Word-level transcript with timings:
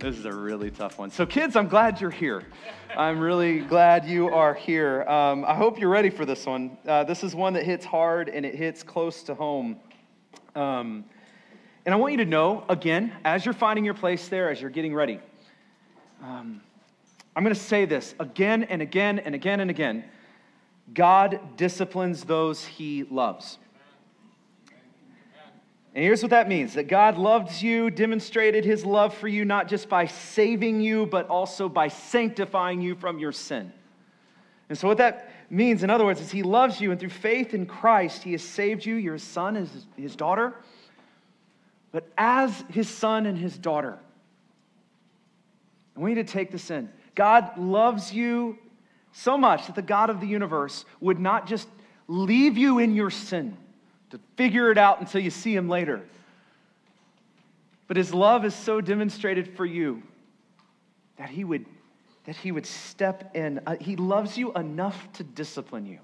This 0.00 0.16
is 0.16 0.24
a 0.24 0.32
really 0.32 0.70
tough 0.70 0.98
one. 0.98 1.10
So, 1.10 1.26
kids, 1.26 1.56
I'm 1.56 1.68
glad 1.68 2.00
you're 2.00 2.10
here. 2.10 2.44
I'm 2.96 3.20
really 3.20 3.58
glad 3.58 4.06
you 4.06 4.30
are 4.30 4.54
here. 4.54 5.02
Um, 5.02 5.44
I 5.44 5.52
hope 5.54 5.78
you're 5.78 5.90
ready 5.90 6.08
for 6.08 6.24
this 6.24 6.46
one. 6.46 6.78
Uh, 6.88 7.04
this 7.04 7.22
is 7.22 7.34
one 7.34 7.52
that 7.52 7.64
hits 7.64 7.84
hard 7.84 8.30
and 8.30 8.46
it 8.46 8.54
hits 8.54 8.82
close 8.82 9.22
to 9.24 9.34
home. 9.34 9.76
Um, 10.54 11.04
and 11.84 11.94
I 11.94 11.98
want 11.98 12.12
you 12.12 12.16
to 12.18 12.24
know, 12.24 12.64
again, 12.70 13.12
as 13.26 13.44
you're 13.44 13.52
finding 13.52 13.84
your 13.84 13.92
place 13.92 14.28
there, 14.28 14.48
as 14.48 14.58
you're 14.58 14.70
getting 14.70 14.94
ready, 14.94 15.20
um, 16.22 16.62
I'm 17.36 17.44
going 17.44 17.54
to 17.54 17.60
say 17.60 17.84
this 17.84 18.14
again 18.18 18.62
and 18.62 18.80
again 18.80 19.18
and 19.18 19.34
again 19.34 19.60
and 19.60 19.68
again 19.68 20.04
God 20.94 21.58
disciplines 21.58 22.24
those 22.24 22.64
he 22.64 23.04
loves. 23.04 23.58
And 25.94 26.04
here's 26.04 26.22
what 26.22 26.30
that 26.30 26.48
means 26.48 26.74
that 26.74 26.88
God 26.88 27.18
loved 27.18 27.60
you, 27.60 27.90
demonstrated 27.90 28.64
his 28.64 28.84
love 28.84 29.12
for 29.14 29.26
you, 29.26 29.44
not 29.44 29.68
just 29.68 29.88
by 29.88 30.06
saving 30.06 30.80
you, 30.80 31.06
but 31.06 31.28
also 31.28 31.68
by 31.68 31.88
sanctifying 31.88 32.80
you 32.80 32.94
from 32.94 33.18
your 33.18 33.32
sin. 33.32 33.72
And 34.68 34.78
so, 34.78 34.86
what 34.86 34.98
that 34.98 35.32
means, 35.50 35.82
in 35.82 35.90
other 35.90 36.04
words, 36.04 36.20
is 36.20 36.30
he 36.30 36.44
loves 36.44 36.80
you, 36.80 36.92
and 36.92 37.00
through 37.00 37.10
faith 37.10 37.54
in 37.54 37.66
Christ, 37.66 38.22
he 38.22 38.32
has 38.32 38.42
saved 38.42 38.86
you. 38.86 38.94
You're 38.94 39.14
his 39.14 39.24
son, 39.24 39.56
his, 39.56 39.86
his 39.96 40.14
daughter. 40.14 40.54
But 41.90 42.08
as 42.16 42.64
his 42.68 42.88
son 42.88 43.26
and 43.26 43.36
his 43.36 43.58
daughter, 43.58 43.98
I 45.96 46.00
want 46.00 46.16
you 46.16 46.22
to 46.22 46.32
take 46.32 46.52
this 46.52 46.70
in. 46.70 46.88
God 47.16 47.58
loves 47.58 48.12
you 48.12 48.58
so 49.10 49.36
much 49.36 49.66
that 49.66 49.74
the 49.74 49.82
God 49.82 50.08
of 50.08 50.20
the 50.20 50.28
universe 50.28 50.84
would 51.00 51.18
not 51.18 51.48
just 51.48 51.68
leave 52.06 52.56
you 52.56 52.78
in 52.78 52.94
your 52.94 53.10
sin 53.10 53.56
to 54.10 54.20
figure 54.36 54.70
it 54.70 54.78
out 54.78 55.00
until 55.00 55.20
you 55.20 55.30
see 55.30 55.54
him 55.54 55.68
later. 55.68 56.02
But 57.86 57.96
his 57.96 58.14
love 58.14 58.44
is 58.44 58.54
so 58.54 58.80
demonstrated 58.80 59.56
for 59.56 59.66
you 59.66 60.02
that 61.16 61.28
he 61.28 61.44
would, 61.44 61.66
that 62.24 62.36
he 62.36 62.52
would 62.52 62.66
step 62.66 63.34
in. 63.34 63.60
Uh, 63.66 63.76
he 63.80 63.96
loves 63.96 64.38
you 64.38 64.52
enough 64.54 65.12
to 65.14 65.24
discipline 65.24 65.86
you. 65.86 65.98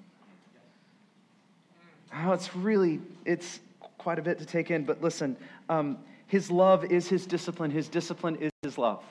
Oh, 2.14 2.32
it's 2.32 2.54
really, 2.56 3.00
it's 3.24 3.60
quite 3.80 4.18
a 4.18 4.22
bit 4.22 4.38
to 4.38 4.46
take 4.46 4.70
in, 4.70 4.84
but 4.84 5.02
listen, 5.02 5.36
um, 5.68 5.98
his 6.26 6.50
love 6.50 6.84
is 6.84 7.08
his 7.08 7.26
discipline. 7.26 7.70
His 7.70 7.88
discipline 7.88 8.36
is 8.36 8.50
his 8.62 8.78
love. 8.78 9.04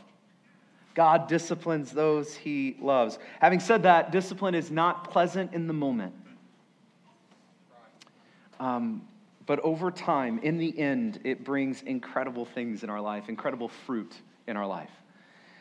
God 0.96 1.28
disciplines 1.28 1.92
those 1.92 2.36
he 2.36 2.78
loves. 2.82 3.20
Having 3.40 3.60
said 3.60 3.84
that, 3.84 4.12
discipline 4.12 4.56
is 4.56 4.72
not 4.72 5.12
pleasant 5.12 5.54
in 5.54 5.68
the 5.68 5.74
moment. 5.74 6.14
Um, 8.60 9.02
but 9.46 9.60
over 9.60 9.92
time, 9.92 10.40
in 10.40 10.58
the 10.58 10.78
end, 10.78 11.20
it 11.24 11.44
brings 11.44 11.82
incredible 11.84 12.46
things 12.46 12.84
in 12.84 12.90
our 12.90 13.02
life, 13.02 13.30
incredible 13.30 13.70
fruit 13.70 14.14
in 14.48 14.58
our 14.58 14.66
life. 14.66 14.90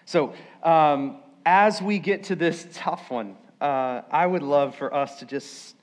So, 0.07 0.35
um, 0.63 1.19
as 1.47 1.83
we 1.83 1.99
get 1.99 2.25
to 2.25 2.37
this 2.37 2.67
tough 2.73 3.11
one, 3.11 3.37
uh, 3.61 4.03
I 4.11 4.27
would 4.27 4.43
love 4.43 4.77
for 4.77 4.93
us 4.95 5.19
to 5.19 5.27
just 5.27 5.77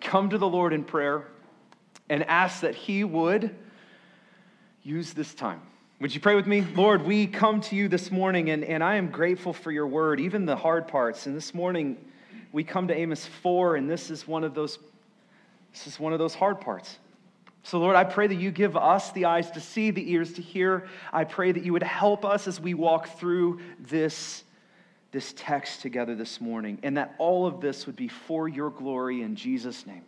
come 0.00 0.30
to 0.30 0.38
the 0.38 0.48
Lord 0.48 0.72
in 0.72 0.84
prayer 0.84 1.26
and 2.08 2.22
ask 2.24 2.60
that 2.60 2.74
He 2.74 3.02
would 3.02 3.54
use 4.82 5.12
this 5.12 5.34
time. 5.34 5.60
Would 6.00 6.14
you 6.14 6.20
pray 6.20 6.36
with 6.36 6.46
me? 6.46 6.60
Lord, 6.76 7.04
we 7.04 7.26
come 7.26 7.60
to 7.62 7.76
you 7.76 7.88
this 7.88 8.12
morning, 8.12 8.50
and, 8.50 8.62
and 8.62 8.84
I 8.84 8.94
am 8.94 9.10
grateful 9.10 9.52
for 9.52 9.72
your 9.72 9.88
word, 9.88 10.20
even 10.20 10.46
the 10.46 10.54
hard 10.54 10.86
parts. 10.86 11.26
And 11.26 11.36
this 11.36 11.52
morning, 11.52 11.96
we 12.52 12.62
come 12.62 12.86
to 12.86 12.96
Amos 12.96 13.26
4, 13.26 13.76
and 13.76 13.90
this 13.90 14.08
is 14.08 14.26
one 14.26 14.44
of 14.44 14.54
those 14.54 14.78
this 15.72 15.86
is 15.86 16.00
one 16.00 16.12
of 16.12 16.18
those 16.18 16.34
hard 16.34 16.60
parts. 16.60 16.98
So, 17.62 17.78
Lord, 17.78 17.96
I 17.96 18.04
pray 18.04 18.26
that 18.26 18.36
you 18.36 18.50
give 18.50 18.76
us 18.76 19.12
the 19.12 19.26
eyes 19.26 19.50
to 19.50 19.60
see, 19.60 19.90
the 19.90 20.10
ears 20.10 20.32
to 20.34 20.42
hear. 20.42 20.88
I 21.12 21.24
pray 21.24 21.52
that 21.52 21.64
you 21.64 21.72
would 21.72 21.82
help 21.82 22.24
us 22.24 22.48
as 22.48 22.60
we 22.60 22.72
walk 22.72 23.18
through 23.18 23.60
this, 23.78 24.44
this 25.12 25.34
text 25.36 25.82
together 25.82 26.14
this 26.14 26.40
morning, 26.40 26.78
and 26.82 26.96
that 26.96 27.14
all 27.18 27.46
of 27.46 27.60
this 27.60 27.86
would 27.86 27.96
be 27.96 28.08
for 28.08 28.48
your 28.48 28.70
glory 28.70 29.22
in 29.22 29.36
Jesus' 29.36 29.86
name. 29.86 30.04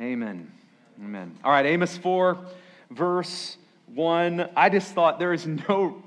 Amen. 0.00 0.50
Amen. 1.02 1.36
All 1.44 1.50
right, 1.50 1.66
Amos 1.66 1.98
4, 1.98 2.38
verse 2.90 3.58
1. 3.94 4.48
I 4.56 4.70
just 4.70 4.92
thought 4.92 5.18
there 5.18 5.32
is 5.32 5.46
no 5.46 6.02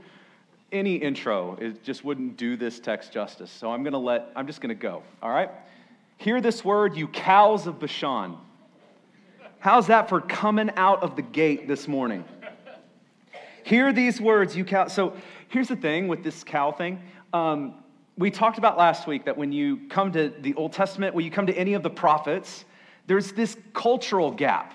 any 0.71 0.95
intro 0.95 1.57
it 1.61 1.81
just 1.81 2.03
wouldn't 2.03 2.35
do 2.35 2.57
this 2.57 2.79
text 2.79 3.13
justice 3.13 3.49
so 3.49 3.71
i'm 3.71 3.83
gonna 3.83 3.97
let 3.97 4.29
i'm 4.35 4.45
just 4.45 4.59
gonna 4.59 4.75
go 4.75 5.01
all 5.21 5.29
right 5.29 5.49
hear 6.17 6.41
this 6.41 6.63
word 6.65 6.97
you 6.97 7.07
cows 7.07 7.67
of 7.67 7.79
bashan 7.79 8.35
How's 9.67 9.87
that 9.87 10.07
for 10.07 10.21
coming 10.21 10.71
out 10.77 11.03
of 11.03 11.17
the 11.17 11.21
gate 11.21 11.67
this 11.67 11.89
morning? 11.89 12.23
Hear 13.65 13.91
these 13.91 14.21
words, 14.21 14.55
you 14.55 14.63
cow. 14.63 14.87
So 14.87 15.11
here's 15.49 15.67
the 15.67 15.75
thing 15.75 16.07
with 16.07 16.23
this 16.23 16.41
cow 16.41 16.71
thing. 16.71 17.01
Um, 17.33 17.73
we 18.17 18.31
talked 18.31 18.57
about 18.57 18.77
last 18.77 19.07
week 19.07 19.25
that 19.25 19.35
when 19.35 19.51
you 19.51 19.81
come 19.89 20.13
to 20.13 20.31
the 20.39 20.53
Old 20.53 20.71
Testament, 20.71 21.13
when 21.13 21.25
you 21.25 21.31
come 21.31 21.47
to 21.47 21.53
any 21.53 21.73
of 21.73 21.83
the 21.83 21.89
prophets, 21.89 22.63
there's 23.07 23.33
this 23.33 23.57
cultural 23.73 24.31
gap 24.31 24.73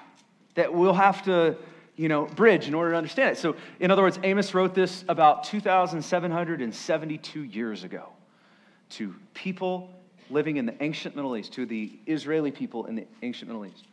that 0.57 0.75
we'll 0.75 0.93
have 0.93 1.23
to, 1.23 1.57
you 1.97 2.11
know, 2.11 2.27
bridge 2.27 2.69
in 2.69 2.75
order 2.75 2.91
to 2.91 2.97
understand 2.99 3.31
it. 3.31 3.39
So, 3.39 3.57
in 3.81 3.91
other 3.91 4.03
words, 4.03 4.19
Amos 4.23 4.53
wrote 4.53 4.75
this 4.75 5.07
about 5.09 5.45
2,772 5.45 7.45
years 7.45 7.83
ago 7.83 8.11
to 8.91 9.15
people 9.33 9.89
living 10.29 10.59
in 10.59 10.67
the 10.67 10.75
ancient 10.83 11.17
Middle 11.17 11.35
East, 11.35 11.55
to 11.55 11.65
the 11.65 11.99
Israeli 12.05 12.51
people 12.51 12.85
in 12.85 12.95
the 12.95 13.07
ancient 13.23 13.49
Middle 13.49 13.65
East. 13.65 13.87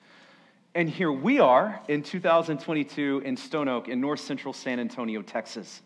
And 0.76 0.88
here 0.88 1.12
we 1.12 1.40
are 1.40 1.82
in 1.88 2.04
2022 2.04 3.24
in 3.26 3.36
Stone 3.36 3.68
Oak 3.68 3.88
in 3.88 4.00
north 4.00 4.20
central 4.20 4.54
San 4.54 4.80
Antonio, 4.80 5.24
Texas. 5.24 5.82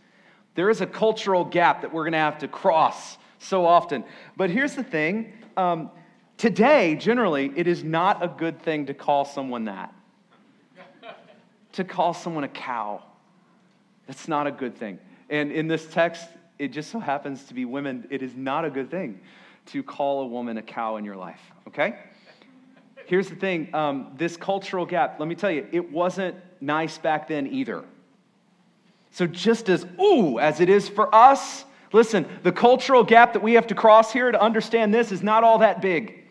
There 0.55 0.69
is 0.69 0.81
a 0.81 0.85
cultural 0.85 1.45
gap 1.45 1.81
that 1.81 1.93
we're 1.93 2.03
going 2.03 2.13
to 2.13 2.17
have 2.17 2.39
to 2.39 2.49
cross 2.49 3.17
so 3.39 3.65
often. 3.65 4.03
But 4.35 4.49
here's 4.49 4.75
the 4.75 4.83
thing 4.83 5.33
um, 5.55 5.89
today, 6.37 6.95
generally, 6.95 7.51
it 7.55 7.65
is 7.65 7.83
not 7.83 8.23
a 8.23 8.27
good 8.27 8.61
thing 8.61 8.87
to 8.87 8.93
call 8.93 9.23
someone 9.23 9.65
that. 9.65 9.93
to 11.73 11.83
call 11.85 12.13
someone 12.13 12.43
a 12.43 12.49
cow. 12.49 13.01
That's 14.05 14.27
not 14.27 14.47
a 14.47 14.51
good 14.51 14.75
thing. 14.75 14.99
And 15.29 15.51
in 15.51 15.69
this 15.69 15.87
text, 15.87 16.27
it 16.59 16.67
just 16.67 16.91
so 16.91 16.99
happens 16.99 17.45
to 17.45 17.53
be 17.53 17.63
women. 17.63 18.05
It 18.09 18.21
is 18.21 18.35
not 18.35 18.65
a 18.65 18.69
good 18.69 18.91
thing 18.91 19.21
to 19.67 19.81
call 19.81 20.23
a 20.23 20.27
woman 20.27 20.57
a 20.57 20.61
cow 20.61 20.97
in 20.97 21.05
your 21.05 21.15
life, 21.15 21.41
okay? 21.69 21.95
Here's 23.05 23.29
the 23.29 23.35
thing 23.35 23.73
um, 23.73 24.13
this 24.17 24.37
cultural 24.37 24.85
gap, 24.85 25.19
let 25.19 25.27
me 25.27 25.35
tell 25.35 25.51
you, 25.51 25.67
it 25.71 25.91
wasn't 25.91 26.35
nice 26.61 26.97
back 26.97 27.27
then 27.27 27.47
either. 27.47 27.83
So, 29.11 29.27
just 29.27 29.69
as, 29.69 29.85
ooh, 30.01 30.39
as 30.39 30.59
it 30.59 30.69
is 30.69 30.89
for 30.89 31.13
us, 31.13 31.65
listen, 31.91 32.25
the 32.41 32.51
cultural 32.51 33.03
gap 33.03 33.33
that 33.33 33.43
we 33.43 33.53
have 33.53 33.67
to 33.67 33.75
cross 33.75 34.11
here 34.11 34.31
to 34.31 34.41
understand 34.41 34.93
this 34.93 35.11
is 35.11 35.21
not 35.21 35.43
all 35.43 35.59
that 35.59 35.81
big. 35.81 36.23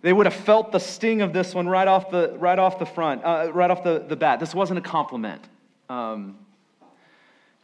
They 0.00 0.12
would 0.12 0.26
have 0.26 0.34
felt 0.34 0.72
the 0.72 0.80
sting 0.80 1.22
of 1.22 1.32
this 1.32 1.54
one 1.54 1.68
right 1.68 1.86
off 1.86 2.10
the, 2.10 2.34
right 2.38 2.58
off 2.58 2.78
the 2.78 2.86
front, 2.86 3.22
uh, 3.22 3.50
right 3.52 3.70
off 3.70 3.84
the, 3.84 4.04
the 4.08 4.16
bat. 4.16 4.40
This 4.40 4.54
wasn't 4.54 4.78
a 4.78 4.82
compliment. 4.82 5.44
Um, 5.88 6.38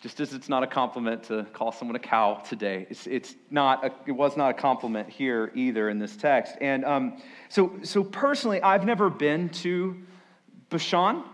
just 0.00 0.20
as 0.20 0.32
it's 0.32 0.48
not 0.48 0.62
a 0.62 0.66
compliment 0.66 1.24
to 1.24 1.44
call 1.52 1.72
someone 1.72 1.96
a 1.96 2.00
cow 2.00 2.34
today, 2.48 2.86
it's, 2.88 3.06
it's 3.06 3.34
not 3.50 3.84
a, 3.84 3.92
it 4.06 4.12
was 4.12 4.36
not 4.36 4.50
a 4.50 4.54
compliment 4.54 5.08
here 5.08 5.50
either 5.54 5.90
in 5.90 5.98
this 5.98 6.16
text. 6.16 6.54
And 6.60 6.84
um, 6.84 7.20
so, 7.48 7.72
so 7.82 8.04
personally, 8.04 8.62
I've 8.62 8.84
never 8.84 9.10
been 9.10 9.48
to 9.50 9.96
Bashan 10.70 11.24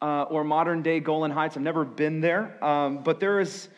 uh, 0.00 0.22
or 0.22 0.42
modern 0.42 0.82
day 0.82 1.00
Golan 1.00 1.30
Heights. 1.30 1.56
I've 1.56 1.62
never 1.62 1.84
been 1.84 2.20
there, 2.20 2.62
um, 2.64 3.02
but 3.02 3.20
there 3.20 3.40
is 3.40 3.68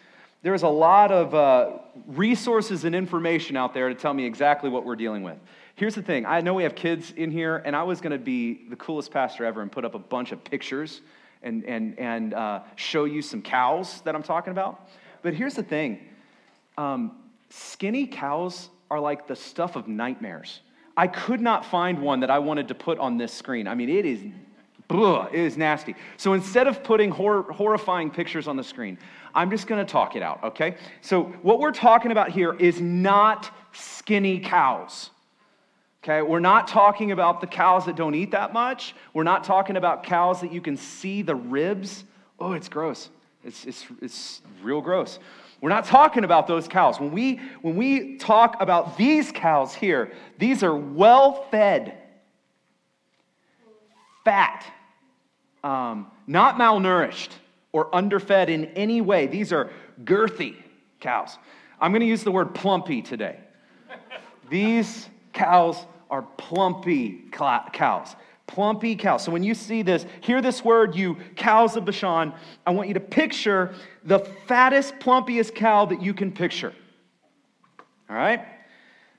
there 0.43 0.52
is 0.52 0.62
a 0.62 0.69
lot 0.69 1.11
of 1.11 1.34
uh, 1.34 1.78
resources 2.06 2.84
and 2.84 2.94
information 2.94 3.56
out 3.56 3.72
there 3.72 3.88
to 3.88 3.94
tell 3.94 4.12
me 4.12 4.26
exactly 4.26 4.69
what 4.69 4.84
we're 4.84 4.94
dealing 4.94 5.22
with. 5.22 5.38
Here's 5.75 5.94
the 5.94 6.02
thing: 6.02 6.25
I 6.26 6.40
know 6.40 6.55
we 6.55 6.62
have 6.62 6.75
kids 6.75 7.12
in 7.16 7.31
here, 7.31 7.56
and 7.64 7.75
I 7.75 7.82
was 7.82 8.00
going 8.00 8.12
to 8.12 8.19
be 8.19 8.69
the 8.69 8.76
coolest 8.76 9.11
pastor 9.11 9.44
ever 9.44 9.62
and 9.62 9.72
put 9.72 9.84
up 9.84 9.94
a 9.94 9.99
bunch 9.99 10.32
of 10.32 10.44
pictures 10.44 11.00
and, 11.44 11.64
and, 11.64 11.99
and 11.99 12.35
uh, 12.35 12.61
show 12.75 13.05
you 13.05 13.23
some 13.23 13.43
cows 13.43 14.00
that 14.00 14.14
I'm 14.14 14.23
talking 14.23 14.50
about. 14.50 14.88
But 15.23 15.35
here's 15.35 15.55
the 15.55 15.62
thing 15.62 16.00
um, 16.76 17.12
skinny 17.50 18.06
cows 18.06 18.69
are 18.91 18.99
like 18.99 19.29
the 19.29 19.37
stuff 19.37 19.76
of 19.76 19.87
nightmares. 19.87 20.61
I 20.96 21.06
could 21.06 21.41
not 21.41 21.64
find 21.64 22.00
one 22.00 22.20
that 22.20 22.31
I 22.31 22.38
wanted 22.38 22.69
to 22.69 22.75
put 22.75 22.99
on 22.99 23.19
this 23.19 23.32
screen. 23.32 23.67
I 23.69 23.75
mean, 23.75 23.88
it 23.88 24.05
is 24.05 24.20
it 24.91 25.41
is 25.41 25.56
nasty. 25.56 25.94
So 26.17 26.35
instead 26.35 26.67
of 26.67 26.82
putting 26.82 27.11
hor- 27.11 27.50
horrifying 27.52 28.11
pictures 28.11 28.47
on 28.47 28.56
the 28.56 28.64
screen, 28.64 28.99
I'm 29.35 29.50
just 29.50 29.67
to 29.85 29.90
talk 29.90 30.14
it 30.14 30.23
out, 30.23 30.43
okay? 30.44 30.76
So 31.00 31.25
what 31.43 31.58
we're 31.58 31.73
talking 31.73 32.12
about 32.12 32.31
here 32.31 32.55
is 32.55 32.81
not 32.81 33.50
skinny 33.73 34.38
cows. 34.38 35.11
Okay, 36.05 36.21
we're 36.21 36.39
not 36.39 36.69
talking 36.69 37.12
about 37.12 37.41
the 37.41 37.47
cows 37.47 37.87
that 37.87 37.97
don't 37.97 38.15
eat 38.15 38.33
that 38.33 38.53
much. 38.53 38.95
We're 39.15 39.23
not 39.23 39.43
talking 39.43 39.79
about 39.79 40.03
cows 40.03 40.43
that 40.43 40.53
you 40.53 40.61
can 40.61 40.77
see 40.77 41.23
the 41.23 41.35
ribs. 41.35 42.05
Oh, 42.39 42.53
it's 42.53 42.69
gross. 42.69 43.09
It's, 43.43 43.65
it's, 43.65 43.87
it's 44.03 44.43
real 44.62 44.83
gross. 44.83 45.19
We're 45.62 45.71
not 45.71 45.87
talking 45.87 46.25
about 46.25 46.47
those 46.47 46.69
cows. 46.69 47.01
When 47.01 47.11
we, 47.11 47.41
when 47.62 47.75
we 47.77 48.19
talk 48.19 48.61
about 48.61 48.99
these 48.99 49.33
cows 49.33 49.73
here, 49.73 50.12
these 50.37 50.62
are 50.62 50.77
well 50.77 51.47
fed, 51.51 51.97
fat, 54.27 54.67
um, 55.62 56.09
not 56.27 56.57
malnourished 56.57 57.31
or 57.73 57.89
underfed 57.95 58.50
in 58.50 58.67
any 58.77 59.00
way. 59.00 59.27
These 59.27 59.55
are 59.55 59.71
girthy 60.05 60.57
cows. 61.00 61.39
I'm 61.81 61.93
going 61.93 62.03
to 62.03 62.07
use 62.07 62.25
the 62.25 62.33
word 62.33 62.55
plumpy 62.55 63.00
today. 63.00 63.39
These 64.50 65.09
cows 65.33 65.79
are 66.14 66.22
plumpy 66.38 67.25
cows. 67.32 68.14
Plumpy 68.46 68.94
cows. 68.94 69.25
So 69.25 69.32
when 69.32 69.43
you 69.43 69.52
see 69.52 69.82
this, 69.82 70.06
hear 70.20 70.40
this 70.40 70.64
word, 70.64 70.94
you 70.94 71.16
cows 71.34 71.75
of 71.75 71.84
Bashan, 71.84 72.32
I 72.64 72.70
want 72.70 72.87
you 72.87 72.94
to 72.94 73.00
picture 73.00 73.75
the 74.05 74.20
fattest, 74.46 74.96
plumpiest 75.00 75.56
cow 75.56 75.87
that 75.87 76.00
you 76.00 76.14
can 76.14 76.31
picture. 76.31 76.72
All 78.08 78.14
right? 78.14 78.46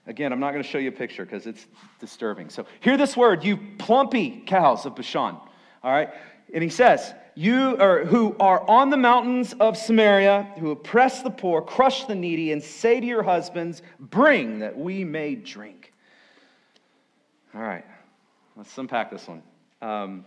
Again, 0.08 0.32
I'm 0.32 0.40
not 0.40 0.52
going 0.52 0.64
to 0.64 0.70
show 0.70 0.78
you 0.78 0.88
a 0.88 0.94
picture 0.94 1.26
because 1.26 1.48
it's 1.48 1.66
disturbing. 2.00 2.50
So 2.50 2.66
hear 2.80 2.96
this 2.96 3.18
word, 3.18 3.44
you 3.44 3.58
plumpy 3.78 4.44
cows 4.46 4.86
of 4.86 4.96
Bashan. 4.96 5.36
All 5.84 5.92
right? 5.92 6.14
And 6.54 6.64
he 6.64 6.70
says, 6.70 7.14
You 7.34 7.76
are 7.78 8.06
who 8.06 8.38
are 8.40 8.66
on 8.70 8.90
the 8.90 8.98
mountains 8.98 9.54
of 9.60 9.76
Samaria, 9.76 10.54
who 10.60 10.72
oppress 10.72 11.24
the 11.24 11.32
poor, 11.32 11.62
crush 11.62 12.06
the 12.06 12.16
needy, 12.16 12.54
and 12.54 12.64
say 12.64 13.02
to 13.02 13.06
your 13.06 13.24
husbands, 13.24 13.82
Bring 14.00 14.60
that 14.60 14.78
we 14.78 15.04
may 15.04 15.36
drink. 15.36 15.92
All 17.56 17.62
right, 17.62 17.86
let's 18.58 18.78
unpack 18.78 19.10
this 19.10 19.28
one. 19.28 19.42
Um, 19.82 20.26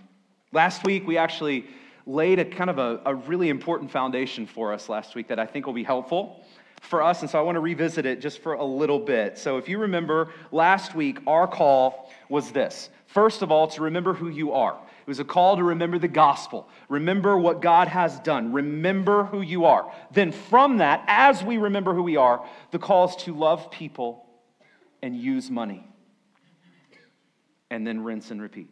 last 0.52 0.84
week, 0.86 1.06
we 1.06 1.18
actually 1.18 1.66
laid 2.06 2.38
a 2.38 2.44
kind 2.44 2.70
of 2.70 2.78
a, 2.78 3.00
a 3.04 3.14
really 3.14 3.50
important 3.50 3.90
foundation 3.90 4.46
for 4.46 4.72
us 4.72 4.88
last 4.88 5.14
week 5.14 5.28
that 5.28 5.38
I 5.38 5.44
think 5.44 5.66
will 5.66 5.74
be 5.74 5.84
helpful 5.84 6.42
for 6.80 7.02
us. 7.02 7.20
And 7.20 7.30
so 7.30 7.38
I 7.38 7.42
want 7.42 7.56
to 7.56 7.60
revisit 7.60 8.06
it 8.06 8.20
just 8.20 8.40
for 8.40 8.54
a 8.54 8.64
little 8.64 8.98
bit. 8.98 9.36
So 9.36 9.58
if 9.58 9.68
you 9.68 9.78
remember 9.78 10.30
last 10.52 10.94
week, 10.94 11.18
our 11.26 11.46
call 11.46 12.10
was 12.30 12.50
this 12.50 12.88
first 13.08 13.42
of 13.42 13.50
all, 13.50 13.66
to 13.68 13.82
remember 13.82 14.14
who 14.14 14.28
you 14.28 14.52
are. 14.52 14.78
It 15.00 15.08
was 15.08 15.18
a 15.18 15.24
call 15.24 15.56
to 15.56 15.64
remember 15.64 15.98
the 15.98 16.08
gospel. 16.08 16.68
Remember 16.88 17.36
what 17.38 17.60
God 17.60 17.88
has 17.88 18.20
done. 18.20 18.52
Remember 18.52 19.24
who 19.24 19.40
you 19.40 19.64
are. 19.64 19.90
Then, 20.12 20.30
from 20.30 20.78
that, 20.78 21.04
as 21.08 21.42
we 21.42 21.56
remember 21.56 21.94
who 21.94 22.02
we 22.02 22.16
are, 22.16 22.46
the 22.70 22.78
call 22.78 23.08
is 23.08 23.16
to 23.16 23.34
love 23.34 23.70
people 23.70 24.26
and 25.02 25.16
use 25.16 25.50
money. 25.50 25.88
And 27.70 27.86
then 27.86 28.02
rinse 28.02 28.30
and 28.30 28.40
repeat. 28.40 28.68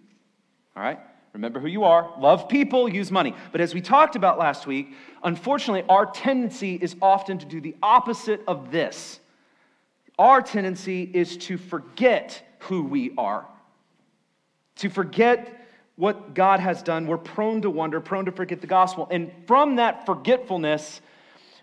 All 0.76 0.82
right? 0.82 0.98
Remember 1.36 1.60
who 1.60 1.68
you 1.68 1.84
are, 1.84 2.14
love 2.18 2.48
people, 2.48 2.88
use 2.88 3.10
money. 3.10 3.34
But 3.52 3.60
as 3.60 3.74
we 3.74 3.82
talked 3.82 4.16
about 4.16 4.38
last 4.38 4.66
week, 4.66 4.94
unfortunately, 5.22 5.84
our 5.86 6.06
tendency 6.06 6.76
is 6.76 6.96
often 7.02 7.36
to 7.36 7.44
do 7.44 7.60
the 7.60 7.76
opposite 7.82 8.40
of 8.48 8.70
this. 8.70 9.20
Our 10.18 10.40
tendency 10.40 11.02
is 11.02 11.36
to 11.38 11.58
forget 11.58 12.42
who 12.60 12.84
we 12.84 13.12
are, 13.18 13.46
to 14.76 14.88
forget 14.88 15.66
what 15.96 16.34
God 16.34 16.60
has 16.60 16.82
done, 16.82 17.06
we're 17.06 17.18
prone 17.18 17.60
to 17.62 17.70
wonder, 17.70 18.00
prone 18.00 18.24
to 18.26 18.32
forget 18.32 18.62
the 18.62 18.66
gospel. 18.66 19.06
And 19.10 19.30
from 19.46 19.76
that 19.76 20.06
forgetfulness, 20.06 21.02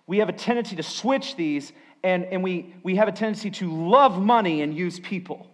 we 0.06 0.20
have 0.20 0.30
a 0.30 0.34
tendency 0.34 0.76
to 0.76 0.84
switch 0.84 1.36
these, 1.36 1.72
and, 2.04 2.26
and 2.26 2.44
we, 2.44 2.76
we 2.84 2.96
have 2.98 3.08
a 3.08 3.12
tendency 3.12 3.50
to 3.52 3.72
love 3.72 4.22
money 4.22 4.62
and 4.62 4.76
use 4.76 5.00
people. 5.00 5.48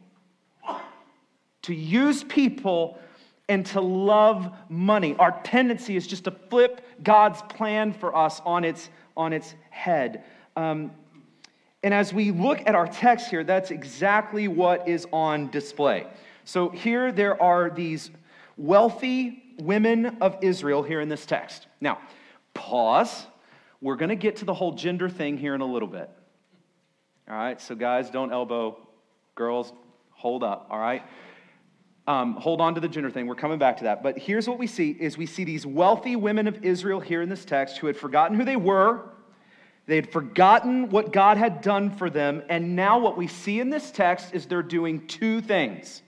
To 1.63 1.73
use 1.73 2.23
people 2.23 2.99
and 3.47 3.65
to 3.67 3.81
love 3.81 4.53
money. 4.69 5.15
Our 5.17 5.39
tendency 5.43 5.95
is 5.95 6.07
just 6.07 6.25
to 6.25 6.31
flip 6.31 6.81
God's 7.03 7.41
plan 7.43 7.93
for 7.93 8.15
us 8.15 8.41
on 8.45 8.63
its, 8.63 8.89
on 9.17 9.33
its 9.33 9.55
head. 9.71 10.23
Um, 10.55 10.91
and 11.83 11.93
as 11.93 12.13
we 12.13 12.31
look 12.31 12.61
at 12.65 12.75
our 12.75 12.87
text 12.87 13.29
here, 13.29 13.43
that's 13.43 13.71
exactly 13.71 14.47
what 14.47 14.87
is 14.87 15.07
on 15.11 15.49
display. 15.49 16.05
So 16.45 16.69
here 16.69 17.11
there 17.11 17.41
are 17.41 17.69
these 17.69 18.11
wealthy 18.57 19.43
women 19.59 20.17
of 20.21 20.37
Israel 20.41 20.83
here 20.83 21.01
in 21.01 21.09
this 21.09 21.25
text. 21.25 21.67
Now, 21.81 21.99
pause. 22.53 23.25
We're 23.81 23.95
going 23.95 24.09
to 24.09 24.15
get 24.15 24.37
to 24.37 24.45
the 24.45 24.53
whole 24.53 24.73
gender 24.73 25.09
thing 25.09 25.37
here 25.37 25.55
in 25.55 25.61
a 25.61 25.65
little 25.65 25.87
bit. 25.87 26.09
All 27.29 27.35
right, 27.35 27.61
so 27.61 27.75
guys, 27.75 28.09
don't 28.09 28.31
elbow. 28.33 28.77
Girls, 29.35 29.71
hold 30.11 30.43
up, 30.43 30.67
all 30.69 30.79
right? 30.79 31.03
Um, 32.09 32.33
hold 32.37 32.59
on 32.59 32.73
to 32.73 32.81
the 32.81 32.87
gender 32.87 33.11
thing. 33.11 33.27
We're 33.27 33.35
coming 33.35 33.59
back 33.59 33.77
to 33.77 33.83
that. 33.83 34.01
But 34.01 34.17
here's 34.17 34.49
what 34.49 34.57
we 34.57 34.65
see 34.65 34.89
is 34.89 35.15
we 35.15 35.27
see 35.27 35.43
these 35.43 35.63
wealthy 35.63 36.15
women 36.15 36.47
of 36.47 36.65
Israel 36.65 36.99
here 36.99 37.21
in 37.21 37.29
this 37.29 37.45
text 37.45 37.77
who 37.77 37.85
had 37.85 37.95
forgotten 37.95 38.35
who 38.35 38.43
they 38.43 38.55
were. 38.55 39.01
They 39.85 39.95
had 39.95 40.11
forgotten 40.11 40.89
what 40.89 41.13
God 41.13 41.37
had 41.37 41.61
done 41.61 41.91
for 41.91 42.09
them. 42.09 42.41
And 42.49 42.75
now 42.75 42.97
what 42.97 43.15
we 43.15 43.27
see 43.27 43.59
in 43.59 43.69
this 43.69 43.91
text 43.91 44.33
is 44.33 44.47
they're 44.47 44.63
doing 44.63 45.05
two 45.05 45.39
things. 45.39 46.01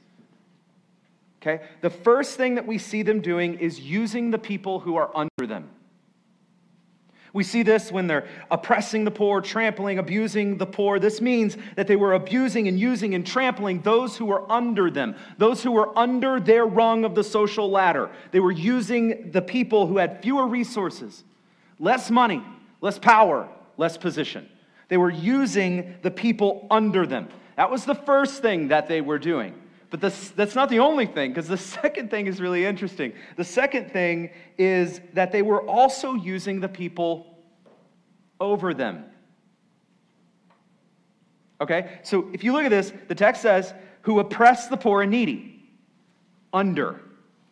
Okay? 1.39 1.63
The 1.81 1.92
first 1.92 2.36
thing 2.36 2.56
that 2.56 2.65
we 2.65 2.80
see 2.80 3.04
them 3.04 3.21
doing 3.21 3.59
is 3.59 3.80
using 3.80 4.31
the 4.31 4.39
people 4.39 4.80
who 4.80 4.95
are 4.95 5.15
under 5.15 5.45
them. 5.45 5.69
We 7.33 7.44
see 7.45 7.63
this 7.63 7.92
when 7.92 8.07
they're 8.07 8.28
oppressing 8.50 9.06
the 9.06 9.12
poor, 9.12 9.39
trampling, 9.39 10.00
abusing 10.00 10.57
the 10.57 10.66
poor. 10.66 11.00
This 11.00 11.22
means 11.22 11.56
that 11.75 11.88
they 11.88 11.95
were 11.95 12.13
abusing 12.13 12.68
and 12.68 12.78
using 12.78 13.16
and 13.16 13.25
trampling 13.25 13.81
those 13.81 14.18
who 14.18 14.25
were 14.25 14.50
under 14.51 14.92
them, 14.92 15.16
those 15.38 15.63
who 15.63 15.72
were 15.72 15.98
under 15.98 16.42
their 16.42 16.66
rung 16.66 17.06
of 17.06 17.16
the 17.16 17.24
social 17.24 17.69
ladder. 17.69 18.10
They 18.31 18.42
were 18.42 18.51
using 18.51 19.31
the 19.31 19.42
people 19.42 19.88
who 19.88 19.98
had 19.98 20.22
fewer 20.22 20.45
resources, 20.45 21.24
less 21.80 22.12
money, 22.12 22.44
less 22.81 23.00
power, 23.00 23.48
less 23.78 23.98
position. 23.98 24.50
They 24.89 24.98
were 24.98 25.10
using 25.10 25.95
the 26.01 26.12
people 26.12 26.68
under 26.69 27.07
them. 27.07 27.30
That 27.56 27.72
was 27.72 27.86
the 27.86 27.95
first 27.95 28.42
thing 28.42 28.68
that 28.69 28.89
they 28.89 29.00
were 29.00 29.19
doing. 29.19 29.61
But 29.92 30.00
this, 30.00 30.30
that's 30.30 30.56
not 30.56 30.70
the 30.70 30.80
only 30.80 31.06
thing, 31.06 31.32
because 31.32 31.48
the 31.48 31.58
second 31.82 32.10
thing 32.10 32.26
is 32.26 32.42
really 32.42 32.66
interesting. 32.66 33.14
The 33.36 33.44
second 33.44 33.92
thing 33.92 34.32
is 34.58 35.00
that 35.14 35.32
they 35.32 35.44
were 35.44 35.62
also 35.62 36.16
using 36.16 36.60
the 36.62 36.69
people 36.69 37.38
over 38.40 38.74
them. 38.74 39.06
Okay? 41.60 42.00
So 42.02 42.30
if 42.33 42.44
you 42.44 42.54
look 42.54 42.64
at 42.64 42.71
this, 42.71 42.92
the 43.07 43.14
text 43.14 43.44
says, 43.44 43.74
who 44.02 44.19
oppress 44.19 44.68
the 44.68 44.78
poor 44.78 45.04
and 45.04 45.12
needy. 45.12 45.62
Under. 46.54 47.02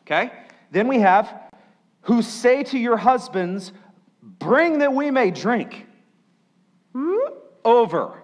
Okay? 0.01 0.31
Then 0.71 0.87
we 0.87 0.99
have, 0.99 1.51
who 2.03 2.21
say 2.21 2.63
to 2.63 2.79
your 2.79 2.97
husbands, 2.97 3.71
bring 4.23 4.79
that 4.79 4.93
we 4.93 5.11
may 5.11 5.29
drink. 5.29 5.85
Hmm? 6.93 7.17
Over. 7.63 8.23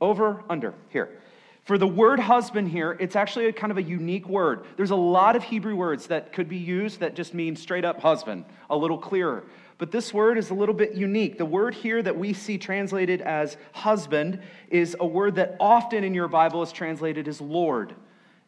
Over, 0.00 0.44
under. 0.48 0.74
Here. 0.88 1.20
For 1.70 1.78
the 1.78 1.86
word 1.86 2.18
husband 2.18 2.68
here, 2.68 2.96
it's 2.98 3.14
actually 3.14 3.46
a 3.46 3.52
kind 3.52 3.70
of 3.70 3.78
a 3.78 3.82
unique 3.84 4.28
word. 4.28 4.64
There's 4.76 4.90
a 4.90 4.96
lot 4.96 5.36
of 5.36 5.44
Hebrew 5.44 5.76
words 5.76 6.08
that 6.08 6.32
could 6.32 6.48
be 6.48 6.56
used 6.56 6.98
that 6.98 7.14
just 7.14 7.32
mean 7.32 7.54
straight 7.54 7.84
up 7.84 8.00
husband, 8.00 8.44
a 8.68 8.76
little 8.76 8.98
clearer. 8.98 9.44
But 9.78 9.92
this 9.92 10.12
word 10.12 10.36
is 10.36 10.50
a 10.50 10.54
little 10.54 10.74
bit 10.74 10.94
unique. 10.94 11.38
The 11.38 11.44
word 11.44 11.74
here 11.74 12.02
that 12.02 12.18
we 12.18 12.32
see 12.32 12.58
translated 12.58 13.20
as 13.22 13.56
husband 13.70 14.40
is 14.68 14.96
a 14.98 15.06
word 15.06 15.36
that 15.36 15.54
often 15.60 16.02
in 16.02 16.12
your 16.12 16.26
Bible 16.26 16.60
is 16.64 16.72
translated 16.72 17.28
as 17.28 17.40
Lord. 17.40 17.94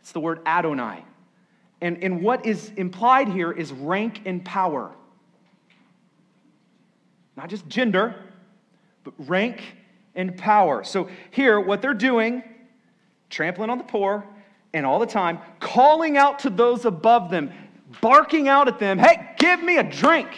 It's 0.00 0.10
the 0.10 0.18
word 0.18 0.40
Adonai. 0.44 1.04
And, 1.80 2.02
and 2.02 2.22
what 2.22 2.44
is 2.44 2.72
implied 2.76 3.28
here 3.28 3.52
is 3.52 3.70
rank 3.70 4.22
and 4.24 4.44
power. 4.44 4.90
Not 7.36 7.50
just 7.50 7.68
gender, 7.68 8.16
but 9.04 9.14
rank 9.16 9.62
and 10.16 10.36
power. 10.36 10.82
So 10.82 11.08
here, 11.30 11.60
what 11.60 11.82
they're 11.82 11.94
doing 11.94 12.42
trampling 13.32 13.70
on 13.70 13.78
the 13.78 13.84
poor, 13.84 14.24
and 14.74 14.86
all 14.86 14.98
the 14.98 15.06
time 15.06 15.40
calling 15.58 16.16
out 16.16 16.38
to 16.40 16.50
those 16.50 16.84
above 16.84 17.30
them, 17.30 17.50
barking 18.00 18.46
out 18.46 18.68
at 18.68 18.78
them, 18.78 18.98
hey, 18.98 19.34
give 19.38 19.62
me 19.62 19.78
a 19.78 19.82
drink. 19.82 20.28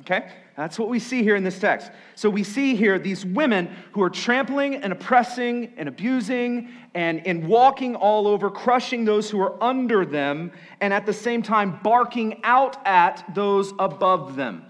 Okay? 0.00 0.30
That's 0.56 0.78
what 0.78 0.88
we 0.88 0.98
see 0.98 1.22
here 1.22 1.36
in 1.36 1.44
this 1.44 1.58
text. 1.58 1.90
So 2.14 2.28
we 2.28 2.42
see 2.42 2.74
here 2.74 2.98
these 2.98 3.24
women 3.24 3.74
who 3.92 4.02
are 4.02 4.10
trampling 4.10 4.76
and 4.76 4.92
oppressing 4.92 5.72
and 5.76 5.88
abusing 5.88 6.70
and, 6.94 7.26
and 7.26 7.46
walking 7.46 7.94
all 7.94 8.26
over, 8.26 8.50
crushing 8.50 9.04
those 9.04 9.30
who 9.30 9.40
are 9.40 9.62
under 9.62 10.04
them, 10.04 10.52
and 10.80 10.92
at 10.92 11.06
the 11.06 11.12
same 11.12 11.42
time 11.42 11.78
barking 11.82 12.40
out 12.42 12.84
at 12.86 13.24
those 13.34 13.72
above 13.78 14.36
them. 14.36 14.64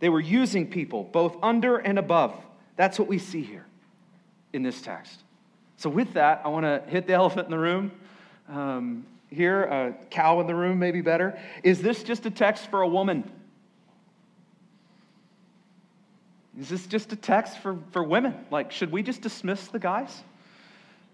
They 0.00 0.08
were 0.08 0.20
using 0.20 0.68
people 0.68 1.04
both 1.04 1.36
under 1.42 1.76
and 1.76 1.98
above. 1.98 2.34
That's 2.76 2.98
what 2.98 3.08
we 3.08 3.18
see 3.18 3.42
here 3.42 3.66
in 4.54 4.62
this 4.62 4.80
text. 4.80 5.22
So, 5.76 5.90
with 5.90 6.14
that, 6.14 6.42
I 6.44 6.48
want 6.48 6.64
to 6.64 6.82
hit 6.88 7.06
the 7.06 7.12
elephant 7.22 7.46
in 7.46 7.50
the 7.50 7.58
room. 7.58 7.92
Um, 8.48 9.06
here, 9.30 9.64
a 9.64 9.94
cow 10.10 10.40
in 10.40 10.46
the 10.46 10.54
room, 10.54 10.78
maybe 10.78 11.00
better. 11.00 11.38
Is 11.62 11.82
this 11.82 12.02
just 12.02 12.24
a 12.24 12.30
text 12.30 12.70
for 12.70 12.82
a 12.82 12.88
woman? 12.88 13.30
Is 16.58 16.68
this 16.68 16.86
just 16.86 17.12
a 17.12 17.16
text 17.16 17.58
for, 17.58 17.78
for 17.90 18.04
women? 18.04 18.46
Like, 18.50 18.70
should 18.70 18.92
we 18.92 19.02
just 19.02 19.22
dismiss 19.22 19.66
the 19.68 19.80
guys 19.80 20.22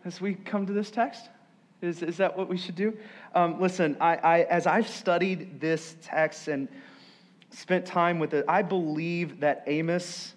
as 0.04 0.20
we 0.20 0.34
come 0.34 0.66
to 0.66 0.72
this 0.72 0.90
text? 0.90 1.30
Is, 1.80 2.02
is 2.02 2.18
that 2.18 2.36
what 2.36 2.48
we 2.48 2.58
should 2.58 2.76
do? 2.76 2.94
Um, 3.34 3.58
listen, 3.58 3.96
I, 4.00 4.16
I, 4.16 4.40
as 4.42 4.66
I've 4.66 4.88
studied 4.88 5.60
this 5.60 5.96
text 6.02 6.48
and 6.48 6.68
spent 7.50 7.86
time 7.86 8.18
with 8.18 8.34
it, 8.34 8.44
I 8.48 8.60
believe 8.60 9.40
that 9.40 9.64
Amos 9.66 10.34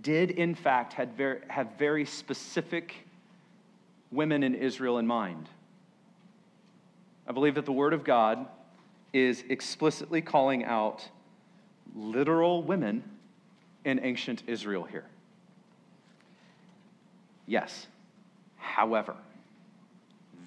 did, 0.00 0.30
in 0.30 0.54
fact, 0.54 0.92
had 0.92 1.16
very, 1.16 1.40
have 1.48 1.68
very 1.78 2.04
specific 2.04 2.94
women 4.10 4.42
in 4.42 4.54
Israel 4.54 4.98
in 4.98 5.06
mind. 5.06 5.48
I 7.26 7.32
believe 7.32 7.54
that 7.54 7.66
the 7.66 7.72
Word 7.72 7.92
of 7.92 8.04
God 8.04 8.46
is 9.12 9.44
explicitly 9.48 10.22
calling 10.22 10.64
out 10.64 11.06
literal 11.94 12.62
women 12.62 13.02
in 13.84 14.00
ancient 14.02 14.42
Israel 14.46 14.84
here. 14.84 15.04
Yes. 17.46 17.86
However, 18.56 19.14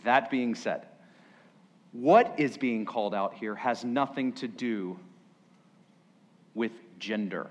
that 0.04 0.32
being 0.32 0.56
said, 0.56 0.86
what 1.92 2.34
is 2.38 2.58
being 2.58 2.86
called 2.86 3.14
out 3.14 3.34
here 3.34 3.56
has 3.56 3.86
nothing 3.86 4.34
to 4.34 4.48
do 4.48 5.00
with 6.56 6.72
gender. 7.00 7.50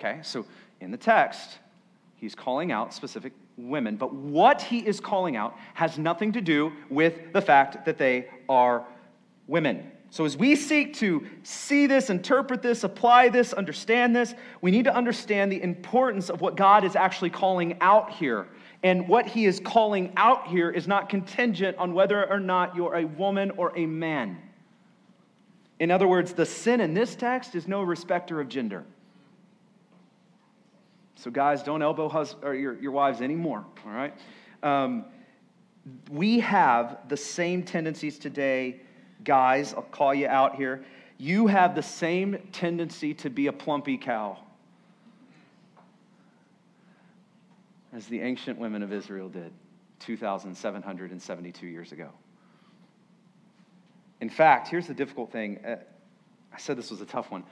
Okay, 0.00 0.20
so 0.22 0.46
in 0.80 0.90
the 0.90 0.96
text, 0.96 1.58
he's 2.16 2.34
calling 2.34 2.72
out 2.72 2.94
specific 2.94 3.34
women, 3.58 3.96
but 3.96 4.14
what 4.14 4.62
he 4.62 4.78
is 4.78 4.98
calling 4.98 5.36
out 5.36 5.54
has 5.74 5.98
nothing 5.98 6.32
to 6.32 6.40
do 6.40 6.72
with 6.88 7.34
the 7.34 7.42
fact 7.42 7.84
that 7.84 7.98
they 7.98 8.26
are 8.48 8.86
women. 9.46 9.92
So, 10.08 10.24
as 10.24 10.38
we 10.38 10.56
seek 10.56 10.94
to 10.94 11.26
see 11.42 11.86
this, 11.86 12.08
interpret 12.08 12.62
this, 12.62 12.82
apply 12.82 13.28
this, 13.28 13.52
understand 13.52 14.16
this, 14.16 14.34
we 14.62 14.70
need 14.70 14.84
to 14.84 14.94
understand 14.94 15.52
the 15.52 15.62
importance 15.62 16.30
of 16.30 16.40
what 16.40 16.56
God 16.56 16.82
is 16.82 16.96
actually 16.96 17.30
calling 17.30 17.76
out 17.82 18.10
here. 18.10 18.48
And 18.82 19.06
what 19.06 19.26
he 19.26 19.44
is 19.44 19.60
calling 19.62 20.14
out 20.16 20.46
here 20.46 20.70
is 20.70 20.88
not 20.88 21.10
contingent 21.10 21.76
on 21.76 21.92
whether 21.92 22.26
or 22.28 22.40
not 22.40 22.74
you're 22.74 22.96
a 22.96 23.04
woman 23.04 23.50
or 23.52 23.76
a 23.76 23.84
man. 23.84 24.38
In 25.78 25.90
other 25.90 26.08
words, 26.08 26.32
the 26.32 26.46
sin 26.46 26.80
in 26.80 26.94
this 26.94 27.14
text 27.14 27.54
is 27.54 27.68
no 27.68 27.82
respecter 27.82 28.40
of 28.40 28.48
gender. 28.48 28.86
So, 31.20 31.30
guys, 31.30 31.62
don't 31.62 31.82
elbow 31.82 32.08
hus- 32.08 32.36
or 32.42 32.54
your, 32.54 32.80
your 32.80 32.92
wives 32.92 33.20
anymore, 33.20 33.64
all 33.84 33.92
right? 33.92 34.14
Um, 34.62 35.04
we 36.10 36.40
have 36.40 37.08
the 37.08 37.16
same 37.16 37.62
tendencies 37.62 38.18
today 38.18 38.80
guys, 39.24 39.74
I'll 39.74 39.82
call 39.82 40.14
you 40.14 40.26
out 40.28 40.56
here, 40.56 40.84
you 41.18 41.46
have 41.46 41.74
the 41.74 41.82
same 41.82 42.38
tendency 42.52 43.14
to 43.14 43.30
be 43.30 43.48
a 43.48 43.52
plumpy 43.52 43.98
cow 43.98 44.38
as 47.92 48.06
the 48.06 48.20
ancient 48.20 48.58
women 48.58 48.82
of 48.82 48.92
Israel 48.92 49.28
did 49.28 49.52
2,772 50.00 51.66
years 51.66 51.92
ago. 51.92 52.08
In 54.20 54.30
fact, 54.30 54.68
here's 54.68 54.86
the 54.86 54.94
difficult 54.94 55.32
thing. 55.32 55.58
Uh, 55.64 55.76
I 56.52 56.58
said 56.58 56.78
this 56.78 56.90
was 56.90 57.00
a 57.00 57.06
tough 57.06 57.30
one. 57.30 57.44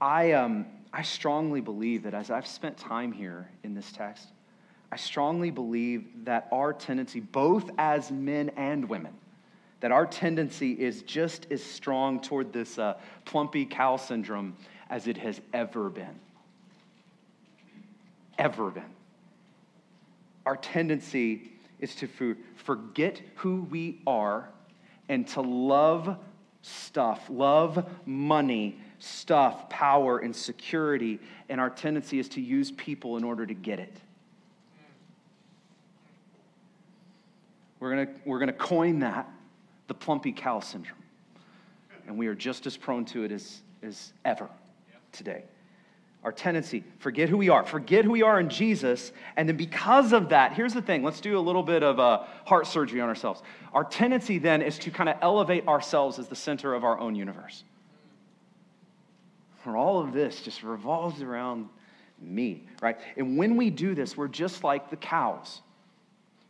I, 0.00 0.32
um, 0.32 0.66
I 0.94 1.02
strongly 1.02 1.60
believe 1.60 2.04
that 2.04 2.14
as 2.14 2.30
I've 2.30 2.46
spent 2.46 2.76
time 2.76 3.10
here 3.10 3.50
in 3.64 3.74
this 3.74 3.90
text, 3.90 4.28
I 4.92 4.96
strongly 4.96 5.50
believe 5.50 6.06
that 6.24 6.46
our 6.52 6.72
tendency, 6.72 7.18
both 7.18 7.68
as 7.78 8.12
men 8.12 8.50
and 8.50 8.88
women, 8.88 9.12
that 9.80 9.90
our 9.90 10.06
tendency 10.06 10.70
is 10.72 11.02
just 11.02 11.48
as 11.50 11.60
strong 11.60 12.20
toward 12.20 12.52
this 12.52 12.78
uh, 12.78 12.94
plumpy 13.24 13.66
cow 13.66 13.96
syndrome 13.96 14.56
as 14.88 15.08
it 15.08 15.16
has 15.16 15.40
ever 15.52 15.90
been. 15.90 16.20
Ever 18.38 18.70
been. 18.70 18.84
Our 20.46 20.56
tendency 20.56 21.50
is 21.80 21.96
to 21.96 22.36
forget 22.54 23.20
who 23.34 23.62
we 23.62 24.00
are 24.06 24.48
and 25.08 25.26
to 25.28 25.40
love 25.40 26.18
stuff, 26.62 27.26
love 27.28 27.84
money, 28.06 28.78
stuff, 29.04 29.68
power, 29.68 30.18
and 30.18 30.34
security. 30.34 31.20
And 31.48 31.60
our 31.60 31.70
tendency 31.70 32.18
is 32.18 32.28
to 32.30 32.40
use 32.40 32.72
people 32.72 33.16
in 33.16 33.24
order 33.24 33.46
to 33.46 33.54
get 33.54 33.78
it. 33.78 33.96
We're 37.80 37.94
going 37.94 38.06
to 38.06 38.12
we're 38.24 38.38
going 38.38 38.46
to 38.48 38.54
coin 38.54 39.00
that 39.00 39.28
the 39.88 39.94
plumpy 39.94 40.32
cow 40.32 40.60
syndrome. 40.60 41.02
And 42.06 42.18
we 42.18 42.26
are 42.26 42.34
just 42.34 42.66
as 42.66 42.76
prone 42.76 43.04
to 43.06 43.24
it 43.24 43.32
as, 43.32 43.60
as 43.82 44.12
ever 44.24 44.48
today. 45.12 45.44
Our 46.22 46.32
tendency, 46.32 46.84
forget 46.98 47.28
who 47.28 47.36
we 47.36 47.50
are, 47.50 47.64
forget 47.64 48.04
who 48.04 48.10
we 48.10 48.22
are 48.22 48.40
in 48.40 48.48
Jesus, 48.48 49.12
and 49.36 49.46
then 49.46 49.58
because 49.58 50.14
of 50.14 50.30
that, 50.30 50.54
here's 50.54 50.72
the 50.72 50.80
thing 50.80 51.02
let's 51.02 51.20
do 51.20 51.38
a 51.38 51.40
little 51.40 51.62
bit 51.62 51.82
of 51.82 52.00
uh, 52.00 52.24
heart 52.46 52.66
surgery 52.66 53.02
on 53.02 53.08
ourselves. 53.10 53.42
Our 53.74 53.84
tendency 53.84 54.38
then 54.38 54.62
is 54.62 54.78
to 54.80 54.90
kind 54.90 55.10
of 55.10 55.16
elevate 55.20 55.68
ourselves 55.68 56.18
as 56.18 56.28
the 56.28 56.36
center 56.36 56.72
of 56.72 56.82
our 56.82 56.98
own 56.98 57.14
universe. 57.14 57.64
Where 59.64 59.76
all 59.76 60.00
of 60.00 60.12
this 60.12 60.42
just 60.42 60.62
revolves 60.62 61.22
around 61.22 61.68
me, 62.20 62.64
right? 62.80 62.98
And 63.16 63.36
when 63.36 63.56
we 63.56 63.70
do 63.70 63.94
this, 63.94 64.16
we're 64.16 64.28
just 64.28 64.64
like 64.64 64.90
the 64.90 64.96
cows. 64.96 65.60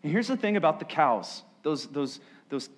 And 0.02 0.12
here's 0.12 0.28
the 0.28 0.36
thing 0.36 0.56
about 0.56 0.78
the 0.78 0.84
cows 0.84 1.42
those, 1.62 1.86
those, 1.86 2.20
those 2.50 2.68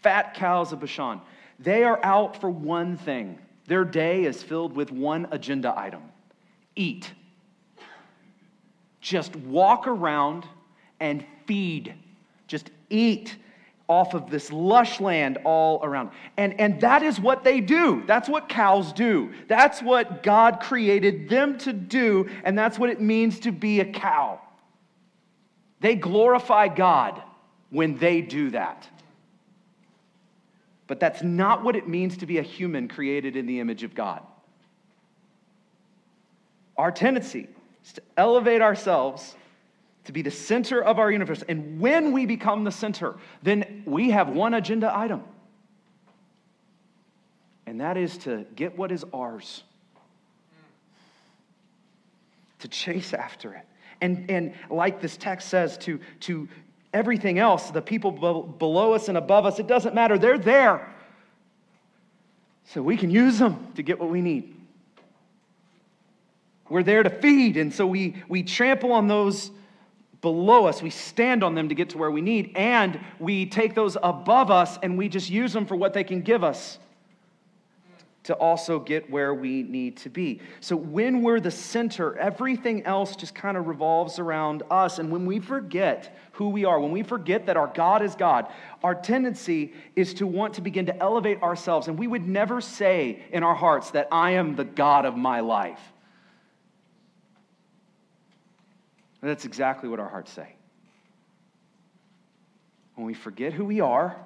fat 0.00 0.34
cows 0.34 0.72
of 0.72 0.80
Bashan. 0.80 1.20
They 1.58 1.84
are 1.84 2.00
out 2.02 2.40
for 2.40 2.50
one 2.50 2.96
thing. 2.96 3.38
Their 3.66 3.84
day 3.84 4.24
is 4.24 4.42
filled 4.42 4.74
with 4.74 4.90
one 4.90 5.28
agenda 5.30 5.72
item 5.76 6.02
eat. 6.74 7.12
Just 9.00 9.36
walk 9.36 9.86
around 9.86 10.46
and 11.00 11.24
feed. 11.46 11.94
Just 12.46 12.70
eat 12.88 13.36
off 13.88 14.14
of 14.14 14.30
this 14.30 14.50
lush 14.50 15.00
land 15.00 15.38
all 15.44 15.80
around. 15.84 16.10
And, 16.36 16.58
and 16.60 16.80
that 16.80 17.02
is 17.02 17.20
what 17.20 17.44
they 17.44 17.60
do. 17.60 18.02
That's 18.06 18.28
what 18.28 18.48
cows 18.48 18.92
do. 18.92 19.32
That's 19.48 19.82
what 19.82 20.22
God 20.22 20.60
created 20.60 21.28
them 21.28 21.58
to 21.58 21.72
do, 21.72 22.28
and 22.44 22.56
that's 22.56 22.78
what 22.78 22.90
it 22.90 23.00
means 23.00 23.40
to 23.40 23.52
be 23.52 23.80
a 23.80 23.84
cow. 23.84 24.40
They 25.80 25.96
glorify 25.96 26.68
God 26.68 27.20
when 27.70 27.98
they 27.98 28.20
do 28.20 28.50
that. 28.50 28.88
But 30.86 31.00
that's 31.00 31.22
not 31.22 31.64
what 31.64 31.74
it 31.74 31.88
means 31.88 32.18
to 32.18 32.26
be 32.26 32.38
a 32.38 32.42
human 32.42 32.86
created 32.88 33.36
in 33.36 33.46
the 33.46 33.60
image 33.60 33.82
of 33.82 33.94
God. 33.94 34.22
Our 36.76 36.90
tendency 36.90 37.48
is 37.84 37.92
to 37.94 38.02
elevate 38.16 38.62
ourselves 38.62 39.34
to 40.04 40.12
be 40.12 40.22
the 40.22 40.30
center 40.30 40.82
of 40.82 40.98
our 40.98 41.10
universe. 41.10 41.42
And 41.48 41.80
when 41.80 42.12
we 42.12 42.26
become 42.26 42.64
the 42.64 42.72
center, 42.72 43.16
then 43.42 43.82
we 43.86 44.10
have 44.10 44.28
one 44.28 44.54
agenda 44.54 44.96
item. 44.96 45.22
And 47.66 47.80
that 47.80 47.96
is 47.96 48.18
to 48.18 48.44
get 48.56 48.76
what 48.76 48.90
is 48.90 49.04
ours, 49.14 49.62
to 52.58 52.68
chase 52.68 53.14
after 53.14 53.54
it. 53.54 53.64
And, 54.00 54.28
and 54.30 54.54
like 54.68 55.00
this 55.00 55.16
text 55.16 55.48
says, 55.48 55.78
to, 55.78 56.00
to 56.20 56.48
everything 56.92 57.38
else, 57.38 57.70
the 57.70 57.80
people 57.80 58.10
below 58.10 58.94
us 58.94 59.08
and 59.08 59.16
above 59.16 59.46
us, 59.46 59.60
it 59.60 59.68
doesn't 59.68 59.94
matter. 59.94 60.18
They're 60.18 60.38
there. 60.38 60.92
So 62.64 62.82
we 62.82 62.96
can 62.96 63.10
use 63.10 63.38
them 63.38 63.68
to 63.76 63.82
get 63.82 64.00
what 64.00 64.10
we 64.10 64.20
need. 64.20 64.56
We're 66.68 66.82
there 66.82 67.02
to 67.02 67.10
feed, 67.10 67.58
and 67.58 67.72
so 67.72 67.86
we, 67.86 68.22
we 68.28 68.42
trample 68.42 68.92
on 68.92 69.06
those 69.06 69.50
below 70.22 70.66
us. 70.66 70.80
We 70.80 70.90
stand 70.90 71.44
on 71.44 71.54
them 71.54 71.68
to 71.68 71.74
get 71.74 71.90
to 71.90 71.98
where 71.98 72.10
we 72.10 72.22
need, 72.22 72.52
and 72.56 72.98
we 73.18 73.44
take 73.44 73.74
those 73.74 73.96
above 74.02 74.50
us 74.50 74.78
and 74.82 74.96
we 74.96 75.08
just 75.08 75.28
use 75.28 75.52
them 75.52 75.66
for 75.66 75.76
what 75.76 75.92
they 75.92 76.04
can 76.04 76.22
give 76.22 76.42
us 76.42 76.78
to 78.24 78.34
also 78.34 78.78
get 78.78 79.10
where 79.10 79.34
we 79.34 79.64
need 79.64 79.96
to 79.96 80.08
be. 80.08 80.40
So 80.60 80.76
when 80.76 81.22
we're 81.22 81.40
the 81.40 81.50
center, 81.50 82.16
everything 82.18 82.84
else 82.84 83.16
just 83.16 83.34
kind 83.34 83.56
of 83.56 83.66
revolves 83.66 84.18
around 84.18 84.62
us. 84.70 85.00
And 85.00 85.10
when 85.10 85.26
we 85.26 85.40
forget 85.40 86.16
who 86.32 86.50
we 86.50 86.64
are, 86.64 86.78
when 86.78 86.92
we 86.92 87.02
forget 87.02 87.46
that 87.46 87.56
our 87.56 87.72
God 87.74 88.00
is 88.00 88.14
God, 88.14 88.46
our 88.84 88.94
tendency 88.94 89.74
is 89.96 90.14
to 90.14 90.26
want 90.26 90.54
to 90.54 90.60
begin 90.60 90.86
to 90.86 90.96
elevate 91.02 91.42
ourselves. 91.42 91.88
And 91.88 91.98
we 91.98 92.06
would 92.06 92.26
never 92.26 92.60
say 92.60 93.24
in 93.32 93.42
our 93.42 93.56
hearts 93.56 93.90
that 93.90 94.06
I 94.12 94.32
am 94.32 94.54
the 94.54 94.64
God 94.64 95.04
of 95.04 95.16
my 95.16 95.40
life. 95.40 95.80
And 99.22 99.30
that's 99.30 99.44
exactly 99.44 99.88
what 99.88 100.00
our 100.00 100.08
hearts 100.08 100.32
say. 100.32 100.56
When 102.96 103.06
we 103.06 103.14
forget 103.14 103.52
who 103.52 103.64
we 103.64 103.80
are, 103.80 104.16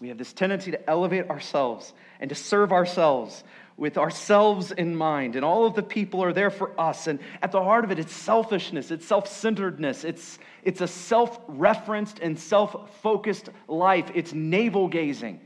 we 0.00 0.08
have 0.08 0.16
this 0.18 0.32
tendency 0.32 0.70
to 0.70 0.90
elevate 0.90 1.28
ourselves 1.28 1.92
and 2.18 2.30
to 2.30 2.34
serve 2.34 2.72
ourselves. 2.72 3.44
with 3.76 3.96
ourselves 3.96 4.72
in 4.72 4.94
mind, 4.94 5.36
and 5.36 5.44
all 5.44 5.64
of 5.64 5.74
the 5.74 5.82
people 5.82 6.22
are 6.22 6.34
there 6.34 6.50
for 6.50 6.78
us. 6.78 7.06
And 7.06 7.18
at 7.40 7.50
the 7.50 7.64
heart 7.64 7.82
of 7.82 7.90
it, 7.90 7.98
it's 7.98 8.12
selfishness, 8.12 8.90
it's 8.90 9.06
self 9.06 9.26
centeredness, 9.26 10.04
it's, 10.04 10.38
it's 10.64 10.82
a 10.82 10.86
self 10.86 11.40
referenced 11.48 12.18
and 12.18 12.38
self 12.38 12.94
focused 13.00 13.48
life, 13.68 14.10
it's 14.14 14.34
navel 14.34 14.86
gazing. 14.86 15.40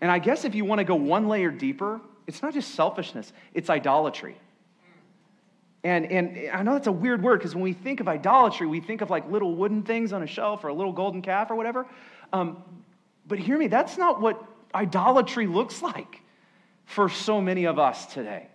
And 0.00 0.10
I 0.10 0.20
guess 0.20 0.46
if 0.46 0.54
you 0.54 0.64
want 0.64 0.78
to 0.78 0.84
go 0.84 0.94
one 0.94 1.28
layer 1.28 1.50
deeper, 1.50 2.00
it's 2.26 2.40
not 2.40 2.54
just 2.54 2.74
selfishness, 2.74 3.30
it's 3.52 3.68
idolatry. 3.68 4.38
And, 5.84 6.06
and 6.06 6.50
I 6.52 6.62
know 6.62 6.74
that's 6.74 6.86
a 6.86 6.92
weird 6.92 7.22
word 7.22 7.38
because 7.38 7.54
when 7.54 7.64
we 7.64 7.72
think 7.72 8.00
of 8.00 8.06
idolatry, 8.06 8.66
we 8.66 8.80
think 8.80 9.00
of 9.00 9.10
like 9.10 9.28
little 9.30 9.56
wooden 9.56 9.82
things 9.82 10.12
on 10.12 10.22
a 10.22 10.26
shelf 10.26 10.62
or 10.64 10.68
a 10.68 10.74
little 10.74 10.92
golden 10.92 11.22
calf 11.22 11.50
or 11.50 11.56
whatever. 11.56 11.86
Um, 12.32 12.62
but 13.26 13.38
hear 13.38 13.58
me, 13.58 13.66
that's 13.66 13.98
not 13.98 14.20
what 14.20 14.42
idolatry 14.74 15.46
looks 15.46 15.82
like 15.82 16.20
for 16.84 17.08
so 17.08 17.40
many 17.40 17.64
of 17.64 17.78
us 17.78 18.06
today. 18.06 18.46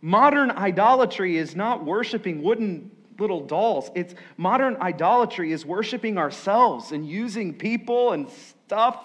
Modern 0.00 0.50
idolatry 0.50 1.36
is 1.36 1.56
not 1.56 1.84
worshiping 1.84 2.42
wooden 2.42 2.90
little 3.18 3.46
dolls. 3.46 3.90
It's 3.94 4.14
modern 4.36 4.76
idolatry 4.76 5.52
is 5.52 5.64
worshiping 5.64 6.18
ourselves 6.18 6.92
and 6.92 7.08
using 7.08 7.54
people 7.54 8.12
and 8.12 8.28
stuff 8.28 8.98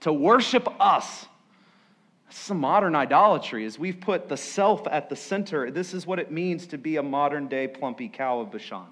to 0.00 0.12
worship 0.12 0.68
us. 0.80 1.26
This 2.28 2.46
is 2.46 2.50
modern 2.50 2.94
idolatry, 2.94 3.64
as 3.64 3.78
we've 3.78 4.00
put 4.00 4.28
the 4.28 4.36
self 4.36 4.86
at 4.88 5.08
the 5.08 5.16
center. 5.16 5.70
This 5.70 5.94
is 5.94 6.06
what 6.06 6.18
it 6.18 6.30
means 6.30 6.66
to 6.68 6.78
be 6.78 6.96
a 6.96 7.02
modern 7.02 7.48
day 7.48 7.68
plumpy 7.68 8.08
cow 8.08 8.40
of 8.40 8.50
Bashan. 8.50 8.86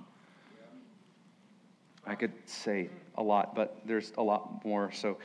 I 2.07 2.15
could 2.15 2.33
say 2.47 2.91
a 3.17 3.23
lot, 3.23 3.55
but 3.55 3.81
there's 3.85 4.12
a 4.19 4.23
lot 4.23 4.65
more. 4.65 4.91
So 4.93 5.19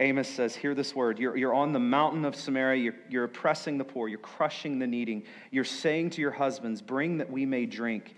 Amos 0.00 0.28
says, 0.28 0.56
Hear 0.56 0.74
this 0.74 0.94
word. 0.94 1.18
You're, 1.18 1.36
you're 1.36 1.54
on 1.54 1.72
the 1.72 1.78
mountain 1.78 2.24
of 2.24 2.34
Samaria. 2.34 2.82
You're, 2.82 2.94
you're 3.08 3.24
oppressing 3.24 3.78
the 3.78 3.84
poor. 3.84 4.08
You're 4.08 4.18
crushing 4.18 4.78
the 4.78 4.86
needing. 4.86 5.24
You're 5.50 5.64
saying 5.64 6.10
to 6.10 6.20
your 6.20 6.30
husbands, 6.30 6.82
Bring 6.82 7.18
that 7.18 7.30
we 7.30 7.46
may 7.46 7.66
drink. 7.66 8.14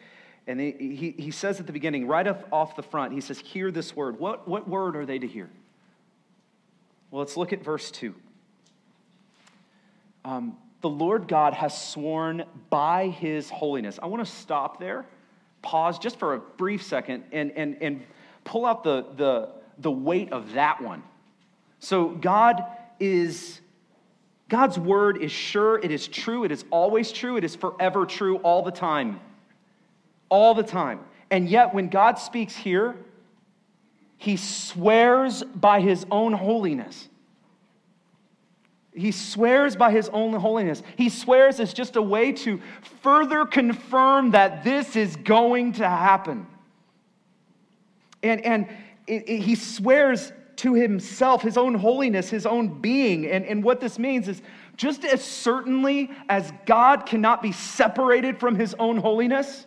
And 0.47 0.61
he, 0.61 0.73
he, 0.73 1.23
he 1.23 1.31
says 1.31 1.59
at 1.59 1.67
the 1.67 1.73
beginning, 1.73 2.07
right 2.07 2.27
off, 2.27 2.45
off 2.53 2.77
the 2.77 2.83
front, 2.83 3.13
he 3.13 3.21
says, 3.21 3.39
Hear 3.39 3.71
this 3.71 3.97
word. 3.97 4.19
What, 4.19 4.47
what 4.47 4.69
word 4.69 4.97
are 4.97 5.07
they 5.07 5.19
to 5.19 5.27
hear? 5.27 5.51
Well, 7.11 7.21
let's 7.21 7.37
look 7.37 7.53
at 7.53 7.63
verse 7.63 7.91
2. 7.91 8.15
Um, 10.25 10.57
the 10.81 10.89
Lord 10.89 11.29
God 11.29 11.55
has 11.55 11.81
sworn 11.81 12.45
by 12.71 13.09
his 13.09 13.49
holiness. 13.49 13.99
I 14.03 14.07
want 14.07 14.25
to 14.25 14.31
stop 14.31 14.79
there, 14.79 15.07
pause 15.63 15.99
just 15.99 16.19
for 16.19 16.35
a 16.35 16.39
brief 16.39 16.83
second, 16.83 17.25
and, 17.33 17.53
and, 17.53 17.77
and 17.81 18.05
pull 18.45 18.67
out 18.67 18.85
the, 18.85 19.07
the, 19.17 19.49
the 19.79 19.91
weight 19.91 20.33
of 20.33 20.53
that 20.53 20.83
one. 20.83 21.03
So, 21.79 22.09
God 22.09 22.65
is, 23.01 23.61
God's 24.49 24.79
word 24.79 25.23
is 25.23 25.33
sure, 25.33 25.79
it 25.79 25.91
is 25.91 26.07
true, 26.07 26.45
it 26.45 26.53
is 26.53 26.65
always 26.71 27.13
true, 27.13 27.37
it 27.37 27.45
is 27.45 27.57
forever 27.57 28.07
true 28.07 28.37
all 28.39 28.63
the 28.63 28.71
time. 28.71 29.21
All 30.29 30.55
the 30.55 30.63
time. 30.63 31.01
And 31.31 31.49
yet, 31.49 31.75
when 31.75 31.89
God 31.89 32.19
speaks 32.19 32.55
here, 32.55 32.97
he 34.17 34.37
swears 34.37 35.43
by 35.43 35.81
his 35.81 36.07
own 36.11 36.33
holiness. 36.33 37.09
He 38.95 39.11
swears 39.11 39.75
by 39.75 39.91
his 39.91 40.09
own 40.11 40.33
holiness. 40.35 40.83
He 40.97 41.09
swears 41.09 41.59
as 41.59 41.73
just 41.73 41.97
a 41.97 42.03
way 42.03 42.31
to 42.33 42.61
further 43.03 43.45
confirm 43.45 44.31
that 44.31 44.63
this 44.63 44.95
is 44.95 45.17
going 45.17 45.73
to 45.75 45.89
happen. 45.89 46.47
And, 48.23 48.41
and 48.45 48.69
it, 49.09 49.29
it, 49.29 49.41
he 49.41 49.57
swears 49.57 50.33
to 50.57 50.75
himself, 50.75 51.43
his 51.43 51.57
own 51.57 51.75
holiness, 51.75 52.31
his 52.31 52.47
own 52.47 52.81
being. 52.81 53.27
And, 53.27 53.45
and 53.45 53.65
what 53.65 53.81
this 53.81 53.99
means 53.99 54.29
is 54.29 54.41
just 54.77 55.05
as 55.05 55.23
certainly 55.25 56.11
as 56.29 56.53
God 56.65 57.05
cannot 57.05 57.43
be 57.43 57.51
separated 57.51 58.39
from 58.39 58.55
his 58.55 58.75
own 58.75 58.97
holiness, 58.97 59.67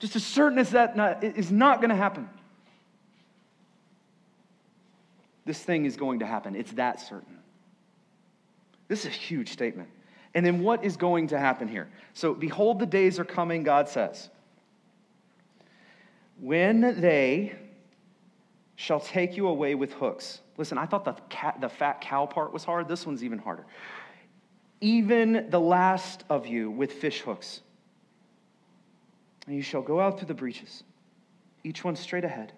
just 0.00 0.16
as 0.16 0.24
certain 0.24 0.58
as 0.58 0.70
that 0.70 0.96
not, 0.96 1.22
is 1.22 1.52
not 1.52 1.80
going 1.80 1.90
to 1.90 1.96
happen. 1.96 2.28
This 5.44 5.62
thing 5.62 5.84
is 5.84 5.96
going 5.96 6.20
to 6.20 6.26
happen. 6.26 6.56
It's 6.56 6.72
that 6.72 7.00
certain. 7.00 7.38
This 8.88 9.00
is 9.00 9.06
a 9.06 9.10
huge 9.10 9.50
statement. 9.52 9.88
And 10.34 10.44
then 10.44 10.60
what 10.60 10.84
is 10.84 10.96
going 10.96 11.28
to 11.28 11.38
happen 11.38 11.68
here? 11.68 11.88
So, 12.12 12.34
behold, 12.34 12.78
the 12.78 12.86
days 12.86 13.18
are 13.18 13.24
coming, 13.24 13.62
God 13.62 13.88
says, 13.88 14.30
when 16.40 17.00
they 17.00 17.54
shall 18.76 19.00
take 19.00 19.36
you 19.36 19.46
away 19.46 19.74
with 19.74 19.92
hooks. 19.92 20.40
Listen, 20.56 20.78
I 20.78 20.86
thought 20.86 21.04
the, 21.04 21.14
cat, 21.28 21.60
the 21.60 21.68
fat 21.68 22.00
cow 22.00 22.26
part 22.26 22.52
was 22.52 22.64
hard. 22.64 22.88
This 22.88 23.06
one's 23.06 23.22
even 23.22 23.38
harder. 23.38 23.64
Even 24.80 25.46
the 25.50 25.60
last 25.60 26.24
of 26.28 26.46
you 26.46 26.70
with 26.70 26.92
fish 26.92 27.20
hooks. 27.20 27.60
And 29.46 29.54
you 29.54 29.62
shall 29.62 29.82
go 29.82 30.00
out 30.00 30.18
through 30.18 30.28
the 30.28 30.34
breaches, 30.34 30.82
each 31.62 31.84
one 31.84 31.96
straight 31.96 32.24
ahead, 32.24 32.52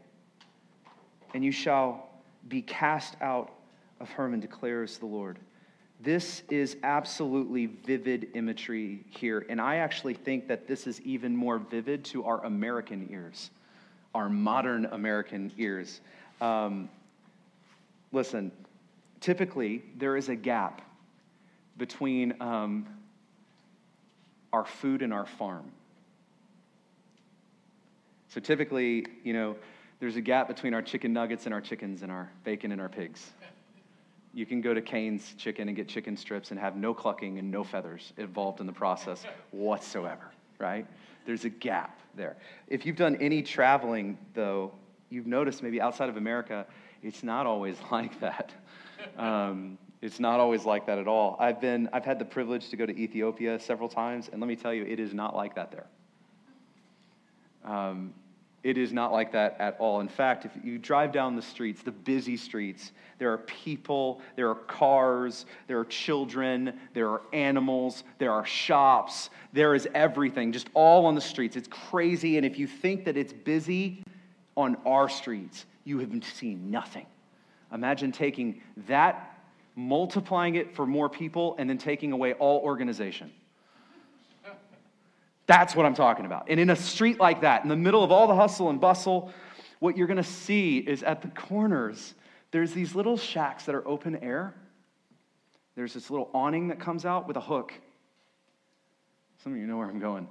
and 1.34 1.44
you 1.44 1.52
shall 1.52 2.05
be 2.48 2.62
cast 2.62 3.16
out 3.20 3.52
of 4.00 4.10
Hermon, 4.10 4.40
declares 4.40 4.98
the 4.98 5.06
Lord. 5.06 5.38
This 6.00 6.42
is 6.50 6.76
absolutely 6.82 7.66
vivid 7.66 8.28
imagery 8.34 9.04
here. 9.08 9.46
And 9.48 9.60
I 9.60 9.76
actually 9.76 10.14
think 10.14 10.46
that 10.48 10.66
this 10.66 10.86
is 10.86 11.00
even 11.00 11.34
more 11.34 11.58
vivid 11.58 12.04
to 12.06 12.24
our 12.24 12.44
American 12.44 13.08
ears, 13.10 13.50
our 14.14 14.28
modern 14.28 14.86
American 14.86 15.50
ears. 15.56 16.00
Um, 16.40 16.90
listen, 18.12 18.52
typically 19.20 19.84
there 19.96 20.16
is 20.16 20.28
a 20.28 20.36
gap 20.36 20.82
between 21.78 22.34
um, 22.40 22.86
our 24.52 24.64
food 24.64 25.02
and 25.02 25.12
our 25.12 25.26
farm. 25.26 25.70
So 28.28 28.40
typically, 28.40 29.06
you 29.24 29.32
know, 29.32 29.56
there's 29.98 30.16
a 30.16 30.20
gap 30.20 30.48
between 30.48 30.74
our 30.74 30.82
chicken 30.82 31.12
nuggets 31.12 31.46
and 31.46 31.54
our 31.54 31.60
chickens 31.60 32.02
and 32.02 32.12
our 32.12 32.30
bacon 32.44 32.72
and 32.72 32.80
our 32.80 32.88
pigs. 32.88 33.30
You 34.34 34.44
can 34.44 34.60
go 34.60 34.74
to 34.74 34.82
Cane's 34.82 35.34
Chicken 35.38 35.68
and 35.68 35.76
get 35.76 35.88
chicken 35.88 36.16
strips 36.16 36.50
and 36.50 36.60
have 36.60 36.76
no 36.76 36.92
clucking 36.92 37.38
and 37.38 37.50
no 37.50 37.64
feathers 37.64 38.12
involved 38.18 38.60
in 38.60 38.66
the 38.66 38.72
process 38.72 39.24
whatsoever, 39.50 40.30
right? 40.58 40.86
There's 41.24 41.46
a 41.46 41.48
gap 41.48 41.98
there. 42.14 42.36
If 42.68 42.84
you've 42.84 42.96
done 42.96 43.16
any 43.16 43.42
traveling, 43.42 44.18
though, 44.34 44.72
you've 45.08 45.26
noticed 45.26 45.62
maybe 45.62 45.80
outside 45.80 46.10
of 46.10 46.18
America, 46.18 46.66
it's 47.02 47.22
not 47.22 47.46
always 47.46 47.76
like 47.90 48.20
that. 48.20 48.52
Um, 49.16 49.78
it's 50.02 50.20
not 50.20 50.38
always 50.38 50.66
like 50.66 50.84
that 50.86 50.98
at 50.98 51.08
all. 51.08 51.36
I've 51.40 51.60
been, 51.60 51.88
I've 51.94 52.04
had 52.04 52.18
the 52.18 52.24
privilege 52.26 52.68
to 52.68 52.76
go 52.76 52.84
to 52.84 52.94
Ethiopia 52.94 53.58
several 53.58 53.88
times, 53.88 54.28
and 54.30 54.40
let 54.40 54.48
me 54.48 54.56
tell 54.56 54.74
you, 54.74 54.84
it 54.84 55.00
is 55.00 55.14
not 55.14 55.34
like 55.34 55.54
that 55.54 55.72
there. 55.72 55.86
Um, 57.64 58.12
it 58.62 58.76
is 58.76 58.92
not 58.92 59.12
like 59.12 59.30
that 59.32 59.56
at 59.60 59.76
all. 59.78 60.00
In 60.00 60.08
fact, 60.08 60.44
if 60.44 60.50
you 60.64 60.78
drive 60.78 61.12
down 61.12 61.36
the 61.36 61.42
streets, 61.42 61.82
the 61.82 61.92
busy 61.92 62.36
streets, 62.36 62.90
there 63.18 63.32
are 63.32 63.38
people, 63.38 64.20
there 64.34 64.50
are 64.50 64.56
cars, 64.56 65.46
there 65.68 65.78
are 65.78 65.84
children, 65.84 66.78
there 66.92 67.08
are 67.08 67.22
animals, 67.32 68.02
there 68.18 68.32
are 68.32 68.44
shops, 68.44 69.30
there 69.52 69.74
is 69.74 69.88
everything, 69.94 70.50
just 70.50 70.68
all 70.74 71.06
on 71.06 71.14
the 71.14 71.20
streets. 71.20 71.56
It's 71.56 71.68
crazy. 71.68 72.36
And 72.38 72.44
if 72.44 72.58
you 72.58 72.66
think 72.66 73.04
that 73.04 73.16
it's 73.16 73.32
busy 73.32 74.02
on 74.56 74.76
our 74.84 75.08
streets, 75.08 75.66
you 75.84 76.00
have 76.00 76.10
seen 76.24 76.70
nothing. 76.70 77.06
Imagine 77.72 78.10
taking 78.10 78.60
that, 78.88 79.38
multiplying 79.76 80.56
it 80.56 80.74
for 80.74 80.86
more 80.86 81.08
people, 81.08 81.54
and 81.58 81.70
then 81.70 81.78
taking 81.78 82.12
away 82.12 82.32
all 82.34 82.60
organization. 82.60 83.30
That's 85.46 85.76
what 85.76 85.86
I'm 85.86 85.94
talking 85.94 86.26
about. 86.26 86.46
And 86.48 86.58
in 86.58 86.70
a 86.70 86.76
street 86.76 87.20
like 87.20 87.42
that, 87.42 87.62
in 87.62 87.68
the 87.68 87.76
middle 87.76 88.02
of 88.02 88.10
all 88.10 88.26
the 88.26 88.34
hustle 88.34 88.68
and 88.70 88.80
bustle, 88.80 89.32
what 89.78 89.96
you're 89.96 90.06
going 90.06 90.16
to 90.16 90.22
see 90.22 90.78
is 90.78 91.02
at 91.02 91.22
the 91.22 91.28
corners, 91.28 92.14
there's 92.50 92.72
these 92.72 92.94
little 92.94 93.16
shacks 93.16 93.64
that 93.66 93.74
are 93.74 93.86
open 93.86 94.16
air. 94.16 94.54
There's 95.76 95.94
this 95.94 96.10
little 96.10 96.30
awning 96.32 96.68
that 96.68 96.80
comes 96.80 97.04
out 97.04 97.28
with 97.28 97.36
a 97.36 97.40
hook. 97.40 97.72
Some 99.42 99.52
of 99.52 99.58
you 99.58 99.66
know 99.66 99.76
where 99.76 99.88
I'm 99.88 100.00
going. 100.00 100.28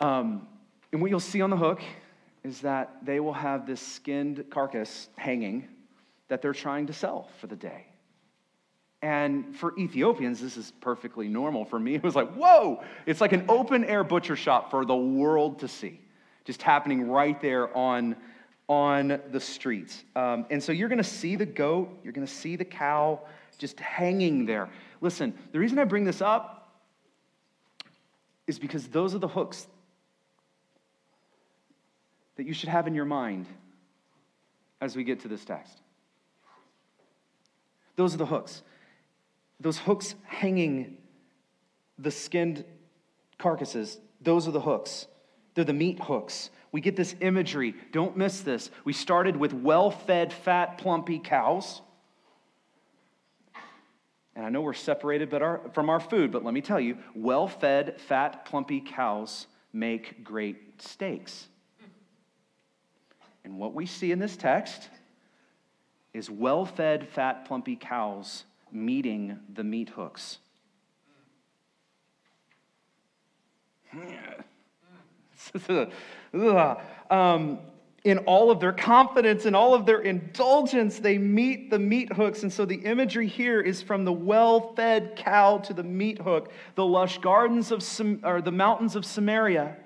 Um, 0.00 0.48
and 0.92 1.00
what 1.00 1.10
you'll 1.10 1.20
see 1.20 1.40
on 1.40 1.50
the 1.50 1.56
hook 1.56 1.80
is 2.42 2.60
that 2.60 2.96
they 3.02 3.20
will 3.20 3.32
have 3.32 3.66
this 3.66 3.80
skinned 3.80 4.44
carcass 4.50 5.08
hanging 5.16 5.66
that 6.28 6.42
they're 6.42 6.52
trying 6.52 6.86
to 6.88 6.92
sell 6.92 7.30
for 7.40 7.46
the 7.46 7.56
day. 7.56 7.86
And 9.04 9.54
for 9.54 9.78
Ethiopians, 9.78 10.40
this 10.40 10.56
is 10.56 10.72
perfectly 10.80 11.28
normal. 11.28 11.66
For 11.66 11.78
me, 11.78 11.94
it 11.94 12.02
was 12.02 12.16
like, 12.16 12.32
whoa, 12.32 12.82
it's 13.04 13.20
like 13.20 13.34
an 13.34 13.44
open 13.50 13.84
air 13.84 14.02
butcher 14.02 14.34
shop 14.34 14.70
for 14.70 14.86
the 14.86 14.96
world 14.96 15.58
to 15.58 15.68
see, 15.68 16.00
just 16.46 16.62
happening 16.62 17.10
right 17.10 17.38
there 17.42 17.76
on, 17.76 18.16
on 18.66 19.20
the 19.30 19.40
streets. 19.40 20.02
Um, 20.16 20.46
and 20.48 20.62
so 20.62 20.72
you're 20.72 20.88
to 21.02 21.04
see 21.04 21.36
the 21.36 21.44
goat, 21.44 22.00
you're 22.02 22.14
to 22.26 22.32
see 22.32 22.56
the 22.56 22.64
cow 22.64 23.20
just 23.58 23.78
hanging 23.78 24.46
there. 24.46 24.70
Listen, 25.02 25.34
the 25.52 25.58
reason 25.58 25.78
I 25.78 25.84
bring 25.84 26.04
this 26.04 26.22
up 26.22 26.80
is 28.46 28.58
because 28.58 28.88
those 28.88 29.14
are 29.14 29.18
the 29.18 29.28
hooks 29.28 29.66
that 32.36 32.46
you 32.46 32.54
should 32.54 32.70
have 32.70 32.86
in 32.86 32.94
your 32.94 33.04
mind 33.04 33.44
as 34.80 34.96
we 34.96 35.04
get 35.04 35.20
to 35.20 35.28
this 35.28 35.44
text. 35.44 35.78
Those 37.96 38.14
are 38.14 38.18
the 38.18 38.24
hooks. 38.24 38.62
Those 39.64 39.78
hooks 39.78 40.14
hanging 40.26 40.98
the 41.98 42.10
skinned 42.10 42.66
carcasses, 43.38 43.98
those 44.20 44.46
are 44.46 44.50
the 44.50 44.60
hooks. 44.60 45.06
They're 45.54 45.64
the 45.64 45.72
meat 45.72 45.98
hooks. 46.00 46.50
We 46.70 46.82
get 46.82 46.96
this 46.96 47.14
imagery. 47.22 47.74
Don't 47.90 48.14
miss 48.14 48.42
this. 48.42 48.70
We 48.84 48.92
started 48.92 49.38
with 49.38 49.54
well 49.54 49.90
fed, 49.90 50.34
fat, 50.34 50.76
plumpy 50.76 51.18
cows. 51.18 51.80
And 54.36 54.44
I 54.44 54.50
know 54.50 54.60
we're 54.60 54.74
separated 54.74 55.30
but 55.30 55.40
our, 55.40 55.62
from 55.72 55.88
our 55.88 56.00
food, 56.00 56.30
but 56.30 56.44
let 56.44 56.52
me 56.52 56.60
tell 56.60 56.78
you 56.78 56.98
well 57.14 57.48
fed, 57.48 57.98
fat, 58.02 58.44
plumpy 58.44 58.82
cows 58.82 59.46
make 59.72 60.22
great 60.22 60.82
steaks. 60.82 61.48
And 63.44 63.56
what 63.56 63.72
we 63.72 63.86
see 63.86 64.12
in 64.12 64.18
this 64.18 64.36
text 64.36 64.90
is 66.12 66.28
well 66.28 66.66
fed, 66.66 67.08
fat, 67.08 67.46
plumpy 67.46 67.76
cows 67.76 68.44
meeting 68.74 69.38
the 69.52 69.64
meat 69.64 69.90
hooks. 69.90 70.38
um, 77.10 77.58
in 78.04 78.18
all 78.18 78.50
of 78.50 78.60
their 78.60 78.72
confidence 78.72 79.46
and 79.46 79.56
all 79.56 79.72
of 79.72 79.86
their 79.86 80.00
indulgence, 80.00 80.98
they 80.98 81.16
meet 81.16 81.70
the 81.70 81.78
meat 81.78 82.12
hooks. 82.12 82.42
And 82.42 82.52
so 82.52 82.64
the 82.64 82.76
imagery 82.76 83.26
here 83.26 83.60
is 83.60 83.80
from 83.80 84.04
the 84.04 84.12
well 84.12 84.74
fed 84.74 85.16
cow 85.16 85.58
to 85.58 85.72
the 85.72 85.82
meat 85.82 86.20
hook, 86.20 86.50
the 86.74 86.84
lush 86.84 87.18
gardens 87.18 87.70
of 87.70 87.82
Sam- 87.82 88.20
or 88.22 88.42
the 88.42 88.52
mountains 88.52 88.96
of 88.96 89.06
Samaria 89.06 89.76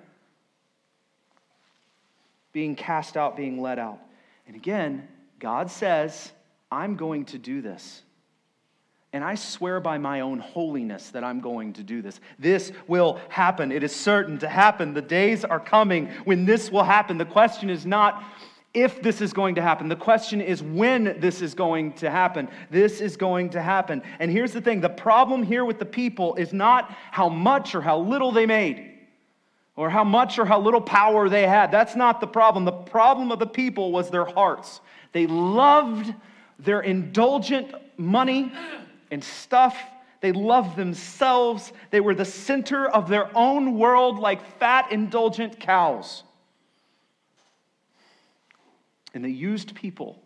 being 2.53 2.75
cast 2.75 3.17
out, 3.17 3.37
being 3.37 3.61
let 3.61 3.79
out. 3.79 4.01
And 4.47 4.57
again, 4.57 5.07
God 5.39 5.71
says, 5.71 6.33
I'm 6.73 6.97
going 6.97 7.27
to 7.27 7.39
do 7.39 7.63
this. 7.63 8.03
And 9.13 9.25
I 9.25 9.37
swear 9.37 9.81
by 9.81 9.97
my 9.97 10.21
own 10.21 10.39
holiness 10.39 11.11
that 11.11 11.25
I'm 11.25 11.41
going 11.41 11.73
to 11.75 11.83
do 11.83 12.03
this. 12.03 12.21
This 12.39 12.73
will 12.87 13.19
happen. 13.31 13.73
It 13.73 13.83
is 13.83 13.95
certain 13.95 14.39
to 14.39 14.49
happen. 14.49 14.93
The 14.93 15.01
days 15.01 15.45
are 15.45 15.61
coming 15.61 16.09
when 16.25 16.45
this 16.45 16.71
will 16.71 16.85
happen. 16.85 17.17
The 17.17 17.25
question 17.25 17.71
is 17.71 17.87
not 17.87 18.23
if 18.75 19.03
this 19.03 19.23
is 19.23 19.33
going 19.33 19.55
to 19.55 19.63
happen. 19.63 19.89
The 19.89 19.97
question 19.97 20.43
is 20.43 20.63
when 20.63 21.19
this 21.21 21.41
is 21.41 21.55
going 21.55 21.95
to 21.95 22.11
happen. 22.11 22.49
This 22.71 23.01
is 23.01 23.17
going 23.17 23.51
to 23.51 23.63
happen. 23.63 24.03
And 24.19 24.31
here's 24.31 24.53
the 24.53 24.61
thing 24.61 24.81
the 24.81 24.91
problem 24.91 25.43
here 25.43 25.65
with 25.65 25.79
the 25.79 25.87
people 25.87 26.35
is 26.35 26.53
not 26.53 26.95
how 27.11 27.31
much 27.31 27.75
or 27.75 27.81
how 27.81 27.99
little 27.99 28.31
they 28.31 28.45
made 28.45 28.93
or 29.75 29.89
how 29.89 30.05
much 30.05 30.39
or 30.39 30.45
how 30.45 30.61
little 30.61 30.83
power 30.83 31.31
they 31.31 31.47
had. 31.47 31.71
That's 31.71 31.97
not 31.97 32.21
the 32.21 32.27
problem. 32.27 32.67
The 32.67 32.73
problem 32.73 33.33
of 33.33 33.39
the 33.39 33.47
people 33.47 33.91
was 33.91 34.11
their 34.11 34.27
hearts. 34.27 34.81
They 35.13 35.27
loved 35.27 36.13
their 36.59 36.81
indulgent 36.81 37.73
money 37.97 38.53
and 39.11 39.23
stuff. 39.23 39.77
They 40.21 40.33
loved 40.33 40.77
themselves. 40.77 41.73
They 41.91 42.01
were 42.01 42.15
the 42.15 42.25
center 42.25 42.89
of 42.89 43.09
their 43.09 43.31
own 43.37 43.79
world 43.79 44.19
like 44.19 44.59
fat, 44.59 44.91
indulgent 44.91 45.61
cows. 45.61 46.25
And 49.15 49.25
they 49.25 49.31
used 49.31 49.75
people 49.75 50.21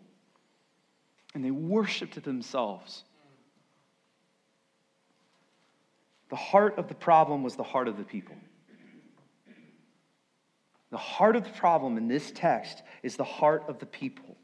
and 1.33 1.43
they 1.43 1.51
worshiped 1.51 2.21
themselves. 2.23 3.03
The 6.29 6.35
heart 6.35 6.77
of 6.77 6.87
the 6.87 6.95
problem 6.95 7.43
was 7.43 7.55
the 7.55 7.63
heart 7.63 7.87
of 7.87 7.97
the 7.97 8.03
people. 8.03 8.35
The 10.89 10.97
heart 10.97 11.35
of 11.35 11.43
the 11.43 11.49
problem 11.49 11.97
in 11.97 12.07
this 12.07 12.31
text 12.31 12.83
is 13.01 13.15
the 13.15 13.23
heart 13.23 13.63
of 13.67 13.79
the 13.79 13.85
people. 13.85 14.35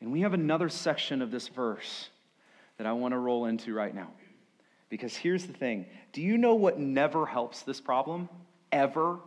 And 0.00 0.10
we 0.10 0.22
have 0.22 0.34
another 0.34 0.68
section 0.68 1.20
of 1.20 1.30
this 1.30 1.48
verse 1.48 2.08
that 2.82 2.88
I 2.88 2.92
want 2.94 3.12
to 3.12 3.18
roll 3.18 3.46
into 3.46 3.72
right 3.72 3.94
now. 3.94 4.08
Because 4.88 5.14
here's 5.14 5.46
the 5.46 5.52
thing 5.52 5.86
do 6.12 6.20
you 6.20 6.36
know 6.36 6.56
what 6.56 6.80
never 6.80 7.24
helps 7.24 7.62
this 7.62 7.80
problem? 7.80 8.28
Ever? 8.72 9.20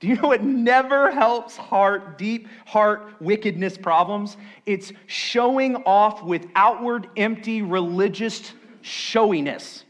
Do 0.00 0.06
you 0.08 0.16
know 0.16 0.28
what 0.28 0.42
never 0.42 1.10
helps 1.10 1.58
heart, 1.58 2.16
deep 2.16 2.48
heart 2.64 3.14
wickedness 3.20 3.76
problems? 3.76 4.38
It's 4.64 4.92
showing 5.06 5.76
off 5.84 6.22
with 6.22 6.46
outward, 6.54 7.08
empty, 7.18 7.60
religious 7.60 8.52
showiness. 8.80 9.84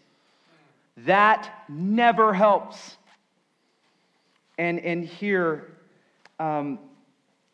That 0.98 1.64
never 1.68 2.34
helps. 2.34 2.96
And, 4.58 4.80
and 4.80 5.04
here, 5.04 5.76
um, 6.40 6.80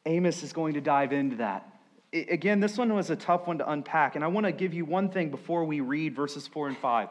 Amos 0.07 0.43
is 0.43 0.55
going 0.55 0.75
to 0.75 0.81
dive 0.81 1.13
into 1.13 1.37
that 1.37 1.70
again, 2.13 2.61
this 2.61 2.77
one 2.77 2.93
was 2.95 3.11
a 3.11 3.17
tough 3.17 3.47
one 3.47 3.59
to 3.59 3.71
unpack, 3.71 4.17
and 4.17 4.25
I 4.25 4.29
want 4.29 4.47
to 4.47 4.53
give 4.53 4.75
you 4.75 4.85
one 4.85 5.09
thing 5.09 5.31
before 5.31 5.65
we 5.65 5.81
read 5.81 6.15
verses 6.15 6.47
four 6.47 6.69
and 6.69 6.77
five. 6.77 7.09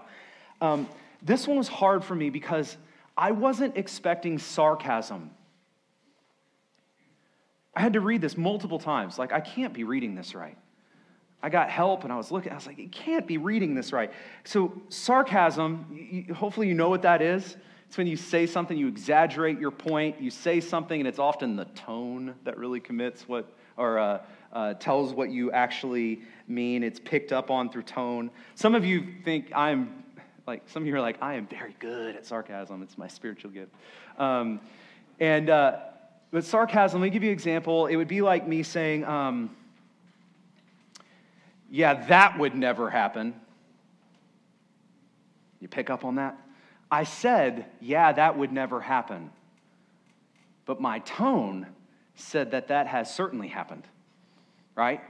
Um, 0.61 0.87
this 1.21 1.47
one 1.47 1.57
was 1.57 1.67
hard 1.67 2.03
for 2.03 2.15
me 2.15 2.29
because 2.29 2.77
I 3.17 3.31
wasn't 3.31 3.77
expecting 3.77 4.37
sarcasm. 4.39 5.31
I 7.75 7.81
had 7.81 7.93
to 7.93 8.01
read 8.01 8.21
this 8.21 8.37
multiple 8.37 8.79
times. 8.79 9.17
Like, 9.17 9.31
I 9.31 9.39
can't 9.39 9.73
be 9.73 9.83
reading 9.83 10.15
this 10.15 10.35
right. 10.35 10.57
I 11.41 11.49
got 11.49 11.69
help 11.69 12.03
and 12.03 12.11
I 12.11 12.17
was 12.17 12.31
looking, 12.31 12.51
I 12.51 12.55
was 12.55 12.67
like, 12.67 12.77
you 12.77 12.89
can't 12.89 13.25
be 13.25 13.37
reading 13.37 13.73
this 13.73 13.93
right. 13.93 14.11
So, 14.43 14.81
sarcasm, 14.89 16.27
hopefully, 16.35 16.67
you 16.67 16.73
know 16.73 16.89
what 16.89 17.03
that 17.03 17.21
is. 17.21 17.55
It's 17.87 17.97
when 17.97 18.07
you 18.07 18.17
say 18.17 18.45
something, 18.45 18.77
you 18.77 18.87
exaggerate 18.87 19.59
your 19.59 19.71
point, 19.71 20.21
you 20.21 20.29
say 20.29 20.59
something, 20.59 20.99
and 20.99 21.07
it's 21.07 21.17
often 21.17 21.55
the 21.55 21.65
tone 21.65 22.35
that 22.43 22.57
really 22.57 22.79
commits 22.79 23.27
what, 23.27 23.51
or 23.77 23.97
uh, 23.97 24.19
uh, 24.53 24.73
tells 24.75 25.13
what 25.13 25.29
you 25.29 25.51
actually 25.51 26.21
mean. 26.47 26.83
It's 26.83 26.99
picked 26.99 27.31
up 27.31 27.51
on 27.51 27.69
through 27.69 27.83
tone. 27.83 28.31
Some 28.55 28.75
of 28.75 28.85
you 28.85 29.05
think 29.23 29.51
I'm 29.55 30.03
like, 30.47 30.63
some 30.65 30.81
of 30.81 30.87
you 30.87 30.95
are 30.95 31.01
like, 31.01 31.21
I 31.21 31.35
am 31.35 31.45
very 31.45 31.75
good 31.77 32.15
at 32.15 32.25
sarcasm. 32.25 32.81
It's 32.81 32.97
my 32.97 33.07
spiritual 33.07 33.51
gift. 33.51 33.71
Um, 34.17 34.59
and 35.19 35.49
uh, 35.49 35.77
with 36.31 36.47
sarcasm, 36.47 37.01
let 37.01 37.07
me 37.07 37.09
give 37.11 37.23
you 37.23 37.29
an 37.29 37.33
example. 37.33 37.85
It 37.85 37.95
would 37.95 38.07
be 38.07 38.21
like 38.21 38.47
me 38.47 38.63
saying, 38.63 39.05
um, 39.05 39.55
yeah, 41.69 42.05
that 42.07 42.39
would 42.39 42.55
never 42.55 42.89
happen. 42.89 43.35
You 45.59 45.67
pick 45.67 45.91
up 45.91 46.03
on 46.03 46.15
that? 46.15 46.35
I 46.89 47.03
said, 47.03 47.67
yeah, 47.79 48.11
that 48.11 48.35
would 48.35 48.51
never 48.51 48.81
happen. 48.81 49.29
But 50.65 50.81
my 50.81 50.99
tone 50.99 51.67
said 52.15 52.51
that 52.51 52.69
that 52.69 52.87
has 52.87 53.13
certainly 53.13 53.49
happened 53.49 53.83
right? 54.79 55.01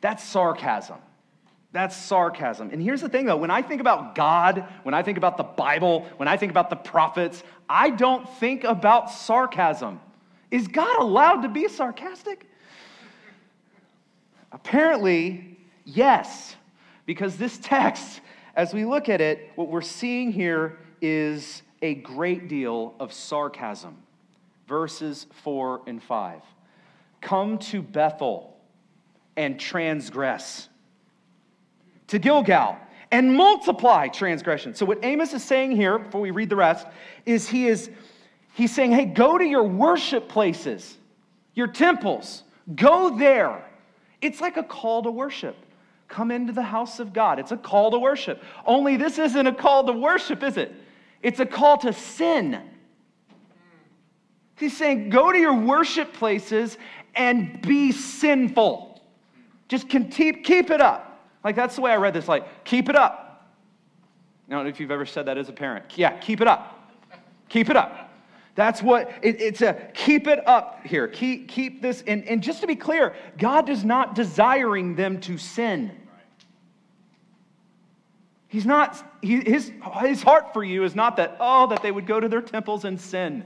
That's 0.00 0.22
sarcasm. 0.22 0.98
That's 1.72 1.96
sarcasm. 1.96 2.70
And 2.70 2.80
here's 2.80 3.00
the 3.00 3.08
thing 3.08 3.26
though 3.26 3.36
when 3.36 3.50
I 3.50 3.60
think 3.60 3.80
about 3.80 4.14
God, 4.14 4.64
when 4.84 4.94
I 4.94 5.02
think 5.02 5.18
about 5.18 5.36
the 5.36 5.42
Bible, 5.42 6.06
when 6.16 6.28
I 6.28 6.36
think 6.36 6.50
about 6.50 6.70
the 6.70 6.76
prophets, 6.76 7.42
I 7.68 7.90
don't 7.90 8.26
think 8.38 8.64
about 8.64 9.10
sarcasm. 9.10 10.00
Is 10.50 10.68
God 10.68 11.02
allowed 11.02 11.42
to 11.42 11.48
be 11.48 11.68
sarcastic? 11.68 12.48
Apparently, 14.52 15.58
yes, 15.84 16.54
because 17.04 17.36
this 17.36 17.58
text, 17.58 18.20
as 18.54 18.72
we 18.72 18.84
look 18.84 19.08
at 19.08 19.20
it, 19.20 19.50
what 19.56 19.68
we're 19.68 19.82
seeing 19.82 20.30
here 20.30 20.78
is 21.02 21.62
a 21.82 21.94
great 21.94 22.48
deal 22.48 22.94
of 23.00 23.12
sarcasm. 23.12 23.96
Verses 24.68 25.26
4 25.42 25.82
and 25.86 26.02
5. 26.02 26.40
Come 27.20 27.58
to 27.58 27.82
Bethel 27.82 28.55
and 29.36 29.58
transgress. 29.58 30.68
To 32.08 32.18
Gilgal 32.18 32.76
and 33.10 33.34
multiply 33.34 34.08
transgression. 34.08 34.74
So 34.74 34.86
what 34.86 35.04
Amos 35.04 35.32
is 35.32 35.44
saying 35.44 35.72
here, 35.72 35.98
before 35.98 36.20
we 36.20 36.30
read 36.30 36.50
the 36.50 36.56
rest, 36.56 36.86
is 37.24 37.48
he 37.48 37.66
is 37.66 37.90
he's 38.54 38.74
saying, 38.74 38.92
hey, 38.92 39.04
go 39.04 39.38
to 39.38 39.44
your 39.44 39.64
worship 39.64 40.28
places, 40.28 40.96
your 41.54 41.66
temples, 41.66 42.42
go 42.74 43.16
there. 43.16 43.64
It's 44.20 44.40
like 44.40 44.56
a 44.56 44.62
call 44.62 45.02
to 45.02 45.10
worship. 45.10 45.56
Come 46.08 46.30
into 46.30 46.52
the 46.52 46.62
house 46.62 47.00
of 47.00 47.12
God. 47.12 47.38
It's 47.38 47.52
a 47.52 47.56
call 47.56 47.90
to 47.90 47.98
worship. 47.98 48.42
Only 48.64 48.96
this 48.96 49.18
isn't 49.18 49.46
a 49.46 49.54
call 49.54 49.84
to 49.86 49.92
worship, 49.92 50.42
is 50.42 50.56
it? 50.56 50.72
It's 51.22 51.40
a 51.40 51.46
call 51.46 51.78
to 51.78 51.92
sin. 51.92 52.60
He's 54.56 54.76
saying, 54.76 55.10
go 55.10 55.32
to 55.32 55.38
your 55.38 55.54
worship 55.54 56.12
places 56.12 56.78
and 57.14 57.60
be 57.60 57.92
sinful. 57.92 58.95
Just 59.68 59.88
keep, 59.88 60.44
keep 60.44 60.70
it 60.70 60.80
up. 60.80 61.20
Like, 61.42 61.56
that's 61.56 61.76
the 61.76 61.82
way 61.82 61.92
I 61.92 61.96
read 61.96 62.14
this. 62.14 62.28
Like, 62.28 62.64
keep 62.64 62.88
it 62.88 62.96
up. 62.96 63.48
I 64.48 64.52
don't 64.52 64.64
know 64.64 64.68
if 64.68 64.78
you've 64.78 64.90
ever 64.90 65.06
said 65.06 65.26
that 65.26 65.38
as 65.38 65.48
a 65.48 65.52
parent. 65.52 65.84
Yeah, 65.96 66.16
keep 66.18 66.40
it 66.40 66.46
up. 66.46 66.90
Keep 67.48 67.70
it 67.70 67.76
up. 67.76 68.10
That's 68.54 68.82
what 68.82 69.10
it, 69.22 69.40
it's 69.40 69.60
a 69.60 69.90
keep 69.92 70.26
it 70.26 70.46
up 70.48 70.84
here. 70.84 71.08
Keep, 71.08 71.48
keep 71.48 71.82
this. 71.82 72.02
And, 72.06 72.24
and 72.24 72.42
just 72.42 72.60
to 72.62 72.66
be 72.66 72.76
clear, 72.76 73.14
God 73.38 73.68
is 73.68 73.84
not 73.84 74.14
desiring 74.14 74.96
them 74.96 75.20
to 75.22 75.36
sin. 75.36 75.92
He's 78.48 78.64
not, 78.64 79.04
he, 79.20 79.40
his, 79.40 79.72
his 80.00 80.22
heart 80.22 80.54
for 80.54 80.64
you 80.64 80.84
is 80.84 80.94
not 80.94 81.16
that, 81.16 81.36
oh, 81.40 81.66
that 81.66 81.82
they 81.82 81.90
would 81.90 82.06
go 82.06 82.18
to 82.18 82.28
their 82.28 82.40
temples 82.40 82.84
and 82.84 82.98
sin. 82.98 83.44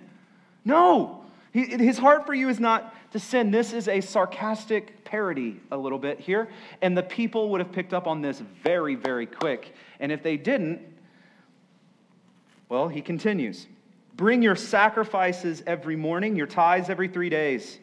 No, 0.65 1.25
He, 1.53 1.65
his 1.65 1.99
heart 1.99 2.27
for 2.27 2.35
you 2.35 2.49
is 2.49 2.61
not 2.61 2.95
to 3.13 3.19
sin. 3.19 3.51
This 3.51 3.73
is 3.73 3.89
a 3.89 4.01
sarcastic 4.01 5.05
parody, 5.05 5.61
a 5.71 5.77
little 5.77 5.99
bit 5.99 6.21
here. 6.21 6.49
And 6.83 6.97
the 6.97 7.03
people 7.03 7.51
would 7.51 7.61
have 7.61 7.73
picked 7.73 7.93
up 7.93 8.07
on 8.07 8.23
this 8.23 8.41
very, 8.63 8.95
very 8.95 9.27
quick. 9.27 9.75
And 9.99 10.13
if 10.13 10.23
they 10.23 10.37
didn't, 10.37 10.81
well, 12.69 12.89
he 12.89 13.03
continues 13.03 13.67
Bring 14.17 14.43
your 14.43 14.57
sacrifices 14.57 15.63
every 15.67 15.97
morning, 15.97 16.37
your 16.37 16.47
tithes 16.47 16.91
every 16.91 17.09
three 17.09 17.31
days. 17.31 17.79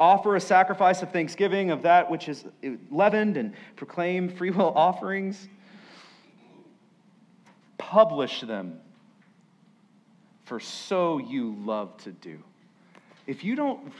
Offer 0.00 0.36
a 0.36 0.40
sacrifice 0.40 1.02
of 1.02 1.12
thanksgiving 1.12 1.70
of 1.70 1.82
that 1.82 2.10
which 2.10 2.28
is 2.28 2.44
leavened, 2.90 3.36
and 3.36 3.52
proclaim 3.76 4.28
freewill 4.28 4.72
offerings. 4.74 5.48
Publish 7.76 8.40
them, 8.40 8.80
for 10.44 10.58
so 10.60 11.18
you 11.18 11.56
love 11.58 11.94
to 11.98 12.10
do. 12.10 12.38
If 13.26 13.44
you 13.44 13.54
don't, 13.54 13.92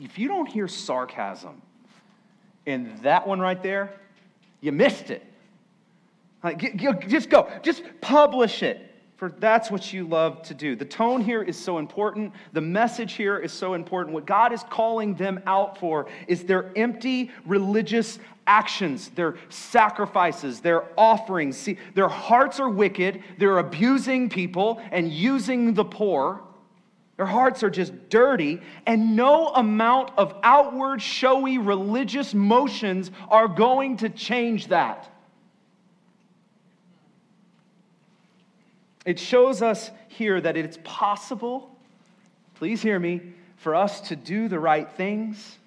if 0.00 0.18
you 0.18 0.28
don't 0.28 0.46
hear 0.46 0.68
sarcasm 0.68 1.60
in 2.66 2.98
that 3.02 3.26
one 3.26 3.40
right 3.40 3.62
there, 3.62 3.92
you 4.60 4.72
missed 4.72 5.10
it. 5.10 5.24
Like, 6.42 6.76
just 7.08 7.30
go, 7.30 7.48
just 7.62 7.82
publish 8.00 8.62
it 8.62 8.94
for 9.16 9.30
that's 9.30 9.70
what 9.70 9.92
you 9.92 10.06
love 10.06 10.42
to 10.42 10.54
do. 10.54 10.74
The 10.74 10.84
tone 10.84 11.20
here 11.20 11.42
is 11.42 11.56
so 11.58 11.78
important. 11.78 12.32
The 12.52 12.60
message 12.60 13.14
here 13.14 13.38
is 13.38 13.52
so 13.52 13.74
important. 13.74 14.12
What 14.12 14.26
God 14.26 14.52
is 14.52 14.62
calling 14.68 15.14
them 15.14 15.40
out 15.46 15.78
for 15.78 16.06
is 16.26 16.44
their 16.44 16.76
empty 16.76 17.30
religious 17.46 18.18
actions, 18.46 19.10
their 19.10 19.36
sacrifices, 19.48 20.60
their 20.60 20.84
offerings. 20.98 21.56
See, 21.56 21.78
their 21.94 22.08
hearts 22.08 22.58
are 22.58 22.68
wicked. 22.68 23.22
They're 23.38 23.58
abusing 23.58 24.28
people 24.28 24.82
and 24.90 25.10
using 25.10 25.74
the 25.74 25.84
poor. 25.84 26.42
Their 27.16 27.26
hearts 27.26 27.62
are 27.62 27.70
just 27.70 28.08
dirty, 28.08 28.60
and 28.86 29.14
no 29.14 29.48
amount 29.48 30.10
of 30.16 30.34
outward, 30.42 31.00
showy 31.00 31.58
religious 31.58 32.34
motions 32.34 33.10
are 33.28 33.46
going 33.46 33.98
to 33.98 34.08
change 34.08 34.68
that. 34.68 35.08
It 39.04 39.18
shows 39.18 39.62
us 39.62 39.90
here 40.08 40.40
that 40.40 40.56
it's 40.56 40.78
possible, 40.82 41.70
please 42.54 42.82
hear 42.82 42.98
me, 42.98 43.20
for 43.56 43.74
us 43.74 44.00
to 44.08 44.16
do 44.16 44.48
the 44.48 44.58
right 44.58 44.90
things 44.90 45.58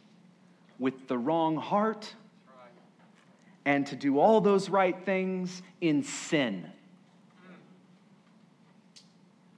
with 0.79 1.07
the 1.07 1.17
wrong 1.17 1.55
heart 1.55 2.13
and 3.65 3.85
to 3.87 3.95
do 3.95 4.19
all 4.19 4.41
those 4.41 4.69
right 4.69 4.97
things 5.05 5.61
in 5.81 6.03
sin. 6.03 6.65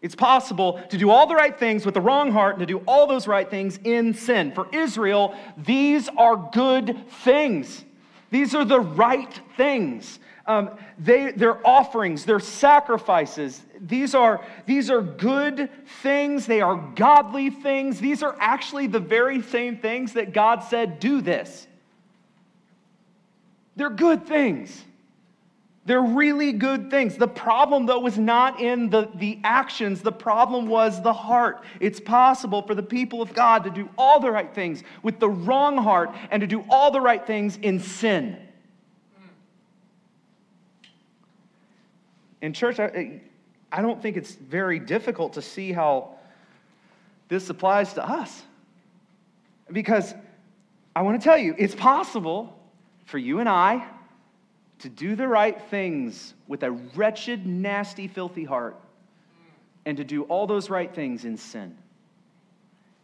It's 0.01 0.15
possible 0.15 0.81
to 0.89 0.97
do 0.97 1.09
all 1.09 1.27
the 1.27 1.35
right 1.35 1.57
things 1.57 1.85
with 1.85 1.93
the 1.93 2.01
wrong 2.01 2.31
heart 2.31 2.55
and 2.55 2.59
to 2.61 2.65
do 2.65 2.81
all 2.87 3.05
those 3.05 3.27
right 3.27 3.49
things 3.49 3.79
in 3.83 4.13
sin. 4.13 4.53
For 4.53 4.67
Israel, 4.73 5.35
these 5.57 6.07
are 6.17 6.37
good 6.37 7.09
things. 7.23 7.83
These 8.31 8.55
are 8.55 8.63
the 8.63 8.79
right 8.79 9.41
things. 9.57 10.19
Um, 10.45 10.71
they, 10.97 11.31
their 11.31 11.65
offerings, 11.67 12.25
their 12.25 12.39
sacrifices, 12.39 13.61
these 13.79 14.15
are, 14.15 14.43
these 14.65 14.89
are 14.89 15.01
good 15.01 15.69
things. 16.01 16.45
They 16.45 16.61
are 16.61 16.75
godly 16.75 17.49
things. 17.49 17.99
These 17.99 18.23
are 18.23 18.35
actually 18.39 18.87
the 18.87 18.99
very 18.99 19.41
same 19.41 19.77
things 19.77 20.13
that 20.13 20.33
God 20.33 20.63
said, 20.63 20.99
do 20.99 21.21
this. 21.21 21.67
They're 23.75 23.89
good 23.89 24.25
things. 24.25 24.83
They're 25.89 26.03
really 26.03 26.51
good 26.51 26.91
things. 26.91 27.17
The 27.17 27.27
problem, 27.27 27.87
though, 27.87 27.97
was 27.97 28.15
not 28.15 28.61
in 28.61 28.91
the, 28.91 29.09
the 29.15 29.39
actions, 29.43 30.03
the 30.03 30.11
problem 30.11 30.67
was 30.67 31.01
the 31.01 31.13
heart. 31.13 31.63
It's 31.79 31.99
possible 31.99 32.61
for 32.61 32.75
the 32.75 32.83
people 32.83 33.23
of 33.23 33.33
God 33.33 33.63
to 33.63 33.71
do 33.71 33.89
all 33.97 34.19
the 34.19 34.29
right 34.29 34.53
things 34.53 34.83
with 35.01 35.19
the 35.19 35.27
wrong 35.27 35.79
heart 35.79 36.11
and 36.29 36.41
to 36.41 36.45
do 36.45 36.63
all 36.69 36.91
the 36.91 37.01
right 37.01 37.25
things 37.25 37.57
in 37.63 37.79
sin. 37.79 38.37
In 42.43 42.53
church, 42.53 42.79
I, 42.79 43.21
I 43.71 43.81
don't 43.81 43.99
think 43.99 44.15
it's 44.15 44.35
very 44.35 44.77
difficult 44.77 45.33
to 45.33 45.41
see 45.41 45.71
how 45.71 46.19
this 47.29 47.49
applies 47.49 47.93
to 47.93 48.07
us. 48.07 48.43
Because 49.71 50.13
I 50.95 51.01
want 51.01 51.19
to 51.19 51.23
tell 51.23 51.39
you, 51.39 51.55
it's 51.57 51.73
possible 51.73 52.59
for 53.05 53.17
you 53.17 53.39
and 53.39 53.49
I 53.49 53.87
to 54.79 54.89
do 54.89 55.15
the 55.15 55.27
right 55.27 55.61
things 55.69 56.33
with 56.47 56.63
a 56.63 56.71
wretched, 56.71 57.45
nasty, 57.45 58.07
filthy 58.07 58.43
heart 58.45 58.77
and 59.85 59.97
to 59.97 60.03
do 60.03 60.23
all 60.23 60.47
those 60.47 60.69
right 60.69 60.93
things 60.93 61.25
in 61.25 61.37
sin. 61.37 61.77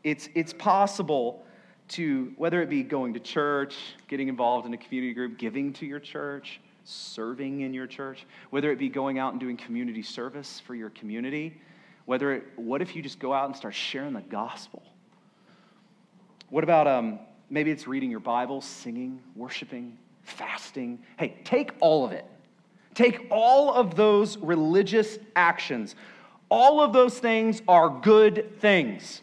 It's, 0.03 0.29
it's 0.35 0.53
possible 0.53 1.43
to, 1.89 2.33
whether 2.37 2.61
it 2.61 2.69
be 2.69 2.83
going 2.83 3.13
to 3.13 3.19
church, 3.19 3.75
getting 4.07 4.27
involved 4.27 4.65
in 4.65 4.73
a 4.73 4.77
community 4.77 5.13
group, 5.13 5.37
giving 5.37 5.73
to 5.73 5.85
your 5.85 5.99
church, 5.99 6.61
serving 6.83 7.61
in 7.61 7.73
your 7.73 7.87
church, 7.87 8.25
whether 8.51 8.71
it 8.71 8.77
be 8.77 8.89
going 8.89 9.17
out 9.17 9.33
and 9.33 9.39
doing 9.39 9.57
community 9.57 10.03
service 10.03 10.59
for 10.59 10.75
your 10.75 10.91
community, 10.91 11.59
whether 12.05 12.33
it, 12.33 12.43
what 12.55 12.81
if 12.81 12.95
you 12.95 13.01
just 13.01 13.19
go 13.19 13.33
out 13.33 13.45
and 13.45 13.55
start 13.55 13.73
sharing 13.73 14.13
the 14.13 14.21
gospel? 14.21 14.83
What 16.49 16.63
about 16.63 16.87
um, 16.87 17.19
maybe 17.49 17.71
it's 17.71 17.87
reading 17.87 18.11
your 18.11 18.19
Bible, 18.19 18.61
singing, 18.61 19.21
worshiping, 19.35 19.97
fasting? 20.25 20.99
Hey, 21.17 21.37
take 21.43 21.71
all 21.79 22.05
of 22.05 22.11
it. 22.11 22.25
Take 22.93 23.27
all 23.31 23.73
of 23.73 23.95
those 23.95 24.37
religious 24.37 25.17
actions. 25.35 25.95
All 26.49 26.81
of 26.81 26.93
those 26.93 27.17
things 27.17 27.61
are 27.67 27.89
good 27.89 28.59
things. 28.59 29.21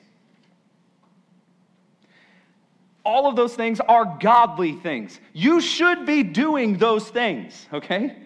all 3.04 3.28
of 3.28 3.36
those 3.36 3.54
things 3.54 3.80
are 3.80 4.16
godly 4.20 4.72
things. 4.72 5.20
You 5.32 5.60
should 5.60 6.06
be 6.06 6.22
doing 6.22 6.78
those 6.78 7.08
things, 7.08 7.66
okay? 7.72 8.16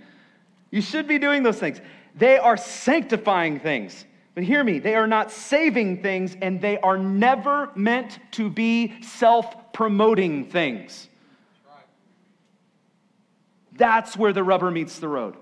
You 0.71 0.83
should 0.83 1.09
be 1.09 1.19
doing 1.19 1.43
those 1.43 1.59
things. 1.59 1.81
They 2.15 2.39
are 2.39 2.57
sanctifying 2.57 3.61
things. 3.61 4.05
But 4.35 4.45
hear 4.45 4.62
me, 4.62 4.79
they 4.79 4.95
are 4.95 5.07
not 5.07 5.31
saving 5.31 6.03
things, 6.03 6.37
and 6.43 6.61
they 6.61 6.79
are 6.81 6.99
never 6.99 7.71
meant 7.75 8.19
to 8.33 8.51
be 8.51 9.01
self 9.03 9.73
promoting 9.73 10.45
things. 10.45 11.09
That's 13.77 14.17
where 14.17 14.33
the 14.33 14.45
rubber 14.45 14.71
meets 14.71 14.99
the 14.99 15.09
road. 15.09 15.37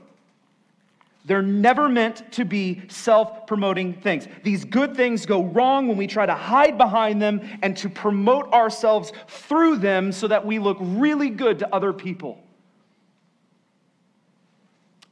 They're 1.26 1.42
never 1.42 1.88
meant 1.88 2.32
to 2.32 2.44
be 2.44 2.82
self 2.88 3.46
promoting 3.46 3.94
things. 3.94 4.28
These 4.42 4.64
good 4.66 4.94
things 4.94 5.24
go 5.24 5.44
wrong 5.44 5.88
when 5.88 5.96
we 5.96 6.06
try 6.06 6.26
to 6.26 6.34
hide 6.34 6.76
behind 6.76 7.22
them 7.22 7.40
and 7.62 7.76
to 7.78 7.88
promote 7.88 8.52
ourselves 8.52 9.12
through 9.26 9.76
them 9.78 10.12
so 10.12 10.28
that 10.28 10.44
we 10.44 10.58
look 10.58 10.76
really 10.80 11.30
good 11.30 11.60
to 11.60 11.74
other 11.74 11.94
people. 11.94 12.42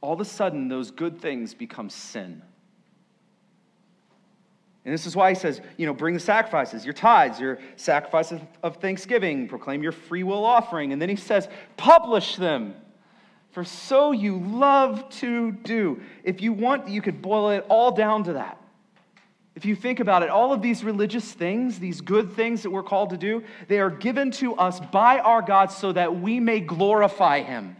All 0.01 0.13
of 0.13 0.19
a 0.19 0.25
sudden, 0.25 0.67
those 0.67 0.91
good 0.91 1.19
things 1.19 1.55
become 1.55 1.89
sin. 1.89 2.43
And 4.85 4.93
this 4.93 5.05
is 5.05 5.15
why 5.15 5.29
he 5.29 5.35
says, 5.35 5.61
you 5.77 5.85
know, 5.85 5.93
bring 5.93 6.13
the 6.13 6.19
sacrifices, 6.19 6.83
your 6.83 6.93
tithes, 6.93 7.39
your 7.39 7.57
sacrifices 7.77 8.41
of 8.61 8.77
thanksgiving, 8.77 9.47
proclaim 9.47 9.81
your 9.81 9.93
free 9.93 10.23
will 10.23 10.43
offering. 10.43 10.91
And 10.91 11.01
then 11.01 11.07
he 11.07 11.15
says, 11.15 11.47
publish 11.77 12.35
them 12.35 12.75
for 13.53 13.63
so 13.63 14.11
you 14.11 14.39
love 14.39 15.07
to 15.19 15.51
do. 15.51 16.01
If 16.23 16.41
you 16.41 16.53
want, 16.53 16.89
you 16.89 17.01
could 17.03 17.21
boil 17.21 17.51
it 17.51 17.65
all 17.69 17.91
down 17.91 18.23
to 18.23 18.33
that. 18.33 18.59
If 19.55 19.63
you 19.65 19.75
think 19.75 19.99
about 19.99 20.23
it, 20.23 20.29
all 20.29 20.51
of 20.51 20.63
these 20.63 20.83
religious 20.83 21.31
things, 21.31 21.77
these 21.77 22.01
good 22.01 22.33
things 22.33 22.63
that 22.63 22.71
we're 22.71 22.81
called 22.81 23.11
to 23.11 23.17
do, 23.17 23.43
they 23.67 23.79
are 23.79 23.91
given 23.91 24.31
to 24.31 24.55
us 24.55 24.79
by 24.79 25.19
our 25.19 25.43
God 25.43 25.71
so 25.71 25.91
that 25.91 26.19
we 26.19 26.39
may 26.39 26.59
glorify 26.61 27.43
Him. 27.43 27.75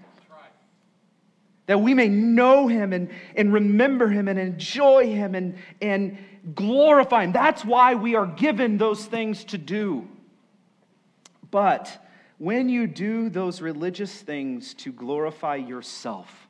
That 1.66 1.82
we 1.82 1.96
may 1.96 2.08
know 2.08 2.68
Him 2.68 2.94
and, 2.94 3.10
and 3.36 3.52
remember 3.52 4.08
Him 4.08 4.28
and 4.28 4.38
enjoy 4.38 5.08
Him 5.08 5.34
and, 5.34 5.58
and 5.82 6.20
glorify 6.54 7.24
Him. 7.24 7.32
That's 7.32 7.66
why 7.66 7.96
we 7.96 8.14
are 8.14 8.28
given 8.28 8.78
those 8.78 9.04
things 9.04 9.44
to 9.46 9.58
do. 9.58 10.08
But 11.50 12.03
when 12.38 12.70
you 12.70 12.88
do 12.88 13.30
those 13.30 13.62
religious 13.62 14.14
things 14.14 14.74
to 14.76 14.92
glorify 14.92 15.56
yourself, 15.56 16.48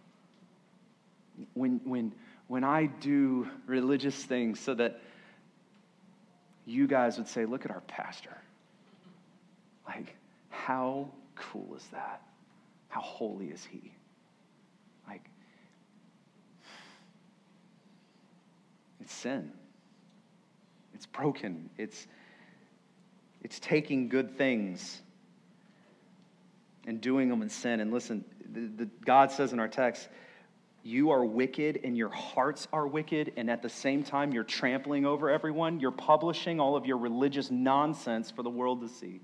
when, 1.53 1.81
when, 1.83 2.13
when 2.47 2.63
I 2.63 2.85
do 2.85 3.47
religious 3.67 4.23
things 4.23 4.59
so 4.59 4.73
that 4.75 5.01
you 6.65 6.87
guys 6.87 7.17
would 7.17 7.27
say, 7.27 7.45
look 7.45 7.65
at 7.65 7.71
our 7.71 7.81
pastor. 7.81 8.37
Like, 9.85 10.15
how 10.49 11.09
cool 11.35 11.75
is 11.75 11.85
that? 11.91 12.21
How 12.87 13.01
holy 13.01 13.47
is 13.47 13.65
he? 13.65 13.91
Like, 15.07 15.25
it's 19.01 19.13
sin. 19.13 19.51
It's 20.93 21.05
broken. 21.05 21.69
It's, 21.77 22.07
it's 23.43 23.59
taking 23.59 24.07
good 24.07 24.37
things 24.37 25.01
and 26.85 26.99
doing 27.01 27.29
them 27.29 27.41
in 27.41 27.49
sin. 27.49 27.79
And 27.79 27.91
listen, 27.91 28.23
the, 28.51 28.85
the, 28.85 28.89
God 29.05 29.31
says 29.31 29.53
in 29.53 29.59
our 29.59 29.67
text, 29.67 30.09
you 30.83 31.11
are 31.11 31.23
wicked 31.23 31.79
and 31.83 31.97
your 31.97 32.09
hearts 32.09 32.67
are 32.73 32.85
wicked, 32.85 33.31
and 33.37 33.49
at 33.49 33.61
the 33.61 33.69
same 33.69 34.03
time, 34.03 34.33
you're 34.33 34.43
trampling 34.43 35.05
over 35.05 35.29
everyone, 35.29 35.79
you're 35.79 35.91
publishing 35.91 36.59
all 36.59 36.75
of 36.75 36.85
your 36.85 36.97
religious 36.97 37.49
nonsense 37.49 38.29
for 38.29 38.43
the 38.43 38.49
world 38.49 38.81
to 38.81 38.89
see. 38.89 39.21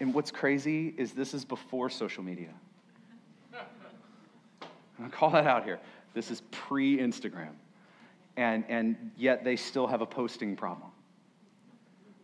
And 0.00 0.14
what's 0.14 0.30
crazy 0.30 0.94
is 0.96 1.12
this 1.12 1.34
is 1.34 1.44
before 1.44 1.88
social 1.90 2.22
media. 2.22 2.50
I'll 5.02 5.10
call 5.10 5.30
that 5.30 5.46
out 5.46 5.64
here. 5.64 5.80
This 6.14 6.30
is 6.30 6.42
pre 6.50 6.98
Instagram. 6.98 7.52
And, 8.36 8.64
and 8.68 9.12
yet 9.16 9.44
they 9.44 9.56
still 9.56 9.86
have 9.86 10.00
a 10.00 10.06
posting 10.06 10.56
problem. 10.56 10.90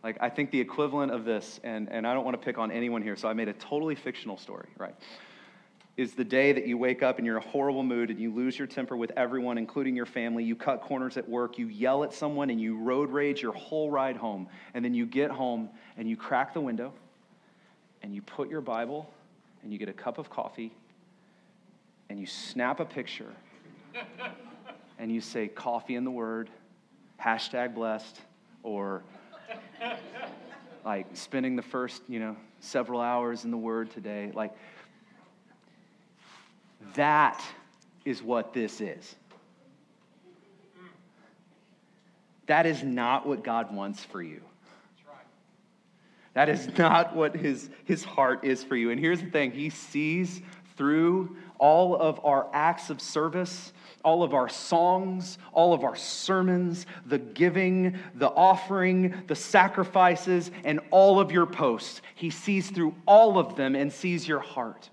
Like, 0.03 0.17
I 0.19 0.29
think 0.29 0.51
the 0.51 0.59
equivalent 0.59 1.11
of 1.11 1.25
this, 1.25 1.59
and, 1.63 1.89
and 1.91 2.07
I 2.07 2.13
don't 2.13 2.25
want 2.25 2.39
to 2.39 2.43
pick 2.43 2.57
on 2.57 2.71
anyone 2.71 3.01
here, 3.01 3.15
so 3.15 3.27
I 3.27 3.33
made 3.33 3.47
a 3.47 3.53
totally 3.53 3.93
fictional 3.93 4.37
story, 4.37 4.67
right? 4.77 4.95
Is 5.95 6.13
the 6.13 6.23
day 6.23 6.53
that 6.53 6.65
you 6.65 6.77
wake 6.77 7.03
up 7.03 7.17
and 7.17 7.25
you're 7.25 7.37
in 7.37 7.43
a 7.43 7.47
horrible 7.47 7.83
mood 7.83 8.09
and 8.09 8.19
you 8.19 8.33
lose 8.33 8.57
your 8.57 8.67
temper 8.67 8.97
with 8.97 9.11
everyone, 9.15 9.57
including 9.59 9.95
your 9.95 10.07
family. 10.07 10.43
You 10.43 10.55
cut 10.55 10.81
corners 10.81 11.17
at 11.17 11.29
work, 11.29 11.59
you 11.59 11.67
yell 11.67 12.03
at 12.03 12.13
someone, 12.13 12.49
and 12.49 12.59
you 12.59 12.77
road 12.77 13.11
rage 13.11 13.41
your 13.41 13.53
whole 13.53 13.91
ride 13.91 14.15
home. 14.15 14.47
And 14.73 14.83
then 14.83 14.95
you 14.95 15.05
get 15.05 15.29
home 15.29 15.69
and 15.97 16.09
you 16.09 16.17
crack 16.17 16.53
the 16.53 16.61
window 16.61 16.93
and 18.01 18.15
you 18.15 18.21
put 18.21 18.49
your 18.49 18.61
Bible 18.61 19.13
and 19.61 19.71
you 19.71 19.77
get 19.77 19.89
a 19.89 19.93
cup 19.93 20.17
of 20.17 20.29
coffee 20.29 20.73
and 22.09 22.19
you 22.19 22.25
snap 22.25 22.79
a 22.79 22.85
picture 22.85 23.33
and 24.97 25.11
you 25.11 25.21
say 25.21 25.47
coffee 25.47 25.95
in 25.95 26.03
the 26.03 26.11
word, 26.11 26.49
hashtag 27.23 27.75
blessed, 27.75 28.19
or 28.63 29.03
like 30.85 31.07
spending 31.13 31.55
the 31.55 31.61
first, 31.61 32.01
you 32.07 32.19
know, 32.19 32.35
several 32.59 33.01
hours 33.01 33.45
in 33.45 33.51
the 33.51 33.57
Word 33.57 33.91
today. 33.91 34.31
Like, 34.33 34.51
that 36.95 37.43
is 38.05 38.21
what 38.21 38.53
this 38.53 38.81
is. 38.81 39.15
That 42.47 42.65
is 42.65 42.83
not 42.83 43.27
what 43.27 43.43
God 43.43 43.73
wants 43.73 44.03
for 44.03 44.21
you. 44.21 44.41
That 46.33 46.49
is 46.49 46.67
not 46.77 47.15
what 47.15 47.35
his, 47.35 47.69
his 47.85 48.03
heart 48.03 48.43
is 48.43 48.63
for 48.63 48.75
you. 48.75 48.89
And 48.91 48.99
here's 48.99 49.21
the 49.21 49.29
thing 49.29 49.51
He 49.51 49.69
sees 49.69 50.41
through 50.77 51.35
all 51.59 51.95
of 51.95 52.19
our 52.23 52.47
acts 52.53 52.89
of 52.89 53.01
service 53.01 53.73
all 54.03 54.23
of 54.23 54.33
our 54.33 54.49
songs, 54.49 55.37
all 55.53 55.73
of 55.73 55.83
our 55.83 55.95
sermons, 55.95 56.85
the 57.05 57.17
giving, 57.17 57.97
the 58.15 58.29
offering, 58.29 59.23
the 59.27 59.35
sacrifices, 59.35 60.51
and 60.63 60.79
all 60.91 61.19
of 61.19 61.31
your 61.31 61.45
posts. 61.45 62.01
He 62.15 62.29
sees 62.29 62.69
through 62.69 62.95
all 63.05 63.37
of 63.37 63.55
them 63.55 63.75
and 63.75 63.91
sees 63.91 64.27
your 64.27 64.39
heart. 64.39 64.89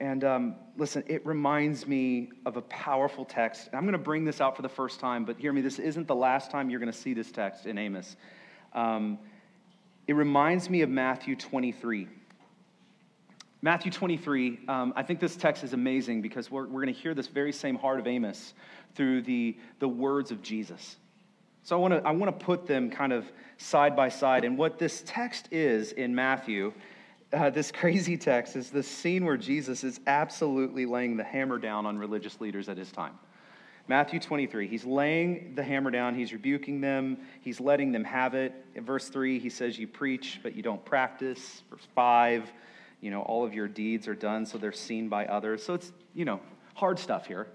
And 0.00 0.24
um, 0.24 0.54
listen, 0.78 1.04
it 1.06 1.24
reminds 1.26 1.86
me 1.86 2.30
of 2.46 2.56
a 2.56 2.62
powerful 2.62 3.24
text. 3.24 3.68
I'm 3.74 3.82
going 3.82 3.92
to 3.92 3.98
bring 3.98 4.24
this 4.24 4.40
out 4.40 4.56
for 4.56 4.62
the 4.62 4.68
first 4.68 4.98
time, 4.98 5.26
but 5.26 5.38
hear 5.38 5.52
me, 5.52 5.60
this 5.60 5.78
isn't 5.78 6.06
the 6.08 6.14
last 6.14 6.50
time 6.50 6.70
you're 6.70 6.80
going 6.80 6.90
to 6.90 6.98
see 6.98 7.12
this 7.12 7.30
text 7.30 7.66
in 7.66 7.76
Amos. 7.76 8.16
Um, 8.72 9.18
it 10.06 10.14
reminds 10.14 10.70
me 10.70 10.80
of 10.80 10.88
Matthew 10.88 11.36
23. 11.36 12.08
Matthew 13.62 13.92
23, 13.92 14.60
um, 14.68 14.92
I 14.96 15.02
think 15.02 15.20
this 15.20 15.36
text 15.36 15.64
is 15.64 15.74
amazing 15.74 16.22
because 16.22 16.50
we're, 16.50 16.66
we're 16.66 16.82
going 16.82 16.94
to 16.94 16.98
hear 16.98 17.12
this 17.12 17.26
very 17.26 17.52
same 17.52 17.76
heart 17.76 18.00
of 18.00 18.06
Amos 18.06 18.54
through 18.94 19.22
the, 19.22 19.56
the 19.80 19.88
words 19.88 20.30
of 20.30 20.40
Jesus. 20.40 20.96
So 21.62 21.76
I 21.76 21.78
want 21.78 21.94
to 21.94 22.08
I 22.08 22.10
want 22.12 22.38
to 22.38 22.44
put 22.44 22.66
them 22.66 22.90
kind 22.90 23.12
of 23.12 23.30
side 23.58 23.94
by 23.94 24.08
side. 24.08 24.44
And 24.44 24.56
what 24.56 24.78
this 24.78 25.02
text 25.06 25.48
is 25.50 25.92
in 25.92 26.14
Matthew, 26.14 26.72
uh, 27.34 27.50
this 27.50 27.70
crazy 27.80 28.16
text, 28.16 28.56
is 28.56 28.70
the 28.70 28.82
scene 28.82 29.26
where 29.26 29.36
Jesus 29.36 29.84
is 29.84 30.00
absolutely 30.06 30.86
laying 30.86 31.18
the 31.18 31.24
hammer 31.24 31.58
down 31.58 31.84
on 31.84 31.98
religious 31.98 32.40
leaders 32.40 32.68
at 32.68 32.78
his 32.78 32.90
time. 32.90 33.12
Matthew 33.88 34.20
23, 34.20 34.68
he's 34.68 34.84
laying 34.84 35.54
the 35.54 35.64
hammer 35.64 35.90
down, 35.90 36.14
he's 36.14 36.32
rebuking 36.32 36.80
them, 36.80 37.18
he's 37.40 37.60
letting 37.60 37.90
them 37.92 38.04
have 38.04 38.34
it. 38.34 38.54
In 38.74 38.84
verse 38.84 39.08
3, 39.08 39.38
he 39.38 39.50
says, 39.50 39.78
You 39.78 39.88
preach, 39.88 40.38
but 40.42 40.54
you 40.54 40.62
don't 40.62 40.84
practice. 40.84 41.62
Verse 41.70 41.86
5, 41.94 42.50
you 43.00 43.10
know, 43.10 43.22
all 43.22 43.44
of 43.44 43.54
your 43.54 43.68
deeds 43.68 44.08
are 44.08 44.14
done 44.14 44.44
so 44.46 44.58
they're 44.58 44.72
seen 44.72 45.08
by 45.08 45.26
others. 45.26 45.62
So 45.62 45.74
it's, 45.74 45.92
you 46.14 46.24
know, 46.24 46.40
hard 46.74 46.98
stuff 46.98 47.26
here. 47.26 47.46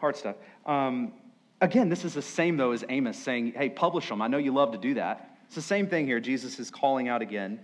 Hard 0.00 0.16
stuff. 0.16 0.36
Um, 0.66 1.12
again, 1.60 1.88
this 1.88 2.04
is 2.04 2.14
the 2.14 2.22
same, 2.22 2.56
though, 2.56 2.72
as 2.72 2.84
Amos 2.88 3.18
saying, 3.18 3.52
hey, 3.56 3.68
publish 3.68 4.08
them. 4.08 4.22
I 4.22 4.28
know 4.28 4.38
you 4.38 4.52
love 4.52 4.72
to 4.72 4.78
do 4.78 4.94
that. 4.94 5.38
It's 5.46 5.54
the 5.54 5.62
same 5.62 5.86
thing 5.86 6.06
here. 6.06 6.20
Jesus 6.20 6.58
is 6.58 6.70
calling 6.70 7.08
out 7.08 7.22
again. 7.22 7.60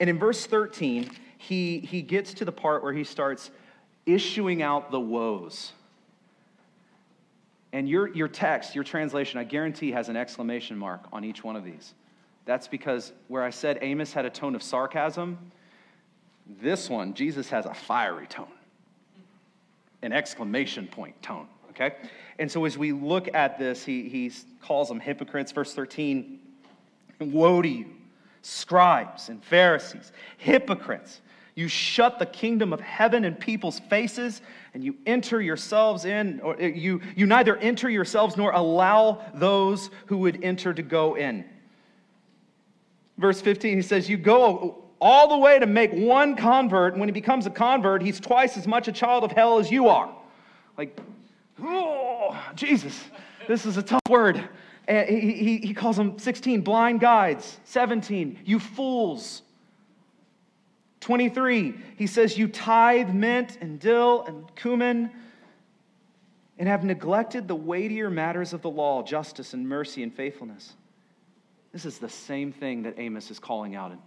And 0.00 0.08
in 0.08 0.18
verse 0.18 0.46
13, 0.46 1.10
he, 1.38 1.80
he 1.80 2.02
gets 2.02 2.34
to 2.34 2.44
the 2.44 2.52
part 2.52 2.82
where 2.82 2.92
he 2.92 3.04
starts 3.04 3.50
issuing 4.06 4.62
out 4.62 4.90
the 4.90 5.00
woes. 5.00 5.72
And 7.72 7.88
your, 7.88 8.14
your 8.14 8.28
text, 8.28 8.74
your 8.74 8.84
translation, 8.84 9.38
I 9.38 9.44
guarantee 9.44 9.92
has 9.92 10.08
an 10.08 10.16
exclamation 10.16 10.76
mark 10.76 11.06
on 11.12 11.24
each 11.24 11.42
one 11.42 11.56
of 11.56 11.64
these. 11.64 11.94
That's 12.44 12.68
because 12.68 13.12
where 13.28 13.42
I 13.42 13.50
said 13.50 13.78
Amos 13.80 14.12
had 14.12 14.24
a 14.24 14.30
tone 14.30 14.54
of 14.54 14.62
sarcasm, 14.62 15.38
this 16.46 16.90
one, 16.90 17.14
Jesus 17.14 17.48
has 17.50 17.66
a 17.66 17.74
fiery 17.74 18.26
tone, 18.26 18.46
an 20.02 20.12
exclamation 20.12 20.86
point 20.86 21.20
tone, 21.22 21.46
okay? 21.70 21.96
And 22.38 22.50
so 22.50 22.64
as 22.64 22.76
we 22.76 22.92
look 22.92 23.32
at 23.34 23.58
this, 23.58 23.84
he, 23.84 24.08
he 24.08 24.32
calls 24.60 24.88
them 24.88 25.00
hypocrites. 25.00 25.52
Verse 25.52 25.74
13 25.74 26.38
Woe 27.20 27.62
to 27.62 27.68
you, 27.68 27.86
scribes 28.42 29.28
and 29.28 29.42
Pharisees, 29.44 30.12
hypocrites! 30.38 31.20
You 31.54 31.68
shut 31.68 32.18
the 32.18 32.26
kingdom 32.26 32.72
of 32.72 32.80
heaven 32.80 33.24
in 33.24 33.34
people's 33.34 33.78
faces, 33.78 34.40
and 34.72 34.82
you 34.82 34.96
enter 35.04 35.40
yourselves 35.40 36.06
in, 36.06 36.40
or 36.40 36.60
uh, 36.60 36.64
you, 36.64 37.02
you 37.14 37.26
neither 37.26 37.56
enter 37.56 37.90
yourselves 37.90 38.36
nor 38.36 38.52
allow 38.52 39.22
those 39.34 39.90
who 40.06 40.16
would 40.18 40.42
enter 40.42 40.72
to 40.72 40.82
go 40.82 41.14
in. 41.14 41.44
Verse 43.18 43.40
15, 43.40 43.76
he 43.76 43.82
says, 43.82 44.08
You 44.08 44.16
go 44.16 44.81
all 45.02 45.28
the 45.28 45.36
way 45.36 45.58
to 45.58 45.66
make 45.66 45.92
one 45.92 46.36
convert. 46.36 46.94
And 46.94 47.00
when 47.00 47.08
he 47.08 47.12
becomes 47.12 47.44
a 47.44 47.50
convert, 47.50 48.02
he's 48.02 48.20
twice 48.20 48.56
as 48.56 48.68
much 48.68 48.86
a 48.86 48.92
child 48.92 49.24
of 49.24 49.32
hell 49.32 49.58
as 49.58 49.70
you 49.70 49.88
are. 49.88 50.08
Like, 50.78 50.98
oh, 51.60 52.40
Jesus, 52.54 53.04
this 53.48 53.66
is 53.66 53.76
a 53.76 53.82
tough 53.82 54.00
word. 54.08 54.48
And 54.86 55.08
he, 55.08 55.32
he, 55.32 55.58
he 55.58 55.74
calls 55.74 55.96
them 55.96 56.18
16 56.18 56.60
blind 56.60 57.00
guides, 57.00 57.58
17, 57.64 58.38
you 58.44 58.60
fools. 58.60 59.42
23, 61.00 61.74
he 61.96 62.06
says, 62.06 62.38
You 62.38 62.46
tithe 62.46 63.10
mint 63.12 63.58
and 63.60 63.80
dill 63.80 64.22
and 64.22 64.54
cumin 64.54 65.10
and 66.58 66.68
have 66.68 66.84
neglected 66.84 67.48
the 67.48 67.56
weightier 67.56 68.08
matters 68.08 68.52
of 68.52 68.62
the 68.62 68.70
law, 68.70 69.02
justice 69.02 69.52
and 69.52 69.68
mercy 69.68 70.04
and 70.04 70.14
faithfulness. 70.14 70.74
This 71.72 71.84
is 71.86 71.98
the 71.98 72.08
same 72.08 72.52
thing 72.52 72.84
that 72.84 72.94
Amos 72.98 73.32
is 73.32 73.40
calling 73.40 73.74
out 73.74 73.90
in 73.90 73.98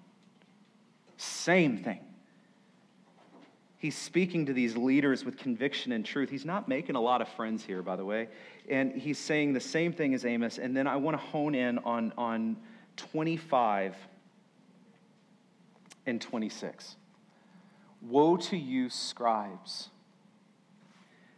same 1.18 1.78
thing. 1.78 2.00
He's 3.78 3.96
speaking 3.96 4.48
to 4.48 4.54
these 4.54 4.76
leaders 4.76 5.24
with 5.24 5.38
conviction 5.38 5.92
and 5.92 6.04
truth. 6.04 6.30
He's 6.30 6.46
not 6.46 6.68
making 6.68 6.96
a 6.96 7.02
lot 7.02 7.22
of 7.22 7.28
friends 7.30 7.64
here, 7.64 7.84
by 7.84 7.96
the 7.96 8.06
way. 8.06 8.30
And 8.68 8.94
he's 8.94 9.20
saying 9.20 9.54
the 9.54 9.60
same 9.60 9.94
thing 9.94 10.14
as 10.14 10.26
Amos. 10.26 10.58
And 10.58 10.76
then 10.76 10.88
I 10.88 10.96
want 10.96 11.20
to 11.20 11.24
hone 11.24 11.54
in 11.54 11.78
on, 11.80 12.12
on 12.18 12.58
25 12.98 13.96
and 16.08 16.20
26. 16.20 16.96
Woe 18.02 18.38
to 18.38 18.58
you, 18.58 18.90
scribes 18.90 19.90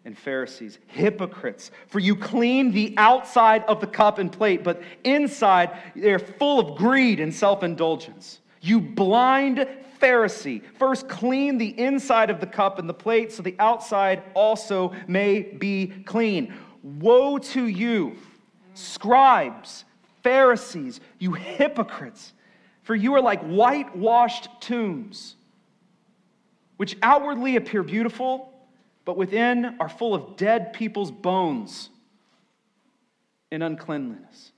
and 0.07 0.17
Pharisees, 0.17 0.79
hypocrites, 0.87 1.69
for 1.87 1.99
you 1.99 2.15
clean 2.15 2.71
the 2.71 2.93
outside 2.95 3.65
of 3.65 3.81
the 3.81 3.87
cup 3.87 4.19
and 4.19 4.31
plate, 4.31 4.63
but 4.63 4.81
inside 5.03 5.77
they're 5.97 6.17
full 6.17 6.61
of 6.61 6.77
greed 6.77 7.19
and 7.19 7.35
self 7.35 7.61
indulgence. 7.61 8.39
You 8.67 8.82
blind 8.82 9.65
Pharisee, 10.01 10.62
first 10.77 11.08
clean 11.08 11.58
the 11.58 11.80
inside 11.80 12.30
of 12.30 12.41
the 12.41 12.45
cup 12.45 12.80
and 12.80 12.89
the 12.89 12.93
plate 12.93 13.32
so 13.32 13.41
the 13.41 13.56
outside 13.60 14.23
also 14.34 14.93
may 15.08 15.41
be 15.41 15.93
clean. 16.06 16.53
Woe 16.84 17.38
to 17.38 17.67
you, 17.67 18.17
scribes, 18.73 19.86
Pharisees, 20.21 20.99
you 21.17 21.32
hypocrites, 21.32 22.34
for 22.84 22.93
you 22.93 23.13
are 23.13 23.21
like 23.21 23.41
whitewashed 23.43 24.49
tombs, 24.60 25.38
which 26.76 26.97
outwardly 27.01 27.55
appear 27.55 27.84
beautiful, 27.84 28.51
but 29.05 29.15
within 29.15 29.78
are 29.80 29.88
full 29.88 30.13
of 30.13 30.36
dead 30.36 30.74
people's 30.74 31.09
bones 31.09 31.89
and 33.49 33.63
uncleanliness 33.63 34.51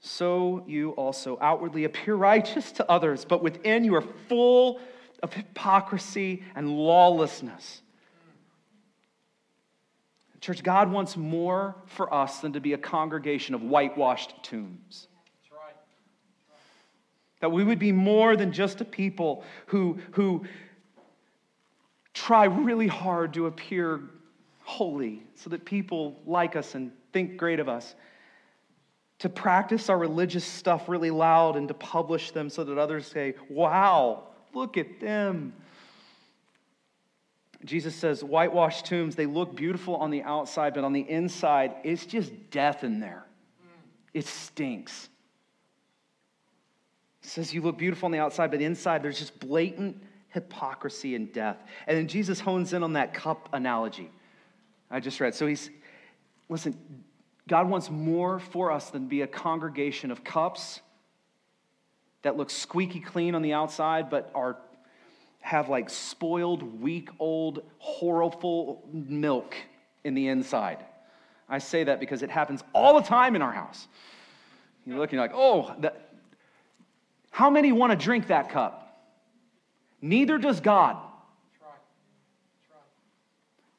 so 0.00 0.64
you 0.66 0.90
also 0.92 1.38
outwardly 1.40 1.84
appear 1.84 2.14
righteous 2.14 2.72
to 2.72 2.90
others, 2.90 3.24
but 3.24 3.42
within 3.42 3.84
you 3.84 3.94
are 3.94 4.04
full 4.28 4.80
of 5.22 5.32
hypocrisy 5.32 6.42
and 6.54 6.70
lawlessness. 6.70 7.82
Church, 10.40 10.62
God 10.62 10.90
wants 10.90 11.18
more 11.18 11.76
for 11.84 12.12
us 12.12 12.38
than 12.38 12.54
to 12.54 12.60
be 12.60 12.72
a 12.72 12.78
congregation 12.78 13.54
of 13.54 13.62
whitewashed 13.62 14.32
tombs. 14.42 15.06
That 17.40 17.52
we 17.52 17.62
would 17.62 17.78
be 17.78 17.92
more 17.92 18.36
than 18.36 18.52
just 18.52 18.80
a 18.80 18.84
people 18.84 19.44
who, 19.66 19.98
who 20.12 20.46
try 22.14 22.44
really 22.44 22.86
hard 22.86 23.34
to 23.34 23.46
appear 23.46 24.00
holy 24.64 25.22
so 25.34 25.50
that 25.50 25.64
people 25.64 26.20
like 26.26 26.56
us 26.56 26.74
and 26.74 26.90
think 27.12 27.36
great 27.36 27.60
of 27.60 27.68
us. 27.68 27.94
To 29.20 29.28
practice 29.28 29.88
our 29.88 29.98
religious 29.98 30.44
stuff 30.44 30.88
really 30.88 31.10
loud 31.10 31.56
and 31.56 31.68
to 31.68 31.74
publish 31.74 32.30
them 32.30 32.50
so 32.50 32.64
that 32.64 32.78
others 32.78 33.06
say, 33.06 33.34
wow, 33.48 34.24
look 34.54 34.76
at 34.76 35.00
them. 35.00 35.52
Jesus 37.64 37.94
says, 37.94 38.24
whitewashed 38.24 38.86
tombs, 38.86 39.14
they 39.14 39.26
look 39.26 39.54
beautiful 39.54 39.96
on 39.96 40.10
the 40.10 40.22
outside, 40.22 40.74
but 40.74 40.84
on 40.84 40.92
the 40.92 41.08
inside, 41.08 41.74
it's 41.84 42.06
just 42.06 42.32
death 42.50 42.82
in 42.82 43.00
there. 43.00 43.26
It 44.14 44.26
stinks. 44.26 45.08
He 47.22 47.28
says, 47.28 47.54
You 47.54 47.60
look 47.60 47.78
beautiful 47.78 48.06
on 48.06 48.12
the 48.12 48.18
outside, 48.18 48.50
but 48.50 48.60
inside, 48.60 49.02
there's 49.02 49.18
just 49.18 49.38
blatant 49.38 50.02
hypocrisy 50.30 51.14
and 51.14 51.32
death. 51.32 51.58
And 51.86 51.96
then 51.96 52.08
Jesus 52.08 52.40
hones 52.40 52.72
in 52.72 52.82
on 52.82 52.94
that 52.94 53.14
cup 53.14 53.48
analogy 53.52 54.10
I 54.90 54.98
just 54.98 55.20
read. 55.20 55.34
So 55.34 55.46
he's, 55.46 55.70
listen, 56.48 56.76
God 57.50 57.68
wants 57.68 57.90
more 57.90 58.38
for 58.38 58.70
us 58.70 58.90
than 58.90 59.08
be 59.08 59.22
a 59.22 59.26
congregation 59.26 60.12
of 60.12 60.22
cups 60.22 60.80
that 62.22 62.36
look 62.36 62.48
squeaky 62.48 63.00
clean 63.00 63.34
on 63.34 63.42
the 63.42 63.54
outside, 63.54 64.08
but 64.08 64.30
are 64.36 64.56
have 65.40 65.68
like 65.68 65.90
spoiled, 65.90 66.80
week 66.80 67.08
old, 67.18 67.64
horrible 67.78 68.88
milk 68.92 69.56
in 70.04 70.14
the 70.14 70.28
inside. 70.28 70.78
I 71.48 71.58
say 71.58 71.82
that 71.82 71.98
because 71.98 72.22
it 72.22 72.30
happens 72.30 72.62
all 72.72 72.94
the 72.94 73.08
time 73.08 73.34
in 73.34 73.42
our 73.42 73.50
house. 73.50 73.88
You're 74.86 74.98
looking 74.98 75.18
like, 75.18 75.32
oh, 75.34 75.74
that, 75.80 76.08
how 77.32 77.50
many 77.50 77.72
want 77.72 77.90
to 77.90 77.96
drink 77.96 78.28
that 78.28 78.50
cup? 78.50 79.02
Neither 80.00 80.38
does 80.38 80.60
God. 80.60 80.98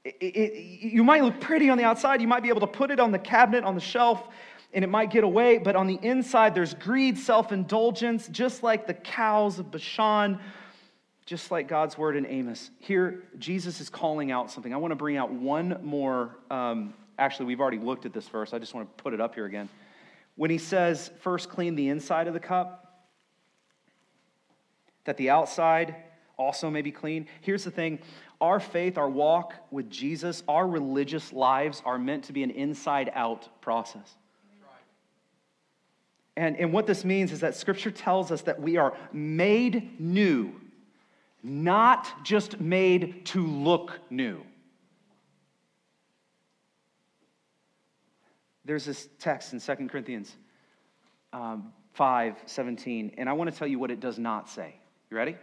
It, 0.04 0.16
it, 0.22 0.54
you 0.84 1.04
might 1.04 1.24
look 1.24 1.40
pretty 1.40 1.70
on 1.70 1.78
the 1.78 1.84
outside. 1.84 2.22
You 2.22 2.28
might 2.28 2.44
be 2.44 2.50
able 2.50 2.62
to 2.62 2.68
put 2.68 2.92
it 2.92 3.00
on 3.00 3.12
the 3.12 3.20
cabinet, 3.20 3.64
on 3.64 3.76
the 3.76 3.82
shelf, 3.82 4.28
and 4.74 4.84
it 4.84 4.88
might 4.88 5.12
get 5.12 5.24
away. 5.24 5.58
But 5.58 5.76
on 5.76 5.88
the 5.88 6.00
inside, 6.02 6.56
there's 6.56 6.74
greed, 6.74 7.18
self 7.18 7.52
indulgence, 7.52 8.28
just 8.28 8.64
like 8.64 8.88
the 8.88 8.94
cows 8.94 9.60
of 9.60 9.72
Bashan 9.72 10.40
just 11.32 11.50
like 11.50 11.68
God's 11.68 11.98
word 11.98 12.18
in 12.18 12.26
Amos. 12.26 12.72
Here, 12.80 13.24
Jesus 13.40 13.80
is 13.80 13.90
calling 13.90 14.32
out 14.32 14.52
something. 14.52 14.74
I 14.74 14.78
want 14.78 14.92
to 14.92 14.98
bring 14.98 15.16
out 15.16 15.32
one 15.32 15.80
more. 15.82 16.36
Um, 16.50 16.94
actually, 17.18 17.46
we've 17.46 17.62
already 17.62 17.80
looked 17.80 18.06
at 18.06 18.12
this 18.12 18.28
verse. 18.28 18.54
I 18.54 18.60
just 18.60 18.74
want 18.74 18.98
to 18.98 19.02
put 19.02 19.14
it 19.14 19.22
up 19.22 19.36
here 19.36 19.46
again. 19.46 19.70
When 20.36 20.50
he 20.50 20.58
says, 20.58 21.10
first 21.22 21.50
clean 21.50 21.76
the 21.76 21.88
inside 21.88 22.28
of 22.28 22.34
the 22.34 22.40
cup, 22.42 23.06
that 25.06 25.16
the 25.16 25.30
outside 25.30 25.96
also 26.38 26.70
may 26.70 26.82
be 26.82 26.92
clean. 26.92 27.28
Here's 27.40 27.64
the 27.64 27.72
thing 27.72 28.00
our 28.42 28.60
faith, 28.60 28.98
our 28.98 29.10
walk 29.10 29.54
with 29.72 29.90
Jesus, 29.90 30.44
our 30.48 30.68
religious 30.68 31.32
lives 31.32 31.82
are 31.86 31.98
meant 31.98 32.26
to 32.26 32.34
be 32.34 32.44
an 32.44 32.52
inside 32.52 33.12
out 33.14 33.48
process. 33.62 34.18
And, 36.36 36.58
and 36.58 36.74
what 36.74 36.88
this 36.88 37.06
means 37.06 37.32
is 37.32 37.42
that 37.42 37.56
scripture 37.56 37.92
tells 37.92 38.32
us 38.32 38.42
that 38.44 38.60
we 38.60 38.78
are 38.78 38.98
made 39.14 40.00
new 40.00 40.62
not 41.44 42.24
just 42.24 42.60
made 42.60 43.26
to 43.28 43.46
look 43.46 44.00
new. 44.10 44.42
There's 48.64 48.86
this 48.86 49.10
text 49.20 49.54
in 49.54 49.60
2 49.60 49.88
Corinthians 49.88 50.36
um, 51.34 51.74
5 51.94 52.36
17, 52.46 53.16
and 53.18 53.28
I 53.28 53.34
want 53.34 53.52
to 53.52 53.58
tell 53.58 53.68
you 53.68 53.80
what 53.80 53.92
it 53.92 54.00
does 54.00 54.20
not 54.20 54.50
say. 54.50 54.76
You 55.10 55.18
ready? 55.18 55.36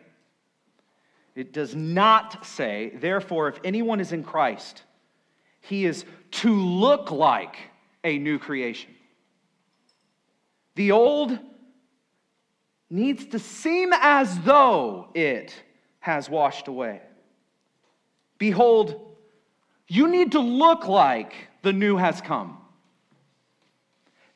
It 1.39 1.53
does 1.53 1.72
not 1.72 2.45
say, 2.45 2.91
therefore, 2.97 3.47
if 3.47 3.61
anyone 3.62 4.01
is 4.01 4.11
in 4.11 4.24
Christ, 4.24 4.82
he 5.61 5.84
is 5.84 6.05
to 6.32 6.53
look 6.53 7.12
like 7.12 7.55
a 8.03 8.18
new 8.18 8.41
creation. 8.41 8.91
The 10.74 10.91
old 10.91 11.39
needs 12.91 13.24
to 13.26 13.39
seem 13.39 13.93
as 13.93 14.36
though 14.41 15.11
it 15.14 15.55
has 16.01 16.28
washed 16.28 16.66
away. 16.66 17.03
Behold, 18.39 19.16
you 19.86 20.09
need 20.09 20.32
to 20.32 20.41
look 20.41 20.89
like 20.89 21.34
the 21.62 21.72
new 21.72 21.97
has 21.97 22.20
come. 22.20 22.59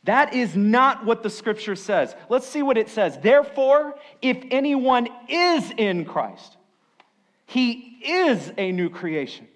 That 0.05 0.35
is 0.35 0.55
not 0.55 1.05
what 1.05 1.25
the 1.25 1.31
scripture 1.31 1.75
says. 1.75 2.15
Let's 2.29 2.47
see 2.47 2.63
what 2.63 2.79
it 2.79 2.89
says. 2.89 3.19
Therefore, 3.19 3.97
if 4.21 4.37
anyone 4.53 5.09
is 5.29 5.73
in 5.77 6.05
Christ, 6.05 6.59
he 7.53 7.99
is 8.03 8.51
a 8.57 8.73
new 8.73 8.89
creation. 8.89 9.47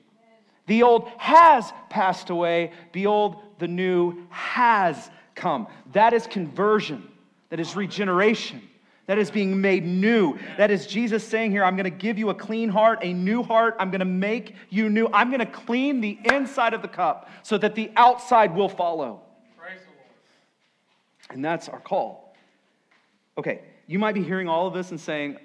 The 0.66 0.82
old 0.82 1.08
has 1.16 1.72
passed 1.88 2.28
away, 2.28 2.72
behold, 2.92 3.36
the 3.58 3.68
new 3.68 4.26
has 4.28 5.10
come. 5.34 5.66
That 5.92 6.12
is 6.12 6.26
conversion, 6.26 7.08
that 7.48 7.58
is 7.58 7.74
regeneration. 7.74 8.60
That 9.06 9.18
is 9.18 9.30
being 9.30 9.60
made 9.60 9.86
new. 9.86 10.36
That 10.58 10.72
is 10.72 10.84
Jesus 10.84 11.22
saying 11.22 11.52
here, 11.52 11.62
I'm 11.62 11.76
going 11.76 11.84
to 11.84 11.90
give 11.90 12.18
you 12.18 12.30
a 12.30 12.34
clean 12.34 12.68
heart, 12.68 12.98
a 13.02 13.12
new 13.12 13.44
heart. 13.44 13.76
I'm 13.78 13.92
going 13.92 14.00
to 14.00 14.04
make 14.04 14.56
you 14.68 14.88
new. 14.88 15.08
I'm 15.12 15.28
going 15.28 15.38
to 15.38 15.46
clean 15.46 16.00
the 16.00 16.18
inside 16.24 16.74
of 16.74 16.82
the 16.82 16.88
cup 16.88 17.30
so 17.44 17.56
that 17.56 17.76
the 17.76 17.92
outside 17.94 18.52
will 18.52 18.68
follow. 18.68 19.22
And 21.30 21.44
that's 21.44 21.68
our 21.68 21.78
call. 21.78 22.34
Okay, 23.38 23.60
you 23.86 24.00
might 24.00 24.16
be 24.16 24.24
hearing 24.24 24.48
all 24.48 24.66
of 24.66 24.74
this 24.74 24.90
and 24.90 25.00
saying, 25.00 25.38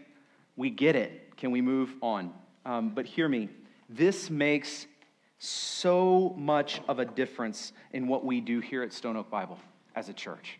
We 0.58 0.72
get 0.72 0.96
it. 0.96 1.38
Can 1.38 1.52
we 1.52 1.62
move 1.62 1.94
on? 2.02 2.34
Um, 2.66 2.90
but 2.90 3.06
hear 3.06 3.28
me. 3.28 3.50
This 3.90 4.30
makes 4.30 4.88
so 5.40 6.36
much 6.38 6.82
of 6.88 7.00
a 7.00 7.06
difference 7.06 7.74
in 7.94 8.08
what 8.08 8.24
we 8.24 8.40
do 8.42 8.60
here 8.60 8.84
at 8.84 8.94
Stone 8.94 9.18
Oak 9.18 9.30
Bible 9.30 9.58
as 9.96 10.08
a 10.08 10.14
church. 10.14 10.60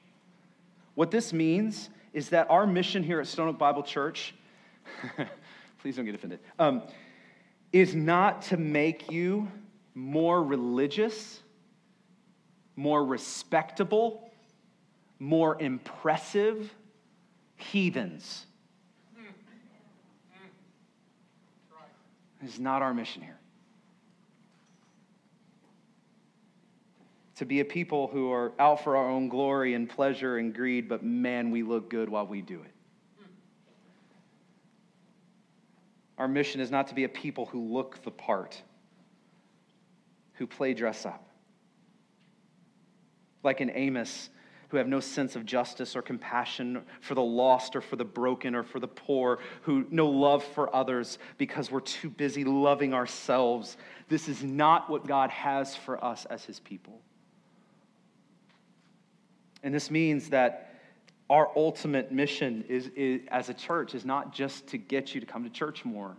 What 0.96 1.12
this 1.12 1.32
means 1.32 1.90
is 2.14 2.30
that 2.30 2.50
our 2.50 2.66
mission 2.66 3.04
here 3.04 3.20
at 3.20 3.28
Stone 3.28 3.50
Oak 3.50 3.58
Bible 3.58 3.84
Church, 3.84 4.34
please 5.82 5.96
don't 5.96 6.06
get 6.06 6.16
offended, 6.16 6.40
um, 6.58 6.82
is 7.72 7.96
not 7.96 8.42
to 8.44 8.58
make 8.58 9.12
you 9.12 9.50
more 9.94 10.44
religious, 10.44 11.40
more 12.76 13.06
respectable, 13.06 14.32
more 15.20 15.62
impressive 15.62 16.74
heathens. 17.56 18.48
It's 22.42 22.60
not 22.60 22.82
our 22.82 22.94
mission 22.94 23.22
here. 23.22 23.42
to 27.42 27.46
be 27.46 27.60
a 27.60 27.66
people 27.66 28.08
who 28.08 28.32
are 28.32 28.52
out 28.60 28.84
for 28.84 28.96
our 28.96 29.10
own 29.10 29.28
glory 29.28 29.74
and 29.74 29.90
pleasure 29.90 30.38
and 30.38 30.54
greed, 30.54 30.88
but 30.88 31.04
man, 31.04 31.50
we 31.50 31.64
look 31.64 31.90
good 31.90 32.08
while 32.08 32.28
we 32.28 32.40
do 32.40 32.62
it. 32.62 32.72
Our 36.20 36.28
mission 36.28 36.62
is 36.62 36.70
not 36.70 36.90
to 36.90 36.94
be 36.94 37.04
a 37.04 37.10
people 37.10 37.48
who 37.48 37.74
look 37.74 38.04
the 38.04 38.12
part, 38.12 38.62
who 40.34 40.46
play 40.46 40.76
dress 40.76 41.04
up. 41.04 41.28
Like 43.42 43.60
in 43.60 43.72
Amos, 43.72 44.30
who 44.72 44.78
have 44.78 44.88
no 44.88 45.02
sense 45.02 45.36
of 45.36 45.46
justice 45.46 45.98
or 45.98 46.02
compassion 46.02 46.82
for 47.02 47.14
the 47.14 47.22
lost 47.22 47.76
or 47.76 47.82
for 47.82 47.98
the 47.98 48.06
broken 48.06 48.56
or 48.56 48.64
for 48.64 48.80
the 48.80 48.88
poor, 48.88 49.40
who 49.64 49.86
no 49.92 50.08
love 50.08 50.42
for 50.42 50.74
others 50.74 51.20
because 51.38 51.70
we're 51.70 51.82
too 51.82 52.10
busy 52.10 52.46
loving 52.46 52.94
ourselves. 52.94 53.76
This 54.08 54.30
is 54.30 54.44
not 54.44 54.90
what 54.90 55.06
God 55.06 55.30
has 55.30 55.76
for 55.76 56.02
us 56.02 56.24
as 56.24 56.46
his 56.46 56.62
people. 56.62 57.02
And 59.62 59.76
this 59.76 59.92
means 59.92 60.30
that 60.30 60.80
our 61.30 61.52
ultimate 61.58 62.14
mission 62.14 62.64
is, 62.70 62.90
is, 62.96 63.22
as 63.28 63.50
a 63.50 63.54
church 63.54 63.94
is 63.94 64.06
not 64.06 64.34
just 64.34 64.68
to 64.68 64.78
get 64.78 65.14
you 65.14 65.20
to 65.20 65.28
come 65.28 65.44
to 65.44 65.50
church 65.50 65.84
more 65.84 66.16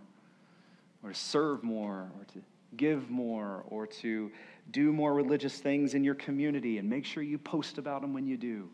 or 1.03 1.09
to 1.09 1.15
serve 1.15 1.63
more 1.63 2.11
or 2.19 2.25
to 2.33 2.41
give 2.77 3.09
more 3.09 3.63
or 3.67 3.87
to 3.87 4.31
do 4.71 4.93
more 4.93 5.13
religious 5.13 5.59
things 5.59 5.93
in 5.93 6.03
your 6.03 6.15
community 6.15 6.77
and 6.77 6.89
make 6.89 7.05
sure 7.05 7.23
you 7.23 7.37
post 7.37 7.77
about 7.77 8.01
them 8.01 8.13
when 8.13 8.25
you 8.25 8.37
do. 8.37 8.69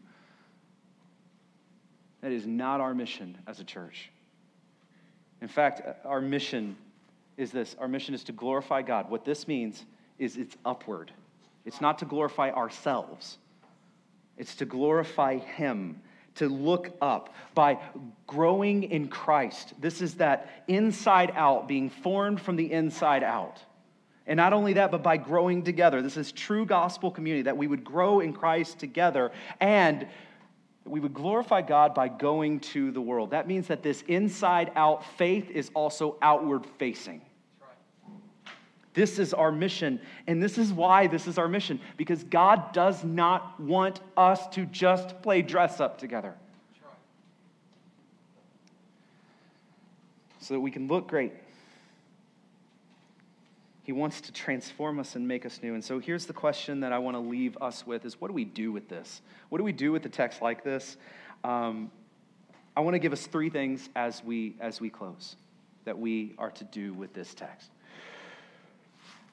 That 2.21 2.31
is 2.31 2.45
not 2.45 2.81
our 2.81 2.93
mission 2.93 3.37
as 3.47 3.59
a 3.59 3.63
church. 3.63 4.11
In 5.41 5.47
fact, 5.47 5.81
uh, 5.85 6.07
our 6.07 6.21
mission 6.21 6.75
is 7.37 7.51
this 7.51 7.75
our 7.79 7.87
mission 7.87 8.13
is 8.13 8.23
to 8.25 8.31
glorify 8.33 8.81
God. 8.81 9.09
What 9.09 9.23
this 9.23 9.47
means 9.47 9.85
is 10.17 10.35
it's 10.35 10.57
upward, 10.65 11.11
it's 11.65 11.81
not 11.81 11.99
to 11.99 12.05
glorify 12.05 12.51
ourselves. 12.51 13.37
It's 14.37 14.55
to 14.55 14.65
glorify 14.65 15.37
Him, 15.37 16.01
to 16.35 16.47
look 16.47 16.91
up 17.01 17.35
by 17.53 17.77
growing 18.25 18.83
in 18.83 19.09
Christ. 19.09 19.73
This 19.81 20.01
is 20.01 20.15
that 20.15 20.63
inside 20.69 21.33
out, 21.35 21.67
being 21.67 21.89
formed 21.89 22.39
from 22.39 22.55
the 22.55 22.71
inside 22.71 23.21
out. 23.21 23.59
And 24.29 24.37
not 24.37 24.53
only 24.53 24.73
that, 24.73 24.91
but 24.91 25.01
by 25.01 25.17
growing 25.17 25.63
together. 25.63 26.03
This 26.03 26.15
is 26.15 26.31
true 26.31 26.63
gospel 26.63 27.09
community, 27.09 27.41
that 27.41 27.57
we 27.57 27.65
would 27.65 27.83
grow 27.83 28.19
in 28.19 28.31
Christ 28.31 28.77
together 28.77 29.31
and 29.59 30.07
we 30.85 30.99
would 30.99 31.15
glorify 31.15 31.63
God 31.63 31.95
by 31.95 32.07
going 32.07 32.59
to 32.59 32.91
the 32.91 33.01
world. 33.01 33.31
That 33.31 33.47
means 33.47 33.67
that 33.67 33.81
this 33.81 34.03
inside 34.07 34.71
out 34.75 35.03
faith 35.17 35.49
is 35.49 35.71
also 35.73 36.15
outward 36.21 36.65
facing. 36.77 37.21
This 38.93 39.17
is 39.17 39.33
our 39.33 39.51
mission. 39.51 39.99
And 40.27 40.41
this 40.41 40.59
is 40.59 40.71
why 40.71 41.07
this 41.07 41.25
is 41.25 41.39
our 41.39 41.47
mission 41.47 41.79
because 41.97 42.23
God 42.23 42.71
does 42.71 43.03
not 43.03 43.59
want 43.59 43.99
us 44.15 44.45
to 44.49 44.67
just 44.67 45.19
play 45.23 45.41
dress 45.41 45.79
up 45.79 45.97
together. 45.97 46.35
So 50.39 50.53
that 50.53 50.59
we 50.59 50.69
can 50.69 50.87
look 50.87 51.07
great. 51.07 51.33
He 53.89 53.93
wants 53.93 54.21
to 54.21 54.31
transform 54.31 54.99
us 54.99 55.15
and 55.15 55.27
make 55.27 55.47
us 55.47 55.61
new. 55.63 55.73
And 55.73 55.83
so 55.83 55.97
here's 55.97 56.27
the 56.27 56.33
question 56.33 56.81
that 56.81 56.93
I 56.93 56.99
want 56.99 57.15
to 57.15 57.19
leave 57.19 57.57
us 57.59 57.87
with 57.87 58.05
is 58.05 58.21
what 58.21 58.27
do 58.27 58.35
we 58.35 58.45
do 58.45 58.71
with 58.71 58.87
this? 58.87 59.23
What 59.49 59.57
do 59.57 59.63
we 59.63 59.71
do 59.71 59.91
with 59.91 60.05
a 60.05 60.09
text 60.09 60.43
like 60.43 60.63
this? 60.63 60.95
Um, 61.43 61.89
I 62.77 62.81
want 62.81 62.93
to 62.93 62.99
give 62.99 63.13
us 63.13 63.25
three 63.25 63.49
things 63.49 63.89
as 63.95 64.23
we 64.23 64.55
as 64.59 64.79
we 64.79 64.91
close 64.91 65.37
that 65.85 65.97
we 65.97 66.35
are 66.37 66.51
to 66.51 66.63
do 66.65 66.93
with 66.93 67.15
this 67.15 67.33
text. 67.33 67.71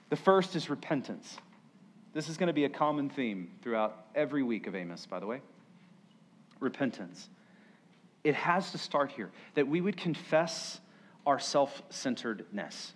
The 0.08 0.16
first 0.16 0.56
is 0.56 0.70
repentance. 0.70 1.36
This 2.14 2.30
is 2.30 2.38
going 2.38 2.46
to 2.46 2.54
be 2.54 2.64
a 2.64 2.70
common 2.70 3.10
theme 3.10 3.50
throughout 3.60 4.06
every 4.14 4.42
week 4.42 4.66
of 4.66 4.74
Amos, 4.74 5.04
by 5.04 5.20
the 5.20 5.26
way. 5.26 5.42
Repentance. 6.60 7.28
It 8.24 8.34
has 8.34 8.70
to 8.70 8.78
start 8.78 9.12
here 9.12 9.30
that 9.52 9.68
we 9.68 9.82
would 9.82 9.98
confess 9.98 10.80
our 11.26 11.38
self 11.38 11.82
centeredness. 11.90 12.94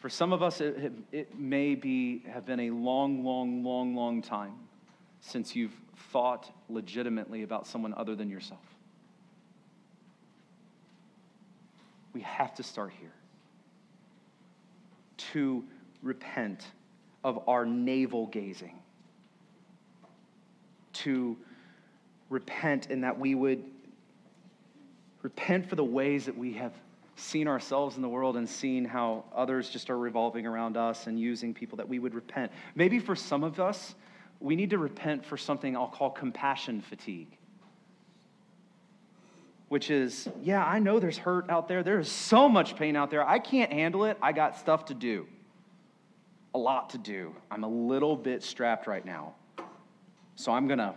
For 0.00 0.08
some 0.08 0.32
of 0.32 0.42
us, 0.42 0.62
it, 0.62 0.92
it 1.12 1.38
may 1.38 1.74
be, 1.74 2.22
have 2.32 2.46
been 2.46 2.60
a 2.60 2.70
long, 2.70 3.22
long, 3.22 3.62
long, 3.62 3.94
long 3.94 4.22
time 4.22 4.54
since 5.20 5.54
you've 5.54 5.76
thought 6.10 6.50
legitimately 6.70 7.42
about 7.42 7.66
someone 7.66 7.92
other 7.94 8.16
than 8.16 8.30
yourself. 8.30 8.64
We 12.14 12.22
have 12.22 12.54
to 12.54 12.62
start 12.62 12.92
here. 12.98 13.12
To 15.32 15.62
repent 16.02 16.64
of 17.22 17.46
our 17.46 17.66
navel 17.66 18.26
gazing. 18.28 18.78
To 20.94 21.36
repent 22.30 22.90
in 22.90 23.02
that 23.02 23.18
we 23.18 23.34
would 23.34 23.62
repent 25.20 25.68
for 25.68 25.76
the 25.76 25.84
ways 25.84 26.24
that 26.24 26.38
we 26.38 26.54
have 26.54 26.72
seen 27.20 27.46
ourselves 27.46 27.96
in 27.96 28.02
the 28.02 28.08
world 28.08 28.36
and 28.36 28.48
seen 28.48 28.84
how 28.84 29.24
others 29.34 29.68
just 29.70 29.90
are 29.90 29.98
revolving 29.98 30.46
around 30.46 30.76
us 30.76 31.06
and 31.06 31.18
using 31.18 31.54
people 31.54 31.76
that 31.76 31.88
we 31.88 31.98
would 31.98 32.14
repent. 32.14 32.50
Maybe 32.74 32.98
for 32.98 33.14
some 33.14 33.44
of 33.44 33.60
us, 33.60 33.94
we 34.40 34.56
need 34.56 34.70
to 34.70 34.78
repent 34.78 35.24
for 35.24 35.36
something 35.36 35.76
I'll 35.76 35.88
call 35.88 36.10
compassion 36.10 36.80
fatigue. 36.80 37.36
Which 39.68 39.90
is, 39.90 40.28
yeah, 40.42 40.64
I 40.64 40.80
know 40.80 40.98
there's 40.98 41.18
hurt 41.18 41.48
out 41.48 41.68
there. 41.68 41.82
There 41.82 42.00
is 42.00 42.10
so 42.10 42.48
much 42.48 42.74
pain 42.76 42.96
out 42.96 43.10
there. 43.10 43.26
I 43.26 43.38
can't 43.38 43.72
handle 43.72 44.04
it. 44.04 44.18
I 44.20 44.32
got 44.32 44.58
stuff 44.58 44.86
to 44.86 44.94
do. 44.94 45.26
A 46.54 46.58
lot 46.58 46.90
to 46.90 46.98
do. 46.98 47.34
I'm 47.50 47.62
a 47.62 47.68
little 47.68 48.16
bit 48.16 48.42
strapped 48.42 48.88
right 48.88 49.04
now. 49.04 49.34
So 50.34 50.50
I'm 50.50 50.66
going 50.66 50.78
to. 50.78 50.94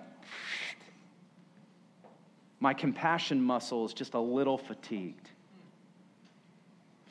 My 2.59 2.73
compassion 2.73 3.43
muscle 3.43 3.85
is 3.85 3.93
just 3.93 4.13
a 4.13 4.19
little 4.19 4.57
fatigued. 4.57 5.29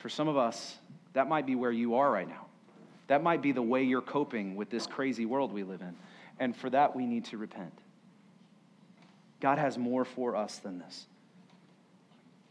For 0.03 0.09
some 0.09 0.27
of 0.27 0.35
us, 0.35 0.75
that 1.13 1.29
might 1.29 1.45
be 1.45 1.55
where 1.55 1.71
you 1.71 1.95
are 1.95 2.11
right 2.11 2.27
now. 2.27 2.47
That 3.07 3.23
might 3.23 3.41
be 3.41 3.53
the 3.53 3.61
way 3.61 3.83
you're 3.83 4.01
coping 4.01 4.57
with 4.57 4.69
this 4.69 4.85
crazy 4.85 5.25
world 5.25 5.53
we 5.53 5.63
live 5.63 5.79
in. 5.79 5.95
And 6.39 6.53
for 6.53 6.69
that, 6.71 6.93
we 6.93 7.05
need 7.05 7.23
to 7.27 7.37
repent. 7.37 7.71
God 9.39 9.59
has 9.59 9.77
more 9.77 10.03
for 10.03 10.35
us 10.35 10.57
than 10.57 10.77
this. 10.77 11.05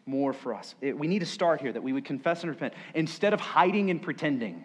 More 0.07 0.33
for 0.33 0.55
us. 0.55 0.75
It, 0.81 0.99
we 0.99 1.07
need 1.07 1.19
to 1.19 1.27
start 1.27 1.61
here 1.61 1.71
that 1.71 1.83
we 1.83 1.93
would 1.93 2.07
confess 2.07 2.41
and 2.41 2.49
repent. 2.49 2.73
Instead 2.95 3.35
of 3.35 3.41
hiding 3.41 3.91
and 3.91 4.01
pretending, 4.01 4.65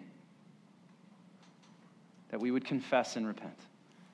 that 2.30 2.40
we 2.40 2.50
would 2.50 2.64
confess 2.64 3.16
and 3.16 3.26
repent. 3.26 3.58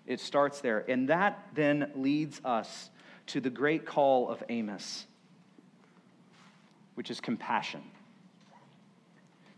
It 0.05 0.19
starts 0.19 0.61
there. 0.61 0.85
And 0.89 1.11
that 1.11 1.47
then 1.55 1.93
leads 1.95 2.41
us 2.45 2.91
to 3.29 3.41
the 3.41 3.51
great 3.51 3.87
call 3.87 4.29
of 4.29 4.43
Amos, 4.49 5.07
which 6.97 7.09
is 7.09 7.21
compassion 7.21 7.81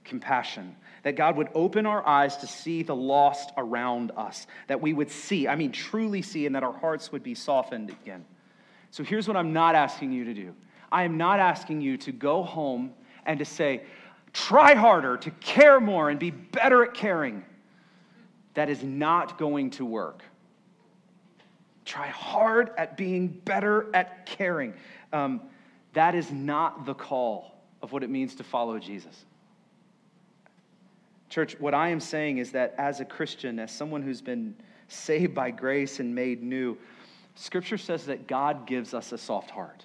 compassion. 0.07 0.75
That 1.03 1.17
God 1.17 1.37
would 1.37 1.49
open 1.55 1.87
our 1.87 2.05
eyes 2.07 2.39
to 2.39 2.47
see 2.47 2.83
the 2.83 2.97
lost 2.97 3.53
around 3.57 4.13
us. 4.17 4.47
That 4.67 4.81
we 4.81 4.93
would 4.93 5.11
see, 5.11 5.47
I 5.47 5.55
mean, 5.55 5.71
truly 5.71 6.23
see, 6.23 6.47
and 6.47 6.55
that 6.55 6.65
our 6.65 6.73
hearts 6.73 7.13
would 7.13 7.23
be 7.23 7.35
softened 7.35 7.91
again. 7.91 8.25
So 8.91 9.05
here's 9.05 9.29
what 9.29 9.37
I'm 9.37 9.53
not 9.53 9.75
asking 9.75 10.13
you 10.13 10.25
to 10.25 10.35
do 10.35 10.55
I 10.91 11.03
am 11.03 11.17
not 11.17 11.41
asking 11.41 11.81
you 11.83 11.97
to 11.99 12.13
go 12.13 12.43
home 12.43 12.95
and 13.27 13.39
to 13.39 13.45
say, 13.45 13.83
try 14.33 14.75
harder, 14.75 15.17
to 15.19 15.31
care 15.33 15.81
more, 15.81 16.11
and 16.11 16.19
be 16.19 16.31
better 16.31 16.85
at 16.85 16.95
caring. 16.95 17.45
That 18.55 18.71
is 18.71 18.83
not 18.83 19.37
going 19.37 19.71
to 19.73 19.85
work. 19.85 20.23
Try 21.85 22.09
hard 22.09 22.71
at 22.79 22.97
being 22.97 23.29
better 23.29 23.95
at 23.95 24.27
caring. 24.27 24.75
Um, 25.13 25.43
that 25.93 26.15
is 26.15 26.31
not 26.31 26.85
the 26.85 26.95
call 26.95 27.55
of 27.83 27.93
what 27.93 28.03
it 28.03 28.11
means 28.11 28.35
to 28.37 28.45
follow 28.45 28.79
Jesus. 28.79 29.25
Church, 31.29 31.59
what 31.59 31.75
I 31.75 31.89
am 31.89 32.01
saying 32.01 32.39
is 32.39 32.53
that 32.53 32.75
as 32.79 33.01
a 33.01 33.05
Christian, 33.05 33.59
as 33.59 33.73
someone 33.73 34.03
who's 34.03 34.21
been 34.21 34.55
saved 34.89 35.35
by 35.35 35.51
grace 35.51 35.99
and 35.99 36.15
made 36.15 36.43
new, 36.43 36.77
Scripture 37.35 37.79
says 37.79 38.07
that 38.07 38.27
God 38.27 38.67
gives 38.67 38.95
us 38.95 39.13
a 39.13 39.19
soft 39.19 39.51
heart. 39.51 39.85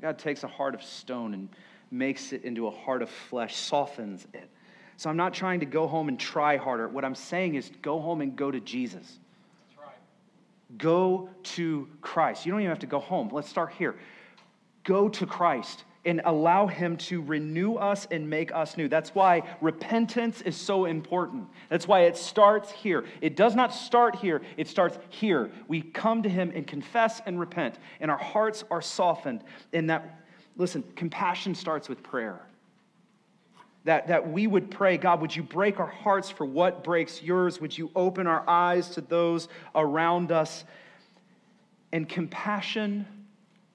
God 0.00 0.18
takes 0.18 0.42
a 0.42 0.48
heart 0.48 0.74
of 0.74 0.82
stone 0.82 1.32
and 1.32 1.48
makes 1.92 2.32
it 2.32 2.44
into 2.44 2.66
a 2.66 2.70
heart 2.70 3.02
of 3.02 3.08
flesh, 3.08 3.54
softens 3.56 4.26
it. 4.34 4.48
So 4.96 5.08
I'm 5.08 5.16
not 5.16 5.32
trying 5.32 5.60
to 5.60 5.66
go 5.66 5.86
home 5.86 6.08
and 6.08 6.18
try 6.18 6.56
harder. 6.56 6.88
What 6.88 7.04
I'm 7.04 7.14
saying 7.14 7.54
is 7.54 7.70
go 7.82 8.00
home 8.00 8.20
and 8.20 8.34
go 8.34 8.50
to 8.50 8.60
Jesus. 8.60 9.18
Right. 9.78 9.94
Go 10.76 11.28
to 11.42 11.88
Christ. 12.00 12.44
You 12.44 12.52
don't 12.52 12.60
even 12.60 12.70
have 12.70 12.80
to 12.80 12.86
go 12.86 12.98
home. 12.98 13.28
Let's 13.32 13.48
start 13.48 13.72
here. 13.72 13.94
Go 14.84 15.08
to 15.08 15.24
Christ 15.26 15.84
and 16.04 16.20
allow 16.24 16.66
Him 16.66 16.96
to 16.96 17.22
renew 17.22 17.74
us 17.74 18.08
and 18.10 18.28
make 18.28 18.52
us 18.52 18.76
new. 18.76 18.88
That's 18.88 19.14
why 19.14 19.42
repentance 19.60 20.40
is 20.42 20.56
so 20.56 20.86
important. 20.86 21.48
That's 21.68 21.86
why 21.86 22.02
it 22.02 22.16
starts 22.16 22.72
here. 22.72 23.04
It 23.20 23.36
does 23.36 23.54
not 23.54 23.72
start 23.72 24.16
here, 24.16 24.42
it 24.56 24.68
starts 24.68 24.98
here. 25.10 25.50
We 25.68 25.82
come 25.82 26.22
to 26.24 26.28
Him 26.28 26.52
and 26.54 26.66
confess 26.66 27.20
and 27.24 27.38
repent, 27.38 27.78
and 28.00 28.10
our 28.10 28.18
hearts 28.18 28.64
are 28.70 28.82
softened. 28.82 29.44
And 29.72 29.90
that, 29.90 30.24
listen, 30.56 30.82
compassion 30.96 31.54
starts 31.54 31.88
with 31.88 32.02
prayer. 32.02 32.40
That, 33.84 34.08
that 34.08 34.30
we 34.30 34.46
would 34.46 34.70
pray, 34.70 34.96
God, 34.96 35.20
would 35.20 35.34
you 35.34 35.42
break 35.42 35.80
our 35.80 35.88
hearts 35.88 36.30
for 36.30 36.44
what 36.44 36.84
breaks 36.84 37.20
yours? 37.20 37.60
Would 37.60 37.76
you 37.76 37.90
open 37.96 38.28
our 38.28 38.48
eyes 38.48 38.90
to 38.90 39.00
those 39.00 39.48
around 39.74 40.30
us? 40.30 40.64
And 41.90 42.08
compassion 42.08 43.06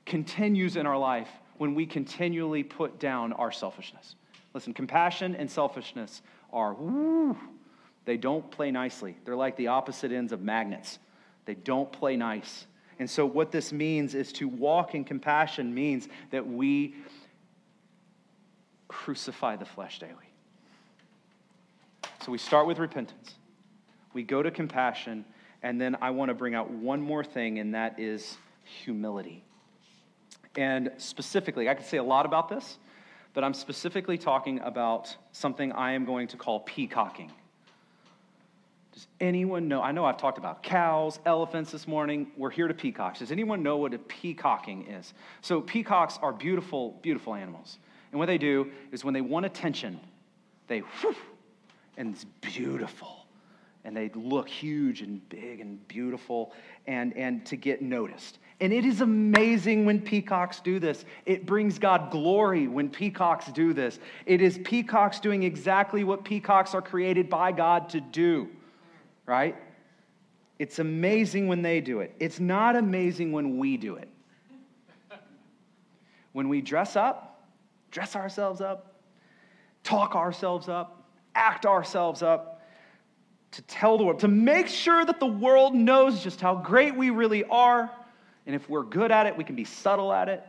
continues 0.06 0.78
in 0.78 0.88
our 0.88 0.98
life 0.98 1.30
when 1.58 1.76
we 1.76 1.86
continually 1.86 2.64
put 2.64 3.00
down 3.00 3.34
our 3.34 3.52
selfishness. 3.52 4.16
Listen, 4.54 4.74
compassion 4.74 5.36
and 5.36 5.50
selfishness 5.50 6.22
are, 6.52 6.74
woo, 6.74 7.38
they 8.06 8.18
don't 8.18 8.50
play 8.50 8.72
nicely. 8.72 9.18
They're 9.26 9.36
like 9.36 9.58
the 9.58 9.68
opposite 9.68 10.12
ends 10.12 10.32
of 10.32 10.42
magnets, 10.42 11.00
they 11.46 11.56
don't 11.56 11.92
play 11.92 12.16
nice. 12.16 12.66
And 13.00 13.08
so, 13.10 13.26
what 13.26 13.52
this 13.52 13.72
means 13.72 14.16
is 14.16 14.34
to 14.34 14.48
walk 14.48 14.96
in 14.96 15.04
compassion 15.04 15.74
means 15.74 16.08
that 16.32 16.48
we 16.48 16.96
crucify 18.88 19.56
the 19.56 19.66
flesh 19.66 20.00
daily. 20.00 20.14
So, 22.26 22.32
we 22.32 22.40
start 22.40 22.66
with 22.66 22.80
repentance, 22.80 23.36
we 24.14 24.24
go 24.24 24.42
to 24.42 24.50
compassion, 24.50 25.26
and 25.62 25.80
then 25.80 25.98
I 26.02 26.10
want 26.10 26.30
to 26.30 26.34
bring 26.34 26.56
out 26.56 26.72
one 26.72 27.02
more 27.02 27.24
thing, 27.24 27.60
and 27.60 27.76
that 27.76 28.00
is 28.00 28.38
humility. 28.64 29.44
And 30.58 30.92
specifically, 30.98 31.70
I 31.70 31.76
could 31.76 31.86
say 31.86 31.98
a 31.98 32.04
lot 32.04 32.26
about 32.26 32.50
this, 32.50 32.80
but 33.34 33.44
I'm 33.44 33.54
specifically 33.54 34.18
talking 34.18 34.60
about 34.62 35.16
something 35.32 35.72
I 35.72 35.92
am 35.92 36.04
going 36.04 36.28
to 36.30 36.38
call 36.38 36.62
peacocking. 36.62 37.32
Does 38.92 39.08
anyone 39.20 39.68
know? 39.68 39.84
I 39.84 39.92
know 39.92 40.06
I've 40.06 40.18
talked 40.18 40.40
about 40.40 40.64
cows, 40.64 41.20
elephants 41.24 41.72
this 41.72 41.88
morning. 41.88 42.32
We're 42.36 42.50
here 42.50 42.68
to 42.68 42.74
peacocks. 42.74 43.20
Does 43.20 43.32
anyone 43.32 43.62
know 43.62 43.78
what 43.78 43.94
a 43.94 44.00
peacocking 44.00 44.88
is? 44.88 45.14
So, 45.42 45.62
peacocks 45.62 46.18
are 46.24 46.34
beautiful, 46.34 46.98
beautiful 47.04 47.36
animals. 47.36 47.78
And 48.12 48.18
what 48.18 48.26
they 48.26 48.40
do 48.40 48.72
is 48.92 49.06
when 49.06 49.14
they 49.14 49.22
want 49.22 49.46
attention, 49.46 50.00
they 50.68 50.80
whoosh, 50.80 51.16
and 51.96 52.16
it's 52.16 52.26
beautiful. 52.42 53.28
And 53.84 53.96
they 53.96 54.10
look 54.16 54.50
huge 54.50 55.02
and 55.02 55.28
big 55.30 55.62
and 55.62 55.88
beautiful 55.88 56.52
and, 56.88 57.16
and 57.16 57.46
to 57.46 57.56
get 57.56 57.84
noticed. 57.84 58.40
And 58.60 58.74
it 58.74 58.86
is 58.86 59.02
amazing 59.02 59.86
when 59.86 60.02
peacocks 60.02 60.60
do 60.62 60.80
this. 60.80 61.06
It 61.26 61.46
brings 61.46 61.78
God 61.78 62.10
glory 62.10 62.68
when 62.68 62.90
peacocks 62.90 63.46
do 63.52 63.72
this. 63.72 64.00
It 64.26 64.42
is 64.42 64.58
peacocks 64.64 65.20
doing 65.20 65.44
exactly 65.44 66.04
what 66.04 66.24
peacocks 66.24 66.74
are 66.74 66.82
created 66.82 67.30
by 67.30 67.52
God 67.52 67.90
to 67.90 68.02
do, 68.02 68.50
right? 69.28 69.56
It's 70.58 70.80
amazing 70.80 71.48
when 71.48 71.62
they 71.62 71.82
do 71.82 72.00
it. 72.00 72.16
It's 72.20 72.40
not 72.40 72.76
amazing 72.76 73.32
when 73.32 73.60
we 73.60 73.78
do 73.78 73.96
it. 73.96 74.10
When 76.34 76.50
we 76.50 76.62
dress 76.62 76.96
up, 76.96 77.44
dress 77.92 78.16
ourselves 78.16 78.60
up, 78.60 78.96
talk 79.84 80.16
ourselves 80.16 80.68
up, 80.68 81.04
act 81.36 81.68
ourselves 81.68 82.24
up, 82.24 82.62
to 83.52 83.62
tell 83.64 83.98
the 83.98 84.04
world, 84.04 84.20
to 84.20 84.28
make 84.28 84.68
sure 84.68 85.06
that 85.06 85.20
the 85.20 85.28
world 85.28 85.74
knows 85.74 86.24
just 86.24 86.42
how 86.42 86.56
great 86.56 86.96
we 86.96 87.12
really 87.12 87.44
are. 87.46 87.90
And 88.48 88.56
if 88.56 88.70
we're 88.70 88.84
good 88.84 89.12
at 89.12 89.28
it, 89.28 89.38
we 89.38 89.44
can 89.44 89.56
be 89.56 89.66
subtle 89.66 90.12
at 90.12 90.30
it. 90.30 90.42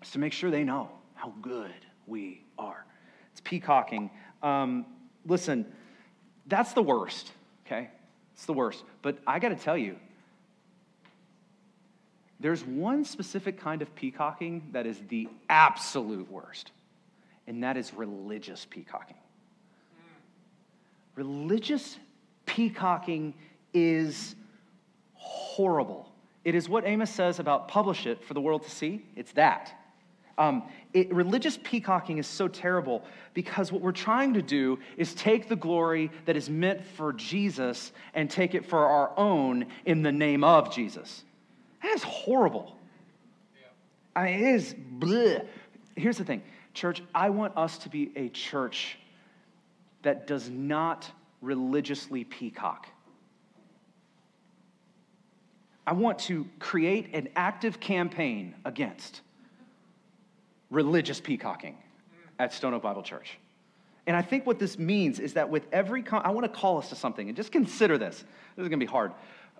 Just 0.00 0.12
to 0.14 0.20
make 0.20 0.32
sure 0.32 0.50
they 0.50 0.62
know 0.62 0.88
how 1.14 1.34
good 1.42 1.72
we 2.06 2.44
are. 2.56 2.86
It's 3.32 3.40
peacocking. 3.40 4.10
Um, 4.42 4.86
listen, 5.26 5.66
that's 6.46 6.72
the 6.72 6.82
worst, 6.82 7.32
okay? 7.66 7.90
It's 8.34 8.46
the 8.46 8.52
worst. 8.52 8.84
But 9.02 9.18
I 9.26 9.40
got 9.40 9.48
to 9.48 9.56
tell 9.56 9.76
you, 9.76 9.96
there's 12.38 12.64
one 12.64 13.04
specific 13.04 13.58
kind 13.58 13.82
of 13.82 13.92
peacocking 13.96 14.68
that 14.72 14.86
is 14.86 15.00
the 15.08 15.28
absolute 15.48 16.30
worst, 16.30 16.70
and 17.46 17.62
that 17.64 17.76
is 17.76 17.92
religious 17.92 18.66
peacocking. 18.70 19.16
Religious 21.16 21.98
peacocking 22.46 23.34
is 23.72 24.36
horrible. 25.24 26.08
It 26.44 26.54
is 26.54 26.68
what 26.68 26.86
Amos 26.86 27.10
says 27.10 27.38
about 27.38 27.68
publish 27.68 28.06
it 28.06 28.22
for 28.24 28.34
the 28.34 28.40
world 28.40 28.62
to 28.64 28.70
see. 28.70 29.04
It's 29.16 29.32
that. 29.32 29.72
Um, 30.36 30.64
it, 30.92 31.12
religious 31.14 31.58
peacocking 31.62 32.18
is 32.18 32.26
so 32.26 32.48
terrible 32.48 33.04
because 33.34 33.70
what 33.70 33.80
we're 33.80 33.92
trying 33.92 34.34
to 34.34 34.42
do 34.42 34.78
is 34.96 35.14
take 35.14 35.48
the 35.48 35.56
glory 35.56 36.10
that 36.26 36.36
is 36.36 36.50
meant 36.50 36.84
for 36.84 37.12
Jesus 37.12 37.92
and 38.14 38.28
take 38.28 38.54
it 38.54 38.66
for 38.66 38.84
our 38.84 39.12
own 39.16 39.66
in 39.86 40.02
the 40.02 40.12
name 40.12 40.44
of 40.44 40.74
Jesus. 40.74 41.24
That 41.82 41.94
is 41.94 42.02
horrible. 42.02 42.76
Yeah. 43.54 44.22
I 44.22 44.24
mean, 44.24 44.34
it 44.34 44.54
is 44.54 44.74
bleh. 44.98 45.46
Here's 45.96 46.18
the 46.18 46.24
thing, 46.24 46.42
church, 46.74 47.02
I 47.14 47.30
want 47.30 47.56
us 47.56 47.78
to 47.78 47.88
be 47.88 48.10
a 48.16 48.28
church 48.30 48.98
that 50.02 50.26
does 50.26 50.50
not 50.50 51.08
religiously 51.40 52.24
peacock. 52.24 52.88
I 55.86 55.92
want 55.92 56.18
to 56.20 56.46
create 56.58 57.14
an 57.14 57.28
active 57.36 57.78
campaign 57.78 58.54
against 58.64 59.20
religious 60.70 61.20
peacocking 61.20 61.76
at 62.38 62.52
Stone 62.52 62.74
Oak 62.74 62.82
Bible 62.82 63.02
Church. 63.02 63.38
And 64.06 64.16
I 64.16 64.22
think 64.22 64.46
what 64.46 64.58
this 64.58 64.78
means 64.78 65.18
is 65.18 65.34
that 65.34 65.48
with 65.48 65.66
every, 65.72 66.02
con- 66.02 66.22
I 66.24 66.30
want 66.30 66.44
to 66.44 66.60
call 66.60 66.78
us 66.78 66.88
to 66.90 66.94
something, 66.94 67.28
and 67.28 67.36
just 67.36 67.52
consider 67.52 67.96
this. 67.96 68.16
This 68.56 68.64
is 68.64 68.68
going 68.68 68.80
to 68.80 68.86
be 68.86 68.90
hard. 68.90 69.12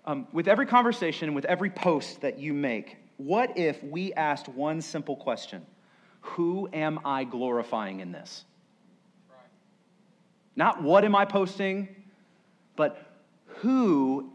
Um, 0.05 0.27
with 0.31 0.47
every 0.47 0.67
conversation, 0.67 1.33
with 1.33 1.45
every 1.45 1.69
post 1.69 2.21
that 2.21 2.37
you 2.37 2.53
make, 2.53 2.97
what 3.17 3.57
if 3.57 3.83
we 3.83 4.13
asked 4.13 4.47
one 4.47 4.81
simple 4.81 5.15
question 5.15 5.65
Who 6.21 6.69
am 6.73 6.99
I 7.05 7.23
glorifying 7.23 8.01
in 8.01 8.11
this? 8.11 8.45
Right. 9.29 9.39
Not 10.55 10.83
what 10.83 11.05
am 11.05 11.15
I 11.15 11.25
posting, 11.25 11.87
but 12.75 13.13
who 13.45 14.31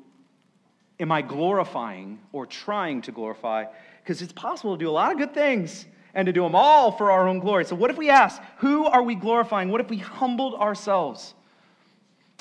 am 1.01 1.11
I 1.11 1.22
glorifying 1.22 2.20
or 2.32 2.46
trying 2.46 3.03
to 3.03 3.12
glorify? 3.12 3.64
Because 4.03 4.22
it's 4.22 4.32
possible 4.32 4.76
to 4.76 4.84
do 4.84 4.88
a 4.88 4.92
lot 4.92 5.11
of 5.11 5.18
good 5.18 5.34
things 5.34 5.86
and 6.14 6.26
to 6.26 6.32
do 6.32 6.42
them 6.42 6.55
all 6.55 6.92
for 6.92 7.11
our 7.11 7.26
own 7.26 7.38
glory. 7.38 7.64
So, 7.64 7.74
what 7.74 7.90
if 7.90 7.96
we 7.96 8.11
ask, 8.11 8.40
who 8.59 8.84
are 8.86 9.03
we 9.03 9.14
glorifying? 9.14 9.70
What 9.70 9.80
if 9.80 9.88
we 9.88 9.96
humbled 9.96 10.55
ourselves? 10.55 11.34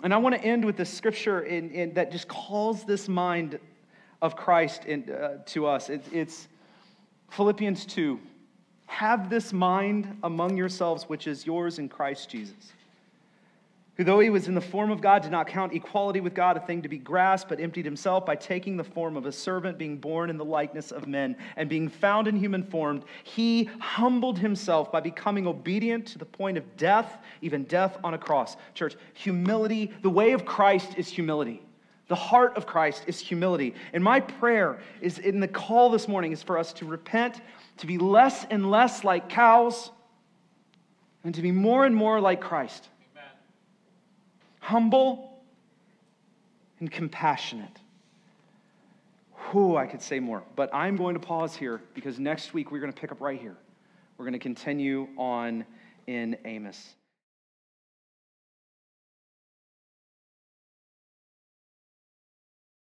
And 0.03 0.13
I 0.13 0.17
want 0.17 0.35
to 0.35 0.41
end 0.41 0.63
with 0.63 0.77
this 0.77 0.91
scripture 0.91 1.41
in, 1.41 1.71
in, 1.71 1.93
that 1.95 2.11
just 2.11 2.27
calls 2.27 2.85
this 2.85 3.07
mind 3.07 3.59
of 4.21 4.35
Christ 4.35 4.85
in, 4.85 5.09
uh, 5.09 5.39
to 5.47 5.65
us. 5.65 5.89
It, 5.89 6.03
it's 6.11 6.47
Philippians 7.31 7.85
2. 7.85 8.19
Have 8.87 9.29
this 9.29 9.53
mind 9.53 10.17
among 10.23 10.57
yourselves, 10.57 11.03
which 11.03 11.27
is 11.27 11.45
yours 11.45 11.79
in 11.79 11.89
Christ 11.89 12.29
Jesus 12.29 12.73
who, 13.99 14.05
though 14.05 14.21
he 14.21 14.29
was 14.29 14.47
in 14.47 14.55
the 14.55 14.61
form 14.61 14.91
of 14.91 15.01
God, 15.01 15.23
did 15.23 15.31
not 15.31 15.45
count 15.45 15.73
equality 15.73 16.21
with 16.21 16.33
God 16.33 16.55
a 16.55 16.61
thing 16.61 16.81
to 16.83 16.87
be 16.87 16.97
grasped, 16.97 17.49
but 17.49 17.59
emptied 17.59 17.83
himself 17.83 18.25
by 18.25 18.33
taking 18.33 18.77
the 18.77 18.83
form 18.85 19.17
of 19.17 19.25
a 19.25 19.31
servant, 19.33 19.77
being 19.77 19.97
born 19.97 20.29
in 20.29 20.37
the 20.37 20.45
likeness 20.45 20.93
of 20.93 21.05
men, 21.05 21.35
and 21.57 21.67
being 21.67 21.89
found 21.89 22.25
in 22.25 22.37
human 22.37 22.63
form, 22.63 23.03
he 23.25 23.65
humbled 23.81 24.39
himself 24.39 24.89
by 24.89 25.01
becoming 25.01 25.45
obedient 25.47 26.05
to 26.05 26.17
the 26.17 26.23
point 26.23 26.57
of 26.57 26.77
death, 26.77 27.17
even 27.41 27.65
death 27.65 27.97
on 28.01 28.13
a 28.13 28.17
cross. 28.17 28.55
Church, 28.73 28.95
humility, 29.15 29.91
the 30.01 30.09
way 30.09 30.31
of 30.31 30.45
Christ 30.45 30.93
is 30.95 31.09
humility. 31.09 31.61
The 32.07 32.15
heart 32.15 32.55
of 32.55 32.65
Christ 32.65 33.03
is 33.05 33.19
humility. 33.19 33.75
And 33.91 34.01
my 34.01 34.21
prayer 34.21 34.79
is 35.01 35.19
in 35.19 35.41
the 35.41 35.47
call 35.49 35.89
this 35.89 36.07
morning 36.07 36.31
is 36.31 36.41
for 36.41 36.57
us 36.57 36.71
to 36.71 36.85
repent, 36.85 37.41
to 37.79 37.85
be 37.85 37.97
less 37.97 38.45
and 38.49 38.71
less 38.71 39.03
like 39.03 39.27
cows, 39.27 39.91
and 41.25 41.35
to 41.35 41.41
be 41.41 41.51
more 41.51 41.85
and 41.85 41.93
more 41.93 42.21
like 42.21 42.39
Christ 42.39 42.87
humble 44.59 45.41
and 46.79 46.91
compassionate. 46.91 47.79
Who 49.51 49.75
I 49.75 49.87
could 49.87 50.01
say 50.01 50.19
more, 50.19 50.43
but 50.55 50.73
I'm 50.73 50.95
going 50.95 51.15
to 51.15 51.19
pause 51.19 51.55
here 51.55 51.81
because 51.93 52.19
next 52.19 52.53
week 52.53 52.71
we're 52.71 52.79
going 52.79 52.93
to 52.93 52.99
pick 52.99 53.11
up 53.11 53.19
right 53.19 53.39
here. 53.39 53.57
We're 54.17 54.25
going 54.25 54.33
to 54.33 54.39
continue 54.39 55.07
on 55.17 55.65
in 56.07 56.37
Amos. 56.45 56.95